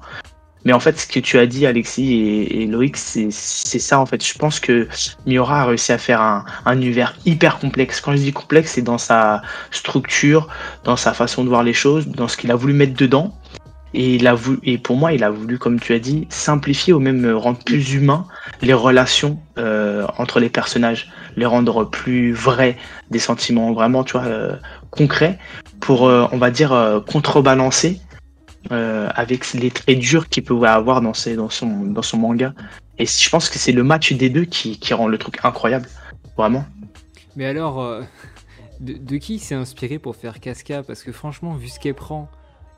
[0.66, 4.26] Mais en fait, ce que tu as dit, Alexis et, Loïc, c'est ça en fait.
[4.26, 4.88] Je pense que
[5.26, 8.00] Miura a réussi à faire un, univers hyper complexe.
[8.00, 9.42] Quand je dis complexe, c'est dans sa
[9.72, 10.48] structure,
[10.84, 13.36] dans sa façon de voir les choses, dans ce qu'il a voulu mettre dedans.
[13.94, 16.94] Et, il a voulu, et pour moi, il a voulu, comme tu as dit, simplifier
[16.94, 18.26] ou même rendre plus humain
[18.62, 22.78] les relations euh, entre les personnages, les rendre plus vrais,
[23.10, 24.56] des sentiments vraiment, tu vois, euh,
[24.92, 25.40] concrets,
[25.82, 28.00] pour, euh, on va dire, contrebalancer
[28.72, 32.54] euh, avec les traits durs qu'il pouvait avoir dans, ses, dans, son, dans son manga.
[33.00, 35.90] Et je pense que c'est le match des deux qui, qui, rend le truc incroyable,
[36.38, 36.64] vraiment.
[37.36, 38.04] Mais alors, euh,
[38.80, 40.84] de, qui s'est inspiré pour faire Casca?
[40.84, 42.30] Parce que franchement, vu ce qu'elle prend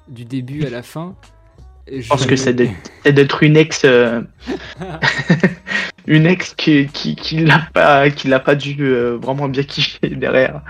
[0.08, 1.16] du début à la fin.
[1.92, 3.82] Je pense que c'est d'être une ex.
[3.84, 4.22] Euh,
[6.08, 8.76] une ex qui, qui, qui l'a pas, qui l'a pas dû
[9.22, 10.62] vraiment bien kiffer derrière.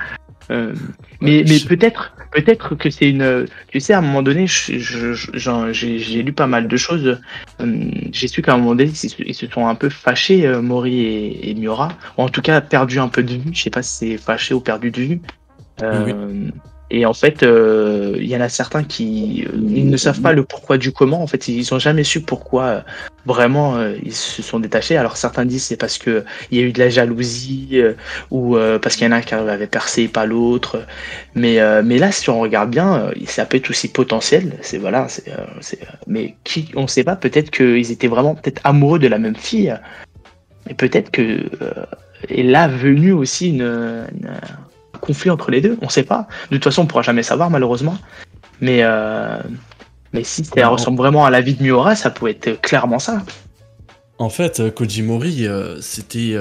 [0.51, 0.73] Euh,
[1.21, 3.45] mais mais peut-être peut-être que c'est une.
[3.69, 7.19] Tu sais, à un moment donné, j'ai lu pas mal de choses.
[7.61, 11.39] Euh, j'ai su qu'à un moment donné, ils se sont un peu fâchés, euh, Mori
[11.41, 13.53] et, Miura, ou en tout cas perdu un peu de vue.
[13.53, 15.21] Je sais pas si c'est fâché ou perdu de vue.
[16.91, 20.33] Et en fait, euh, il y en a certains qui euh, ils ne savent pas
[20.33, 21.23] le pourquoi du comment.
[21.23, 22.81] En fait, ils n'ont jamais su pourquoi euh,
[23.25, 24.97] vraiment ils se sont détachés.
[24.97, 27.81] Alors certains disent c'est parce que il y a eu de la jalousie
[28.31, 30.85] ou parce qu'il y en a un qui avait percé et pas l'autre.
[31.35, 34.57] Mais mais là, si on regarde bien, ça peut être aussi potentiel.
[34.61, 35.31] C'est voilà, c'est
[36.05, 37.15] mais qui on ne sait pas.
[37.15, 39.73] Peut-être qu'ils étaient vraiment peut-être amoureux de la même fille.
[40.69, 41.49] Et peut-être que
[42.27, 44.05] et là venu aussi une
[45.03, 46.27] conflit entre les deux On sait pas.
[46.49, 47.97] De toute façon, on pourra jamais savoir, malheureusement.
[48.61, 49.37] Mais, euh,
[50.13, 53.23] mais si ça ressemble vraiment à la vie de Miura, ça pourrait être clairement ça.
[54.17, 56.35] En fait, euh, Kojimori, euh, c'était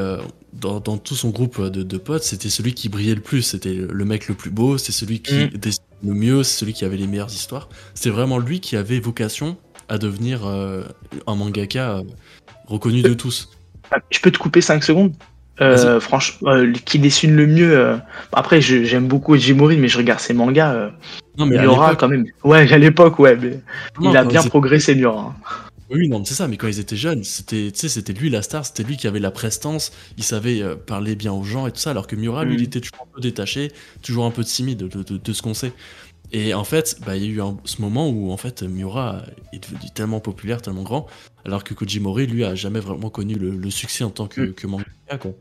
[0.52, 3.42] dans, tout son groupe de, potes, c'était celui qui brillait le plus.
[3.42, 5.48] C'était le mec le plus beau, c'est celui qui mm.
[5.48, 7.68] dessinait le mieux, c'est celui qui avait les meilleures histoires.
[7.94, 9.56] C'était vraiment lui qui avait vocation
[9.88, 12.02] à devenir un mangaka
[12.66, 13.50] reconnu de tous.
[14.10, 15.12] Je peux te couper 5 secondes?
[15.60, 17.76] Euh, franchement, euh, qui dessine le mieux.
[17.76, 17.96] Euh,
[18.32, 20.90] après, j'aime beaucoup Jimori, mais je regarde ses mangas.
[21.38, 22.24] non, mais Miura, quand même.
[22.42, 23.36] Ouais, à l'époque, ouais.
[23.36, 23.60] Mais
[24.00, 25.34] il a bien progressé, Miura.
[25.90, 28.82] Oui, non, c'est ça, mais quand ils étaient jeunes, c'était, c'était lui la star, c'était
[28.82, 32.06] lui qui avait la prestance, il savait parler bien aux gens et tout ça, alors
[32.06, 32.64] que Miura, lui, il mm.
[32.64, 33.70] était toujours un peu détaché,
[34.00, 35.74] toujours un peu timide de, de, ce qu'on sait.
[36.32, 39.22] Et en fait, bah, il y a eu ce moment où en fait Miura
[39.52, 41.06] est devenu tellement populaire, tellement grand,
[41.44, 44.54] alors que Kojimori, lui, a jamais vraiment connu le, succès en tant que, mm.
[44.54, 45.18] que mangaka.
[45.20, 45.32] Quoi.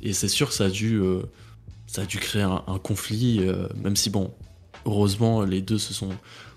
[0.00, 1.22] Et c'est sûr que ça a dû, euh,
[1.86, 4.32] ça a dû créer un, conflit, euh, même si, bon,
[4.86, 6.10] heureusement, les deux se sont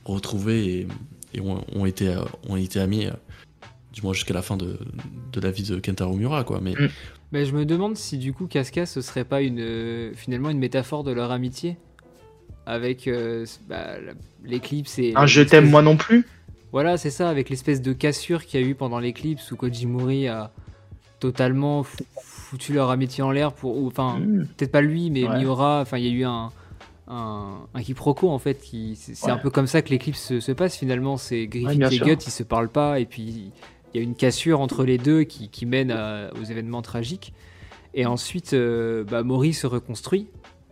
[0.06, 0.88] retrouvés
[1.34, 3.08] et, ont, été, euh, ont été amis,
[3.92, 4.80] du moins jusqu'à la fin de,
[5.34, 6.46] de, la vie de Kentaro Miura.
[6.46, 6.62] Quoi.
[6.62, 6.90] Mais, mm.
[7.34, 11.04] Mais je me demande si du coup Casca ce serait pas une, finalement une métaphore
[11.04, 11.78] de leur amitié?
[12.66, 13.10] Avec
[13.68, 13.96] bah,
[14.44, 15.14] l'éclipse et.
[15.16, 16.26] Un je t'aime moi non plus
[16.74, 20.28] voilà, c'est ça, avec l'espèce de cassure qu'il y a eu pendant l'éclipse où Kojimori
[20.28, 20.52] a
[21.20, 23.86] totalement foutu leur amitié en l'air pour.
[23.86, 24.48] Enfin, hmm.
[24.58, 25.82] peut-être pas lui, mais Miura.
[25.82, 26.50] Enfin, il y a eu un,
[27.08, 28.56] un, quiproquo en fait.
[28.56, 31.18] Qui, c'est un peu comme ça que l'éclipse se, passe finalement.
[31.18, 33.52] C'est Griffith et Gut, ils se parlent pas, et puis
[33.94, 35.96] il y a une cassure entre les deux qui, qui mène
[36.42, 37.34] aux événements tragiques.
[37.94, 40.28] Et ensuite, euh, bah, Mori se reconstruit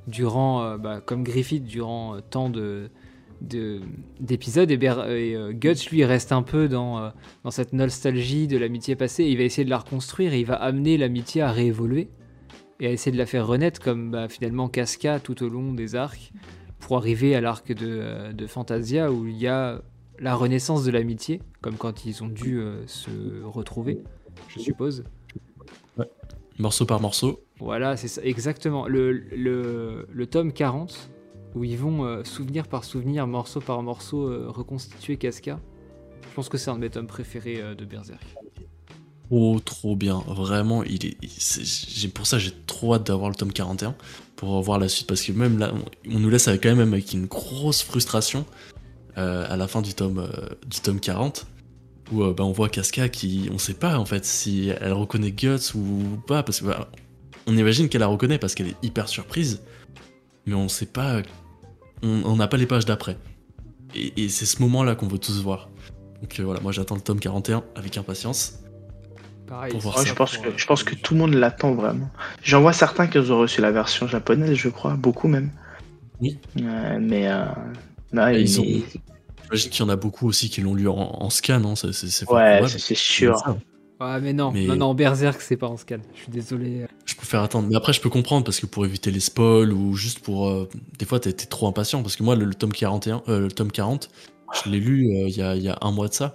[0.07, 2.89] durant, euh, bah, comme Griffith, durant euh, tant de
[4.19, 7.11] d'épisodes et, euh, Guts lui reste un peu dans,
[7.43, 10.53] dans cette nostalgie de l'amitié passée il va essayer de la reconstruire et il va
[10.53, 12.11] amener l'amitié à réévoluer
[12.79, 15.95] et à essayer de la faire renaître comme bah, finalement Casca tout au long des
[15.95, 16.31] arcs
[16.77, 19.81] pour arriver à l'arc de, de Fantasia où il y a
[20.19, 24.03] la renaissance de l'amitié, comme quand ils ont dû se retrouver,
[24.49, 25.03] je suppose.
[26.59, 27.43] Morceau par morceau.
[27.61, 28.87] Voilà, c'est ça, exactement.
[28.87, 31.11] Le, le, le tome 40,
[31.53, 35.59] où ils vont euh, souvenir par souvenir, morceau par morceau, euh, reconstituer Casca.
[36.27, 38.23] Je pense que c'est un de mes tomes préférés euh, de Berserk.
[39.29, 40.23] Oh, trop bien.
[40.27, 43.95] Vraiment, il est, pour ça, j'ai trop hâte d'avoir le tome 41
[44.35, 45.05] pour voir la suite.
[45.05, 45.71] Parce que même là,
[46.09, 48.45] on, nous laisse avec, quand même avec une grosse frustration
[49.15, 50.27] à la fin du tome,
[50.67, 51.45] du tome 40.
[52.11, 53.49] Où bah, on voit Casca qui.
[53.53, 56.43] On sait pas en fait si elle reconnaît Guts ou pas.
[56.43, 56.89] Parce que bah,
[57.51, 59.61] on imagine qu'elle la reconnaît parce qu'elle est hyper surprise.
[60.45, 61.21] Mais on sait pas.
[62.03, 63.17] On n'a pas les pages d'après.
[63.93, 65.69] Et, et c'est ce moment-là qu'on veut tous voir.
[66.21, 68.59] Donc euh, voilà, moi j'attends le tome 41 avec impatience.
[69.47, 69.71] Pareil.
[69.71, 71.33] Pour voir Ouais, ça je, pense pour, que, euh, je pense que tout le monde
[71.33, 72.09] l'attend vraiment.
[72.41, 75.51] J'en vois certains qui ont reçu la version japonaise, je crois, beaucoup même.
[76.21, 76.37] Oui.
[76.61, 77.29] Euh, mais
[78.41, 81.61] ils ont- J'imagine qu'il y en a beaucoup aussi qui l'ont lu en, en scan,
[81.65, 83.35] hein, c'est, c'est, c'est fort Ouais, c'est sûr.
[84.01, 85.97] Ouais, mais non, Mais- non, non, Berserk, c'est pas en scan.
[86.15, 86.87] Je suis désolé.
[87.05, 87.67] Je préfère attendre.
[87.69, 90.47] Mais après, je peux comprendre parce que pour éviter les spoils ou juste pour.
[90.49, 90.67] euh,
[90.97, 93.71] des fois, t'es, trop impatient parce que moi, le, le tome 41, euh, le tome
[93.71, 94.09] 40,
[94.65, 96.33] je l'ai lu euh, il y, a, il y a un mois de ça.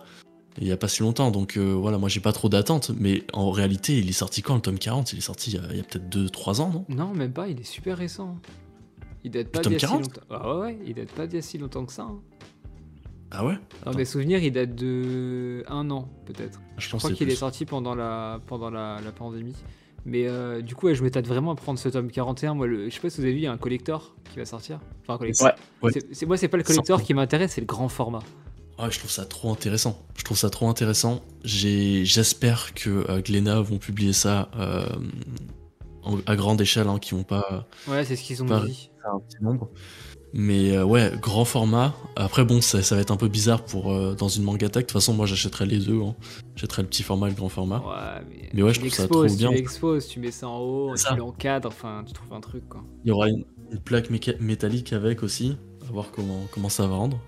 [0.58, 3.24] Il y a pas si longtemps, donc euh, voilà, moi j'ai pas trop d'attente, mais
[3.34, 5.82] en réalité, il est sorti quand le tome 40 Il est sorti il y a,
[5.82, 6.84] peut-être 2-3 ans, non?
[6.88, 8.36] Non, même pas, il est super récent.
[9.22, 10.02] Il date pas d'il y a si 40?
[10.02, 10.20] longtemps.
[10.30, 12.04] Ah ouais, ouais, il date pas d'il y a si longtemps que ça.
[12.04, 12.20] hein.
[13.30, 16.60] Ah ouais Dans mes souvenirs, il date de un an, peut-être.
[16.78, 19.54] Je Je pense crois qu'il est sorti pendant la, pendant la, la pandémie.
[20.04, 22.54] Mais euh, du coup, ouais, je m'étale vraiment à prendre ce tome 41.
[22.54, 24.38] Moi, le, je sais pas si vous avez vu, il y a un collector qui
[24.38, 24.78] va sortir.
[25.02, 25.46] Enfin, un collector.
[25.48, 25.52] Ouais.
[25.82, 25.90] Ouais.
[25.92, 28.20] C'est- c'est- moi, c'est pas le collector qui m'intéresse, c'est le grand format.
[28.78, 29.98] Ah, je trouve ça trop intéressant.
[30.16, 31.22] Je trouve ça trop intéressant.
[31.42, 34.86] J'ai, j'espère que euh, Glénat vont publier ça euh,
[36.04, 38.90] en- à grande échelle, hein, qui vont pas Ouais, c'est ce qu'ils ont dit.
[39.04, 39.70] un petit nombre.
[40.38, 41.94] Mais euh, ouais, grand format.
[42.14, 44.82] Après, bon, ça, ça va être un peu bizarre pour euh, dans une manga tech.
[44.82, 46.00] De toute façon, moi, j'achèterais les deux.
[46.02, 46.14] Hein.
[46.56, 47.78] J'achèterais le petit format et le grand format.
[47.78, 49.48] Ouais, mais, Mais ouais, tu je trouve ça trop bien.
[49.48, 52.82] Tu l'exposes, tu mets ça en haut, tu l'encadres, enfin, tu trouves un truc, quoi.
[53.04, 55.56] Il y aura une, une plaque métallique avec aussi.
[55.88, 57.18] À voir comment, comment ça va rendre.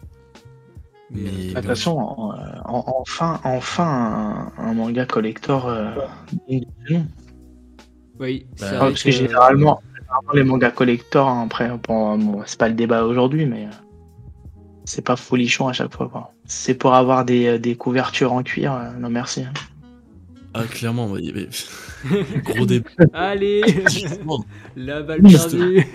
[1.10, 2.34] Mais De toute ouais, façon, en-
[2.66, 5.66] en- enfin, enfin un, un manga collector.
[5.66, 5.94] euh.
[6.48, 6.66] Oui,
[8.60, 9.80] Bah, parce que généralement,
[10.34, 13.70] les mangas collector, hein, après, bon, bon, c'est pas le débat aujourd'hui, mais euh,
[14.84, 16.08] c'est pas folichon à chaque fois.
[16.08, 16.32] quoi.
[16.46, 19.42] C'est pour avoir des, euh, des couvertures en cuir, euh, non merci.
[19.42, 19.52] hein.
[20.54, 21.48] ah, clairement, il y avait
[22.42, 22.88] gros débat.
[23.12, 23.62] Allez
[24.76, 25.86] La balle perdue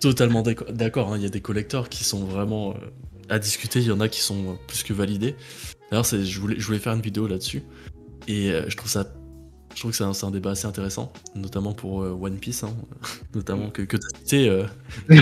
[0.00, 1.12] totalement d'accord.
[1.12, 2.74] hein, Il y a des collecteurs qui sont vraiment euh,
[3.30, 3.80] à discuter.
[3.80, 5.34] Il y en a qui sont euh, plus que validés.
[5.90, 7.62] D'ailleurs, c'est- je voulais, je voulais faire une vidéo là-dessus.
[8.28, 9.04] Et euh, je trouve ça.
[9.76, 12.74] Je trouve que c'est un, débat assez intéressant, notamment pour euh, One Piece, hein,
[13.34, 14.48] notamment que, que tu as cité.
[14.48, 14.64] euh,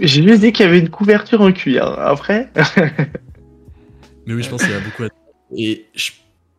[0.00, 1.84] J'ai juste dit qu'il y avait une couverture en cuir.
[1.98, 2.52] Après,
[4.26, 5.16] Mais oui, je pense qu'il y a beaucoup à dire.
[5.56, 6.10] Et je,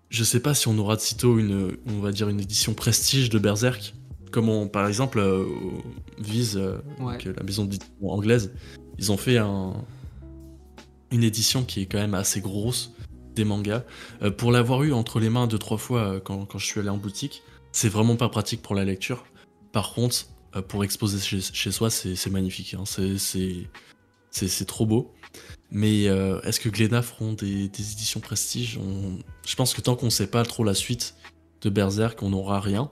[0.10, 3.30] je sais pas si on aura de sitôt une, on va dire, une édition prestige
[3.30, 3.94] de Berserk,
[4.32, 5.46] comme on, par exemple, euh,
[6.18, 7.14] Viz, euh, Ouais.
[7.24, 8.52] donc, la maison d'édition anglaise,
[8.98, 9.74] ils ont fait un,
[11.12, 12.93] une édition qui est quand même assez grosse
[13.36, 13.84] des mangas.
[14.22, 16.80] Euh, pour l'avoir eu entre les mains deux, trois fois euh, quand, quand je suis
[16.80, 19.26] allé en boutique, c'est vraiment pas pratique pour la lecture.
[19.72, 22.74] Par contre, euh, pour exposer chez, chez soi, c'est magnifique.
[22.76, 22.84] hein.
[22.86, 25.14] C'est- trop beau.
[25.72, 28.78] Mais est-ce que Glénat feront des, des éditions prestige?
[28.78, 31.16] On- Je pense que tant qu'on sait pas trop la suite
[31.62, 32.92] de Berserk, on n'aura rien.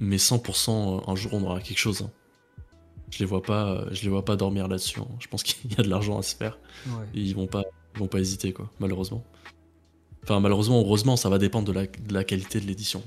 [0.00, 2.02] Mais 100% un jour on aura quelque chose.
[2.02, 2.10] hein.
[3.10, 4.98] Je les vois pas, je les vois pas dormir là-dessus.
[4.98, 5.06] hein.
[5.20, 6.58] Je pense qu'il y a de l'argent à se faire.
[6.88, 7.06] Ouais.
[7.14, 7.62] Et ils vont pas,
[7.94, 9.24] ils vont pas hésiter quoi, malheureusement.
[10.24, 13.02] Enfin malheureusement, heureusement, ça va dépendre de la, de la qualité de l'édition.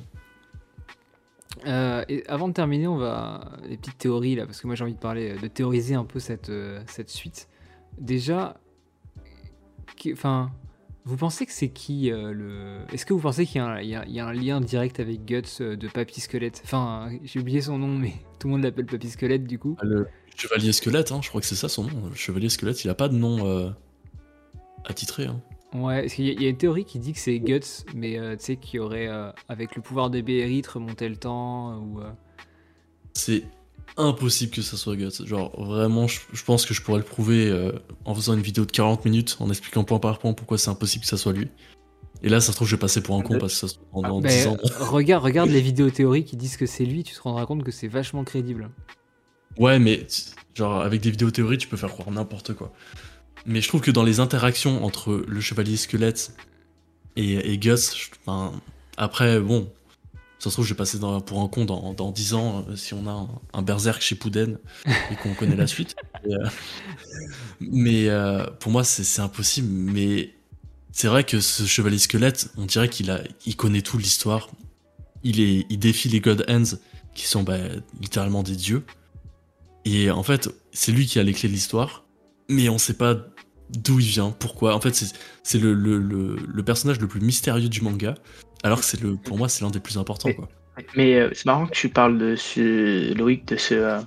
[1.65, 4.83] Euh, et avant de terminer, on va les petites théories là, parce que moi j'ai
[4.83, 7.49] envie de parler, de théoriser un peu cette, euh, cette suite.
[7.97, 8.57] Déjà,
[10.13, 10.51] enfin,
[11.05, 13.81] vous pensez que c'est qui euh, le Est-ce que vous pensez qu'il y, a un-
[13.81, 16.61] il y a- il y a un lien direct avec Guts euh, de Papy Squelette?
[16.63, 19.75] Enfin, j'ai oublié son nom, mais tout le monde l'appelle Papy Squelette du coup.
[19.81, 22.09] Le Chevalier Squelette, hein, je crois que c'est ça son nom.
[22.09, 23.71] Le Chevalier Squelette, il a pas de nom euh,
[24.85, 25.25] attitré.
[25.25, 25.41] Hein.
[25.83, 27.83] Ouais, parce qu'il y, a- il y a une théorie qui dit que c'est Guts,
[27.95, 31.17] mais euh, tu sais qu'il y aurait euh, avec le pouvoir de Beerith remonter le
[31.17, 32.01] temps euh, ou.
[32.01, 32.09] euh,
[33.13, 33.43] C'est
[33.97, 35.25] impossible que ça soit Guts.
[35.25, 37.71] Genre, vraiment, je, je pense que je pourrais le prouver
[38.05, 41.03] en faisant une vidéo de 40 minutes, en expliquant point par point pourquoi c'est impossible
[41.03, 41.47] que ça soit lui.
[42.23, 43.75] Et là, ça se trouve, je vais passer pour un con parce que ça se
[43.75, 44.57] trouve, en, en Ben, 10 ans.
[44.79, 47.71] regarde, regarde les vidéos théories qui disent que c'est lui, tu te rendras compte que
[47.71, 48.69] c'est vachement crédible.
[49.57, 50.05] Ouais, mais
[50.53, 52.71] genre, avec des vidéos théories, tu peux faire croire n'importe quoi.
[53.47, 56.33] Mais je trouve que dans les interactions entre le chevalier squelette
[57.15, 58.11] et, et Gus,
[58.97, 59.71] après, bon,
[60.39, 62.75] Ça se trouve, je vais passer dans- pour un con dans, dans 10 ans euh,
[62.75, 65.95] si on a un, un Berserk chez Pouden et qu'on connaît la suite.
[66.29, 66.49] Et, euh,
[67.59, 69.67] mais euh, pour moi, c'est c'est impossible.
[69.69, 70.33] Mais
[70.91, 74.49] c'est vrai que ce chevalier squelette, on dirait qu'il a, il connaît tout l'histoire.
[75.23, 76.77] Il, est, il défie les God Hands,
[77.15, 77.57] qui sont bah,
[77.99, 78.83] littéralement des dieux.
[79.85, 82.03] Et en fait, c'est lui qui a les clés de l'histoire.
[82.49, 83.15] Mais on sait pas
[83.69, 84.75] d'où il vient, pourquoi.
[84.75, 84.93] En fait,
[85.43, 88.15] c'est le, le, le, le personnage le plus mystérieux du manga.
[88.63, 90.31] Alors que c'est le, pour moi, c'est l'un des plus importants.
[90.33, 90.47] Quoi.
[90.95, 93.99] Mais euh, c'est marrant que tu parles de ce Loïc, de ce, euh,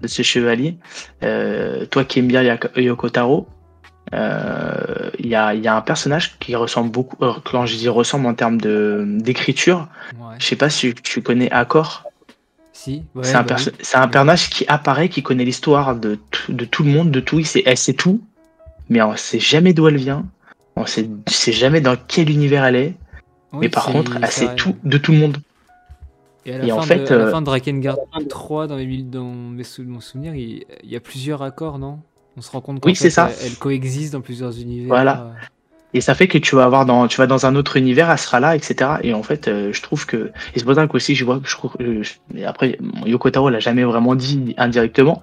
[0.00, 0.76] de ce chevalier.
[1.22, 2.42] Euh, toi qui aimes bien
[2.76, 3.46] Yoko Taro,
[4.12, 7.16] euh, il y, a, il y a un personnage qui ressemble beaucoup.
[7.24, 8.58] euh, quand je dis ressemble en termes
[9.20, 9.88] d'écriture,
[10.18, 10.36] Ouais.
[10.38, 12.04] je sais pas si tu connais Accor.
[12.72, 13.72] Si, ouais, c'est un, bah oui.
[13.80, 17.20] c'est un personnage qui apparaît, qui connaît l'histoire de, tout- de tout le monde, de
[17.20, 17.38] tout.
[17.38, 18.20] Il sait, elle sait tout,
[18.88, 20.26] mais on sait jamais d'où elle vient.
[20.76, 22.94] On sait, sait jamais dans quel univers elle est.
[23.52, 25.36] Oui, mais par contre, elle sait tout de tout le monde.
[26.46, 27.96] Et à la, Et fin, en de, fait, à la euh, fin de Drakengard
[28.28, 32.00] 3, dans, mil- dans mes sou- mon souvenir, il, il y a plusieurs accords, non?
[32.36, 33.30] On se rend compte qu'en Oui, c'est ça.
[33.40, 34.88] Elle, elle coexiste dans plusieurs univers.
[34.88, 35.32] Voilà.
[35.94, 38.18] Et ça fait que tu vas avoir dans, tu vas dans un autre univers, elle
[38.18, 38.90] sera là, etc.
[39.04, 41.48] Et en fait, euh, je trouve que, et c'est pour ça qu'aussi, je vois que
[41.48, 45.22] je euh, je- après, Yoko Taro l'a jamais vraiment dit indirectement,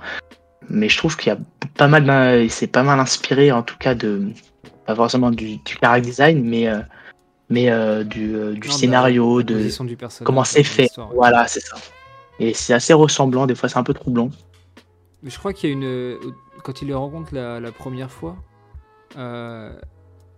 [0.69, 1.39] mais je trouve qu'il y a
[1.75, 4.29] pas mal, s'est pas mal inspiré, en tout cas, de,
[4.85, 6.79] pas forcément du, du character design, mais, euh,
[7.49, 10.89] mais euh, du, euh, du Non, de la- scénario, de du comment c'est fait.
[11.13, 11.77] Voilà, c'est ça.
[12.39, 14.29] Et c'est assez ressemblant, des fois, c'est un peu troublant.
[15.23, 16.17] Mais je crois qu'il y a une.
[16.63, 18.35] Quand il les rencontre la, la première fois,
[19.17, 19.71] euh,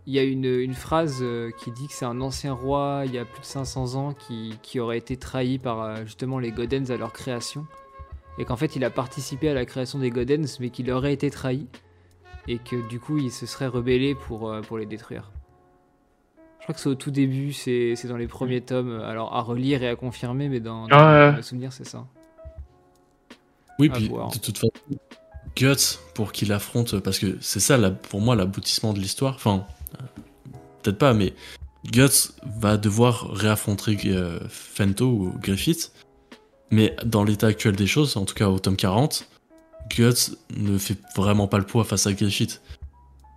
[0.06, 1.24] il y a une, une phrase
[1.60, 4.58] qui dit que c'est un ancien roi, il y a plus de 500 ans, qui,
[4.62, 7.66] qui aurait été trahi par justement les Godens à leur création.
[8.38, 11.30] Et qu'en fait, il a participé à la création des Godens, mais qu'il aurait été
[11.30, 11.68] trahi.
[12.48, 15.32] Et que du coup, il se serait rebellé pour, euh, pour les détruire.
[16.60, 19.02] Je crois que c'est au tout début, c'est c'est dans les premiers tomes.
[19.02, 21.34] Alors à relire et à confirmer, mais dans, dans ouais.
[21.36, 22.06] mes souvenirs, c'est ça.
[23.80, 24.30] Oui, À puis voir.
[24.32, 24.72] de toute façon,
[25.56, 29.36] Guts, pour qu'il affronte, parce que c'est ça, la- pour moi, l'aboutissement de l'histoire.
[29.36, 29.66] Enfin,
[29.96, 30.04] euh,
[30.82, 31.34] peut-être pas, mais
[31.92, 35.92] Guts va devoir réaffronter euh, Fento ou Griffith.
[36.74, 39.30] Mais dans l'état actuel des choses, en tout cas au tome 40,
[39.92, 42.64] Guts ne fait vraiment pas le poids face à Griffith.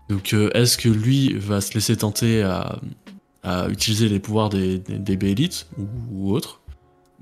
[0.08, 2.80] Donc, euh, est-ce que lui va se laisser tenter à,
[3.42, 6.62] à utiliser les pouvoirs des, des, des Bélites ou, ou autres?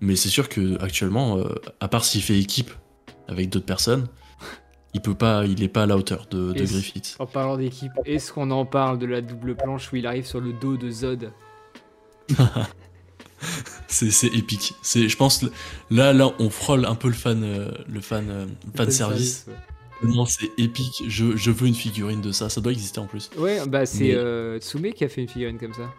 [0.00, 1.48] Mais c'est sûr que actuellement, euh,
[1.80, 2.70] à part s'il fait équipe
[3.26, 4.06] avec d'autres personnes,
[4.92, 7.16] il peut pas, il est pas à la hauteur de, de Griffith.
[7.18, 10.40] En parlant d'équipe, est-ce qu'on en parle de la double planche où il arrive sur
[10.40, 11.32] le dos de Zod?
[13.88, 14.74] C'est c'est épique.
[14.82, 15.44] C'est, je pense,
[15.90, 19.46] là, là, on frôle un peu le fan, euh, le fan, euh, fan service.
[20.02, 21.04] Non, c'est épique.
[21.08, 22.48] Je, je veux une figurine de ça.
[22.48, 23.30] Ça doit exister en plus.
[23.38, 25.90] Ouais, bah c'est Mais- euh, Tsume qui a fait une figurine comme ça.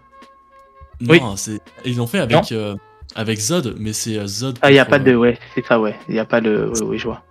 [1.08, 1.20] Oui.
[1.20, 2.76] Non, c'est, ils l'ont fait avec, euh,
[3.16, 4.60] avec Zod, mais c'est Zod.
[4.62, 5.96] Ah, il y a pas de, ouais, c'est ça, ouais.
[6.08, 7.24] Il y a pas de, oui, oui, je vois.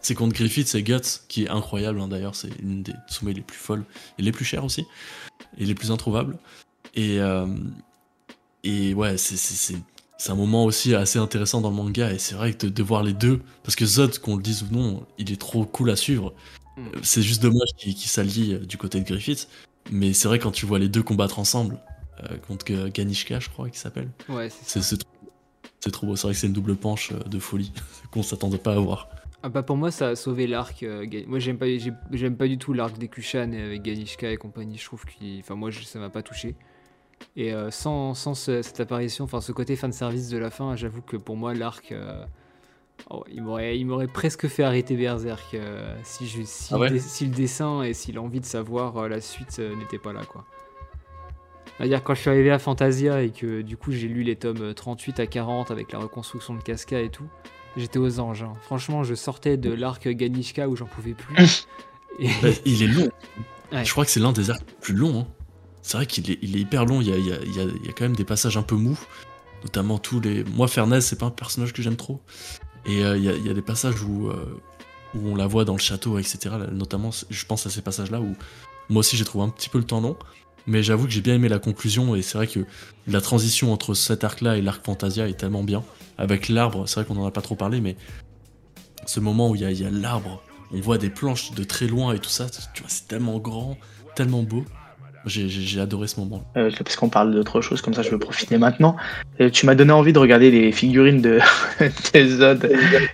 [0.00, 3.40] C'est contre Griffith, c'est Guts, qui est incroyable hein, d'ailleurs, c'est une des Tsume les
[3.40, 3.84] plus folles,
[4.18, 4.84] et les plus chères aussi,
[5.58, 6.36] et les plus introuvables.
[6.94, 7.46] Et, euh,
[8.64, 9.80] et ouais, c'est- c'est c'est-
[10.18, 12.82] c'est un moment aussi assez intéressant dans le manga, et c'est vrai que de, de
[12.82, 15.90] voir les deux, parce que Zod, qu'on le dise ou non, il est trop cool
[15.90, 16.32] à suivre.
[16.76, 16.80] Mm.
[16.96, 19.48] Euh, C'est juste dommage qu'il s'allie euh, du côté de Griffith,
[19.90, 21.80] mais c'est vrai quand tu vois les deux combattre ensemble,
[22.22, 26.34] euh, contre Ganishka, je crois qu'il s'appelle, Ouais, c'est c'est trop, trop beau, c'est vrai
[26.34, 27.72] que c'est une double panche euh, de folie
[28.12, 29.08] qu'on s'attendait pas à voir.
[29.44, 30.84] Ah bah pour moi ça a sauvé l'arc.
[30.84, 34.36] euh, moi j'aime pas, j'ai- j'aime pas du tout l'arc des Kushan avec Ganishka et
[34.36, 34.78] compagnie.
[34.78, 36.54] Je trouve qu'il, enfin moi je- ça m'a pas touché.
[37.36, 40.76] Et euh, sans, sans ce- cette apparition, enfin ce côté fan service de la fin,
[40.76, 42.24] j'avoue que pour moi l'arc, euh,
[43.10, 46.88] oh, il m'aurait, il m'aurait presque fait arrêter Berserk euh, si, je, si, Ah ouais
[46.88, 50.12] le dé- si le dessin et si l'envie de savoir euh, la suite n'était pas
[50.12, 50.44] là quoi.
[51.78, 54.60] C'est-à-dire quand je suis arrivé à Fantasia et que du coup j'ai lu les tomes
[54.62, 57.26] euh, 38 à 40 avec la reconstruction de Casca et tout,
[57.76, 58.42] j'étais aux anges.
[58.42, 58.52] hein.
[58.62, 61.66] Franchement, je sortais de l'arc Ganishka où j'en pouvais plus.
[62.18, 63.08] Et- Bah, il est long.
[63.72, 63.84] Ouais.
[63.86, 65.20] Je crois que c'est l'un des arcs les plus longs.
[65.20, 65.26] hein.
[65.82, 67.00] C'est vrai qu'il est, hyper long.
[67.00, 68.98] Il y a, quand même des passages un peu mous.
[69.62, 70.44] Notamment tous les.
[70.44, 72.20] Moi, Fernez, c'est pas un personnage que j'aime trop.
[72.86, 74.60] Et euh, il y, a, des passages où, euh,
[75.14, 76.56] où on la voit dans le château, etc.
[76.72, 78.34] Notamment, je pense à ces passages-là où
[78.88, 80.16] moi aussi j'ai trouvé un petit peu le temps long.
[80.66, 82.14] Mais j'avoue que j'ai bien aimé la conclusion.
[82.14, 82.60] Et c'est vrai que
[83.06, 85.84] la transition entre cet arc-là et l'arc Fantasia est tellement bien.
[86.18, 87.96] Avec l'arbre, c'est vrai qu'on en a pas trop parlé, mais
[89.06, 90.42] ce moment où il y a l'arbre,
[90.72, 93.76] on voit des planches de très loin et tout ça, tu vois, c'est tellement grand,
[94.14, 94.64] tellement beau.
[95.26, 96.42] J'ai- adoré ce moment.
[96.56, 98.96] Euh, parce qu'on parle d'autre chose, comme ça je vais profiter maintenant.
[99.40, 101.38] Euh, tu m'as donné envie de regarder les figurines de,
[102.14, 102.70] de Zod.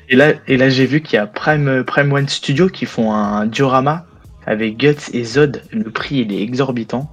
[0.09, 3.13] Et là, et là j'ai vu qu'il y a Prime, Prime One Studio qui font
[3.13, 4.07] un diorama
[4.47, 5.63] avec Guts et Zod.
[5.71, 7.11] Le prix il est exorbitant.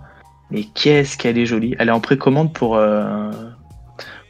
[0.52, 1.76] Mais qu'est-ce qu'elle est jolie.
[1.80, 3.32] Elle est en précommande pour, euh,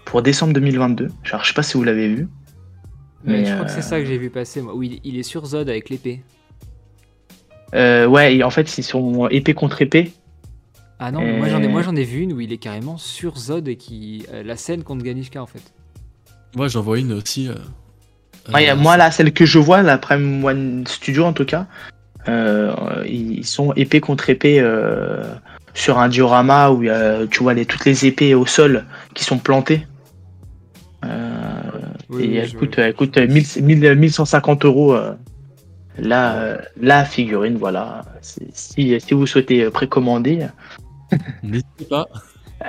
[0.06, 1.10] pour décembre 2022.
[1.30, 2.28] Alors, je sais pas si vous l'avez vu.
[3.26, 4.74] Mais Mais, je crois que c'est ça que j'ai vu passer, moi.
[4.74, 6.24] Oui, il est sur Zod avec l'épée.
[7.74, 10.14] Euh, ouais, et en fait, ils sont épée contre épée.
[11.00, 13.38] Ah non, moi j'en ai, moi j'en ai vu une où il est carrément sur
[13.38, 14.26] Zod et qui.
[14.34, 15.62] euh, la scène contre Ganishka en fait.
[16.56, 17.50] Moi, j'en vois une aussi.
[17.50, 17.54] euh,
[18.54, 21.66] Ouais, euh, moi, là, celle que je vois, la Prime One Studio en tout cas,
[22.30, 25.24] euh, ils sont épée contre épée euh,
[25.74, 28.86] sur un diorama où euh, tu vois les, toutes les épées au sol
[29.16, 29.86] qui sont plantées.
[31.04, 31.62] Euh,
[32.10, 34.94] Oui, et oui, elle coûte, elle coûte 1000 1000 1150 euros.
[34.94, 35.14] euh,
[35.98, 38.04] la, euh, la figurine, voilà.
[38.22, 40.48] Si, si vous souhaitez euh, précommander,
[41.44, 42.08] N'hésitez pas.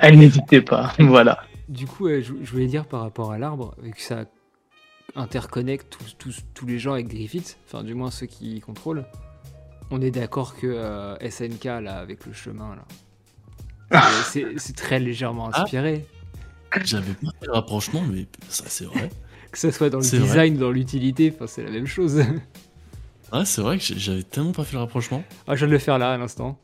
[0.03, 0.93] euh, n'hésitez pas.
[0.99, 1.39] Voilà.
[1.69, 4.23] Du coup, je, voulais dire par rapport à l'arbre, vu que ça
[5.15, 9.05] interconnecte tous, tous, tous les gens avec Griffith, enfin du moins ceux qui contrôlent,
[9.91, 14.99] on est d'accord que euh, SNK, là, avec le chemin, là, c'est- c'est c'est très
[14.99, 15.61] légèrement Ah.
[15.63, 16.05] inspiré.
[16.83, 19.09] J'avais pas fait le rapprochement, mais ça, c'est vrai.
[19.51, 20.27] Que ce soit dans le C'est vrai.
[20.27, 22.17] design, dans l'utilité, enfin c'est la même chose.
[23.33, 25.23] Ouais, c'est vrai que j'avais tellement pas fait le rapprochement.
[25.47, 26.59] ah, je viens de le faire là, à l'instant.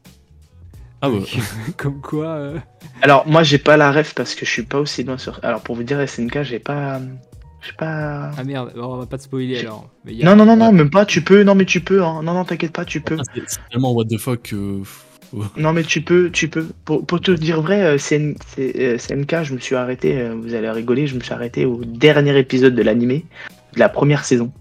[1.03, 1.19] Ah ouais.
[1.77, 2.27] Comme quoi...
[2.27, 2.57] euh,
[3.01, 5.39] Alors, moi, j'ai pas la ref parce que je suis pas aussi loin sur.
[5.43, 7.01] Alors, pour vous dire, SNK, j'ai pas.
[7.61, 8.31] J'ai pas.
[8.37, 9.89] Ah merde, on va pas te spoiler alors.
[10.05, 11.81] Mais il y a- Non, non, non, non, même pas, tu peux, non, mais tu
[11.81, 12.21] peux, hein.
[12.23, 13.17] non, non, t'inquiète pas, tu peux.
[13.19, 14.81] Ah, c'est- tellement what the fuck que.
[15.57, 16.67] Non, mais tu peux, tu peux.
[16.85, 20.35] Pour, pour te dire vrai, euh, CN c'est, euh, CNK, je me suis arrêté, euh,
[20.35, 23.25] vous allez rigoler, je me suis arrêté au dernier épisode de l'animé,
[23.73, 24.51] de la première saison,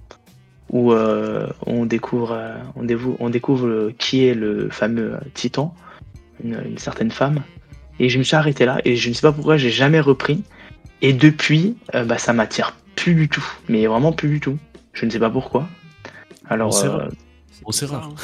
[0.70, 5.18] où euh, on découvre, euh, on dévou- on découvre euh, qui est le fameux euh,
[5.34, 5.74] titan,
[6.42, 7.42] une, une certaine femme,
[7.98, 10.42] et je me suis arrêté là, et je ne sais pas pourquoi j'ai jamais repris,
[11.00, 14.58] et depuis, euh, bah, ça m'attire plus du tout, mais vraiment plus du tout.
[14.92, 15.68] Je ne sais pas pourquoi.
[16.48, 17.08] Alors, euh.
[17.50, 18.08] C'est Bon, c'est rare.
[18.12, 18.14] hein.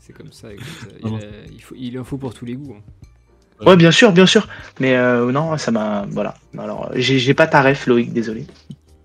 [0.00, 0.66] C'est comme ça, écoute,
[1.02, 1.18] il, a-
[1.52, 2.74] il faut, il en faut pour tous les goûts.
[2.78, 3.64] hein.
[3.66, 4.48] Ouais, bien sûr, bien sûr.
[4.80, 6.06] Mais euh, non, ça m'a.
[6.10, 6.34] Voilà.
[6.58, 8.46] Alors, j'ai j'ai pas ta ref, Loïc, désolé.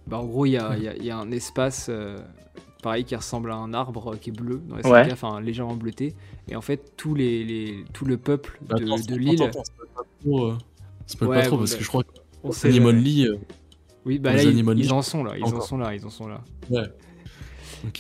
[0.08, 2.18] Bah, en gros, il y a, il y a- y a un espace, euh,
[2.82, 5.04] pareil, qui ressemble à un arbre qui est bleu, dans les Ouais.
[5.06, 6.14] SNK, enfin légèrement bleuté.
[6.50, 10.04] Et en fait, tous les, les- tout le peuple Bah, de, de l'île, spoil pas
[10.22, 10.58] trop, euh,
[11.22, 12.68] Ouais, pas trop parce bah, que je crois que.
[12.68, 12.96] Animal.
[12.98, 13.28] Lee.
[13.28, 13.38] euh,
[14.06, 16.10] Oui, bah les là, ils, ils en sont là, ils en sont là, ils en
[16.10, 16.42] sont là.
[16.70, 16.84] donc,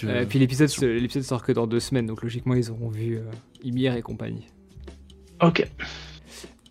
[0.03, 3.22] Euh, euh, puis l'épisode, sort que dans deux semaines, donc logiquement, ils auront vu euh,
[3.64, 4.48] Ymir et compagnie.
[5.44, 5.68] Ok.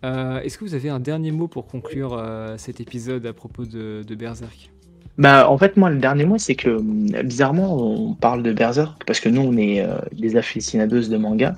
[0.03, 3.65] Euh, Est-ce que vous avez un dernier mot pour conclure euh, cet épisode à propos
[3.65, 4.71] de, de Berserk?
[5.17, 9.03] Bah, en fait, moi, le dernier mot, c'est que hum, bizarrement, on parle de Berserk
[9.05, 11.55] parce que nous, on est euh, des aficionados de manga.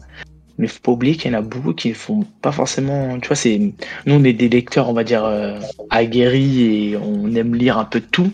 [0.59, 3.19] Mais faut pas oublier qu'il y en a beaucoup qui font pas forcément.
[3.19, 5.59] Tu vois, c'est nous, on est des lecteurs, on va dire, euh,
[5.89, 8.31] aguerris et on aime lire un peu de tout.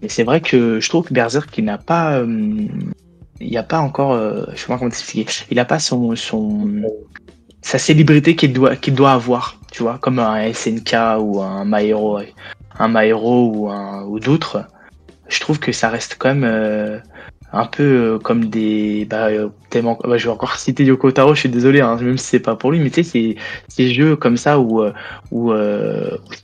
[0.00, 2.20] Mais c'est vrai que je trouve que Berserk, il n'a pas.
[2.20, 2.68] hum,
[3.40, 4.12] il n'y a pas encore.
[4.12, 5.32] euh, je sais pas comment t'expliquer.
[5.50, 6.70] Il n'a pas son, son,
[7.60, 9.58] sa célébrité qu'il doit, qu'il doit avoir.
[9.72, 12.20] Tu vois, comme un SNK ou un My Hero,
[12.78, 14.64] un My Hero ou, ou d'autres.
[15.28, 16.98] Je trouve que ça reste quand même euh,
[17.52, 19.06] un peu euh, comme des.
[19.08, 22.18] Bah, euh, tellement, bah, je vais encore citer Yoko Taro, je suis désolé, hein, même
[22.18, 23.36] si c'est pas pour lui, mais tu sais, c'est
[23.68, 24.84] ces jeux comme ça où,
[25.30, 25.52] où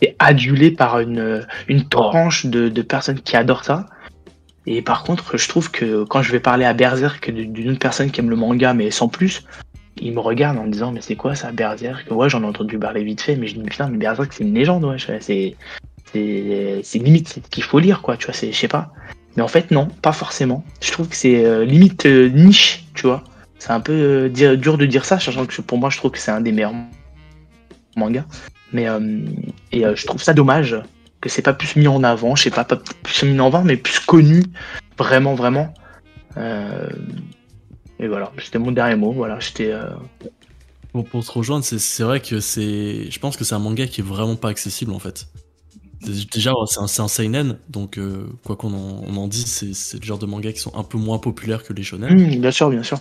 [0.01, 3.87] c'est adulé par une, une tranche de, de personnes qui adorent ça.
[4.67, 8.11] Et par contre, je trouve que quand je vais parler à Berserk d'une autre personne
[8.11, 9.45] qui aime le manga, mais sans plus,
[10.01, 12.07] il me regarde en me disant, mais c'est quoi ça, Berserk?
[12.11, 14.55] Ouais, j'en ai entendu parler vite fait, mais je dis, putain, mais Berserk, c'est une
[14.55, 15.57] légende, ouais, c'est
[16.13, 18.93] c'est limite qu'il faut lire, quoi, tu vois, c'est, je sais pas.
[19.37, 20.65] Mais en fait, non, pas forcément.
[20.81, 23.23] Je trouve que c'est euh, limite euh, niche, tu vois.
[23.59, 26.19] C'est un peu euh, dur de dire ça, sachant que pour moi, je trouve que
[26.19, 26.75] c'est un des meilleurs
[27.97, 28.25] mangas.
[28.73, 28.87] Mais
[29.73, 30.77] et je trouve ça dommage
[31.23, 33.65] que c'est pas plus mis en avant, je sais pas, pas plus mis en avant,
[33.65, 34.43] mais plus connu,
[34.99, 35.73] vraiment, vraiment.
[38.01, 39.13] Et voilà, c'était mon dernier mot.
[39.13, 39.73] Voilà, j'étais.
[39.73, 39.91] euh,
[40.93, 43.11] pour, te rejoindre, c'est vrai que c'est.
[43.11, 45.27] Je pense que c'est un manga qui est vraiment pas accessible en fait.
[46.01, 50.05] Déjà, c'est un, un seinen, donc euh, quoi qu'on en, on en dise, c'est le
[50.05, 52.11] genre de manga qui sont un peu moins populaires que les shonen.
[52.11, 52.99] hum, bien sûr, bien sûr.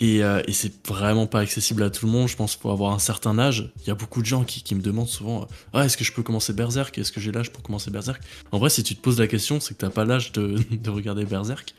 [0.00, 2.92] Et, euh, et c'est vraiment pas accessible à tout le monde, je pense, pour avoir
[2.92, 3.72] un certain âge.
[3.82, 6.12] Il y a beaucoup de gens qui, qui me demandent souvent Ah, est-ce que je
[6.12, 6.98] peux commencer Berserk?
[6.98, 8.20] Est-ce que j'ai l'âge pour commencer Berserk?
[8.50, 10.90] En vrai, si tu te poses la question, c'est que t'as pas l'âge de, de
[10.90, 11.74] regarder Berserk.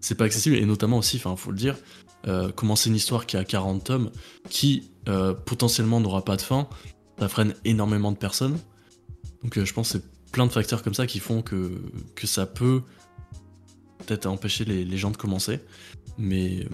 [0.00, 1.76] C'est pas accessible, et notamment aussi, enfin, faut le dire,
[2.28, 4.10] euh, commencer une histoire qui a 40 tomes,
[4.48, 4.90] qui
[5.44, 6.68] potentiellement n'aura pas de fin,
[7.20, 8.58] ça freine énormément de personnes.
[9.46, 11.80] Donc, euh, je pense que c'est plein de facteurs comme ça qui font que,
[12.16, 12.82] que ça peut
[14.04, 15.60] peut-être empêcher les, les gens de commencer.
[16.18, 16.66] Mais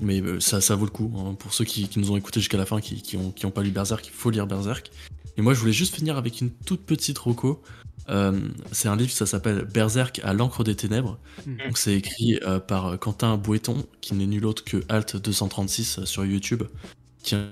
[0.00, 1.12] mais euh, ça, ça vaut le coup.
[1.18, 1.34] hein.
[1.34, 3.50] Pour ceux qui, qui nous ont écoutés jusqu'à la fin, qui, qui, ont, qui ont
[3.50, 4.90] pas lu Berserk, il faut lire Berserk.
[5.36, 7.62] Et moi, je voulais juste finir avec une toute petite roco.
[8.08, 8.40] Euh,
[8.72, 11.18] c'est un livre, ça s'appelle Berserk à l'encre des ténèbres.
[11.46, 11.58] Mhm.
[11.66, 16.24] Donc c'est écrit euh, par Quentin Boueton, qui n'est nul autre que Alt236 euh, sur
[16.24, 16.62] YouTube,
[17.22, 17.44] qui est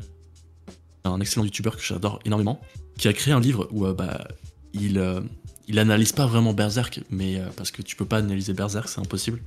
[1.05, 2.61] un excellent youtubeur que j'adore énormément,
[2.99, 4.27] qui a créé un livre où euh, bah,
[4.73, 5.21] il, euh,
[5.69, 9.01] il analyse pas vraiment Berserk, mais euh, parce que tu peux pas analyser Berserk, c'est
[9.01, 9.43] impossible.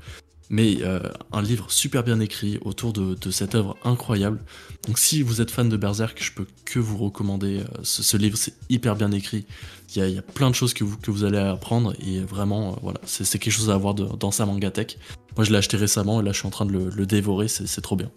[0.51, 0.83] Mais
[1.31, 4.43] un livre super bien écrit autour de, cette œuvre incroyable.
[4.85, 8.53] Donc si vous êtes fan de Berserk, je peux que vous recommander ce, livre, c'est
[8.69, 9.47] hyper bien écrit.
[9.95, 13.53] Il y, a, plein de choses que vous, allez apprendre et vraiment, voilà, c'est quelque
[13.53, 14.99] chose à avoir dans sa mangatech.
[15.35, 17.81] Moi je l'ai acheté récemment et là je suis en train de le dévorer, c'est
[17.81, 18.11] trop bien.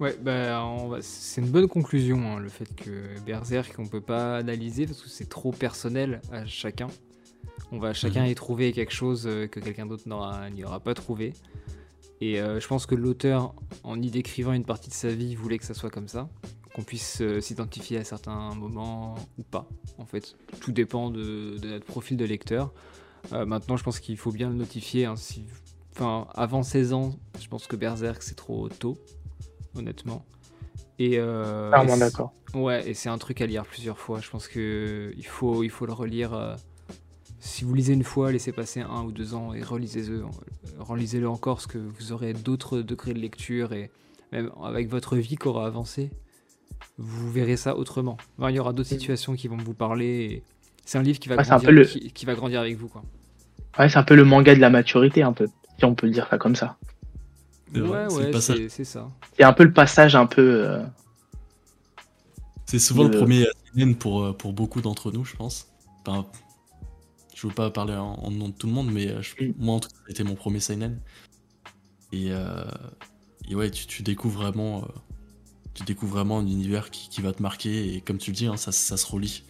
[0.00, 4.86] Ouais, bah, c'est une bonne conclusion, hein, le fait que Berserk, on peut pas analyser
[4.86, 6.86] parce que c'est trop personnel à chacun.
[7.72, 8.30] On va chacun mhm.
[8.30, 10.04] y trouver quelque chose euh, que quelqu'un d'autre
[10.52, 11.34] n'y aura pas trouvé.
[12.20, 13.54] Et euh, je pense que l'auteur,
[13.84, 16.28] en y décrivant une partie de sa vie, voulait que ça soit comme ça,
[16.74, 19.68] qu'on puisse euh, s'identifier à certains moments ou pas.
[19.98, 22.72] En fait, tout dépend de, de notre profil de lecteur.
[23.32, 25.04] Euh, maintenant, je pense qu'il faut bien le notifier.
[25.04, 25.44] Hein, si...
[25.92, 28.98] Enfin, avant 16 ans, je pense que Berserk c'est trop tôt
[29.78, 30.24] honnêtement.
[30.98, 32.32] Et euh, d'accord.
[32.54, 34.20] Ouais, et c'est un truc à lire plusieurs fois.
[34.20, 36.34] Je pense que il faut, il faut le relire.
[36.34, 36.54] Euh,
[37.40, 40.24] si vous lisez une fois, laissez passer un ou deux ans et relisez-le,
[40.80, 43.90] relisez-le encore, parce que vous aurez d'autres degrés de lecture et
[44.32, 46.10] même avec votre vie qui aura avancé,
[46.98, 48.16] vous verrez ça autrement.
[48.40, 50.42] il y aura d'autres situations qui vont vous parler.
[50.84, 51.84] C'est un livre qui va, ouais, grandir, le...
[51.84, 53.02] qui, qui, va grandir avec vous, quoi.
[53.78, 55.46] Ouais, c'est un peu le manga de la maturité, un peu,
[55.78, 56.76] si on peut dire ça comme ça.
[57.74, 59.10] Ouais, ouais, c'est ça.
[59.36, 60.64] C'est un peu le passage un peu.
[60.66, 60.84] Euh...
[62.66, 63.12] C'est souvent de...
[63.12, 65.68] le premier seinen pour, euh, pour beaucoup d'entre nous, je pense.
[66.00, 66.26] Enfin,
[67.38, 69.54] je veux pas parler en, en, nom de tout le monde, mais euh, je, mm.
[69.58, 71.00] moi en tout cas, c'était mon premier seinen.
[72.12, 72.64] Et, euh,
[73.48, 74.88] et ouais, tu, tu, découvres vraiment, euh,
[75.74, 77.94] tu découvres vraiment un univers qui, qui, va te marquer.
[77.94, 79.44] Et comme tu le dis, hein, ça, ça, se relie,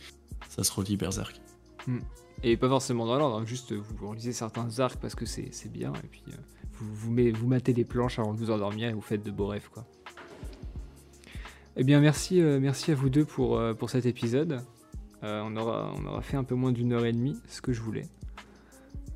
[0.51, 1.40] ça se relie Berserk.
[1.86, 2.01] Mm.
[2.43, 5.93] Et pas forcément dans l'ordre, hein, juste vous relisez certains arcs parce que c'est bien,
[6.05, 6.23] et puis
[6.74, 9.48] vous, vous, met, matez des planches avant de vous endormir et vous faites de beaux
[9.48, 9.85] rêves quoi.
[11.77, 14.60] Eh bien merci, euh, merci à vous deux pour, euh, pour cet épisode.
[15.24, 17.73] Euh, on, aura, on aura fait un peu moins d'une heure et demie, ce que
[17.73, 18.06] je voulais.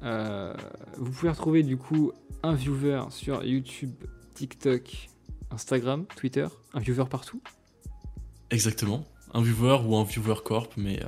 [0.02, 0.52] Euh,
[0.96, 2.10] vous pouvez retrouver du coup
[2.42, 3.94] un viewer sur YouTube,
[4.34, 5.08] TikTok,
[5.52, 7.40] Instagram, Twitter, un viewer partout.
[8.50, 11.00] Exactement, un viewer ou un viewer corp, mais...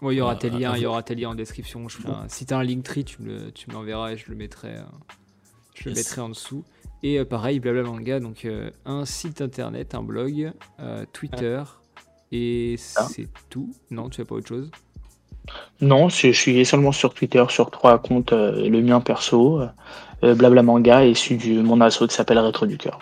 [0.00, 1.88] Ouais, il y aura tes liens, il y aura tes liens en description.
[1.88, 2.28] Je un...
[2.28, 4.76] Si tu as un Linktree, tu me, tu me l'enverras et je le mettrai
[5.78, 6.64] je le mettrai en dessous.
[7.02, 11.62] Et euh, pareil, Blabla Manga, donc euh, un site internet, un blog, euh, Twitter,
[12.32, 13.06] et ah.
[13.08, 13.72] c'est tout.
[13.90, 14.70] Non, tu n'as pas autre chose?
[15.80, 19.62] Non, je suis seulement sur Twitter, sur trois comptes, le mien perso,
[20.20, 22.98] Blabla Manga, et celui de mon asso qui s'appelle Rétro du Cœur.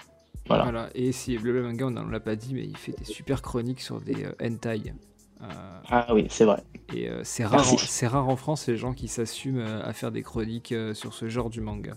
[0.47, 0.63] Voilà.
[0.63, 0.91] voilà.
[0.95, 3.81] Et si Blabla Manga, on ne l'a pas dit, mais il fait des super chroniques
[3.81, 4.95] sur des hentai.
[5.43, 5.47] Euh,
[5.91, 6.63] ah oui, c'est vrai.
[6.95, 10.23] Et euh, c'est rare, en, rare en France les gens qui s'assument à faire des
[10.23, 11.95] chroniques sur ce genre du manga.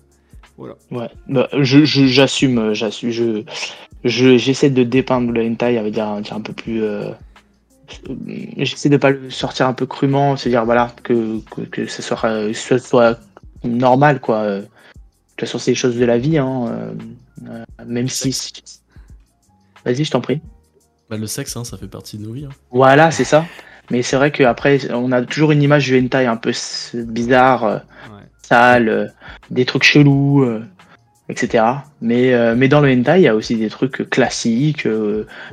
[0.57, 0.75] Voilà.
[0.91, 3.43] Ouais, bah, j'assume, j'assume, je,
[4.03, 6.83] je, j'essaie de dépeindre le hentai avec un, un peu plus.
[6.83, 7.11] Euh,
[8.57, 12.53] j'essaie de pas le sortir un peu crûment, c'est-à-dire voilà que, que, que ce soit,
[12.53, 13.19] ce soit
[13.63, 14.59] normal quoi.
[14.59, 16.93] De toute façon, c'est les choses de la vie, hein.
[17.47, 18.35] Euh, même si.
[19.85, 20.41] Vas-y, je t'en prie.
[21.09, 22.45] Bah, le sexe, hein, ça fait partie de nos vies.
[22.45, 22.55] Hein.
[22.71, 23.45] Voilà, c'est ça.
[23.91, 26.51] Mais c'est vrai qu'après, on a toujours une image du hentai un peu
[26.93, 27.63] bizarre.
[27.63, 29.07] Ouais sales, euh,
[29.51, 30.63] des trucs chelous, euh,
[31.29, 31.63] etc.
[32.01, 34.87] Mais, euh, mais dans le hentai, il y a aussi des trucs classiques,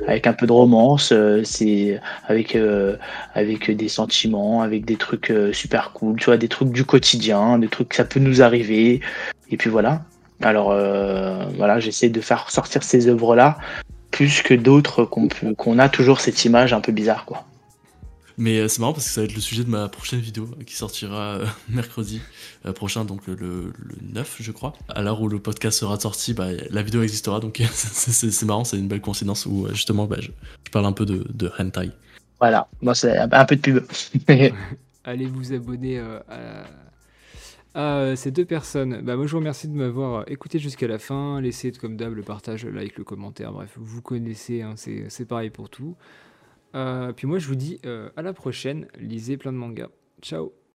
[0.07, 1.13] avec un peu de romance,
[1.43, 2.57] c'est avec,
[3.35, 7.67] avec des sentiments, avec des trucs super cool, tu vois, des trucs du quotidien, des
[7.67, 9.01] trucs que ça peut nous arriver.
[9.51, 10.01] Et puis voilà.
[10.41, 10.69] Alors
[11.55, 13.57] voilà, j'essaie de faire sortir ces œuvres-là
[14.11, 17.45] plus que d'autres qu'on qu'on a toujours cette image un peu bizarre, quoi.
[18.37, 20.47] Mais euh, c'est marrant parce que ça va être le sujet de ma prochaine vidéo
[20.65, 22.21] qui sortira euh, mercredi
[22.65, 23.73] euh, prochain, donc le, le,
[24.13, 24.73] 9, je crois.
[24.89, 28.77] À l'heure où le podcast sera sorti, bah, la vidéo existera, donc c'est marrant, c'est
[28.77, 30.29] une belle coïncidence où justement bah, je,
[30.65, 31.89] je, parle un peu de, de hentai.
[32.39, 33.83] Voilà, moi c'est un peu de pub.
[35.03, 36.65] Allez vous abonner à,
[37.77, 39.01] à, ces deux personnes.
[39.01, 41.39] Bah, moi je vous remercie de m'avoir écouté jusqu'à la fin.
[41.39, 43.53] Laissez comme d'hab le partage, le like, le commentaire.
[43.53, 45.95] Bref, vous connaissez, hein, c'est pareil pour tout.
[46.75, 48.87] Euh, puis moi, je vous dis euh, à la prochaine.
[48.99, 49.89] Lisez plein de mangas.
[50.21, 50.57] Ciao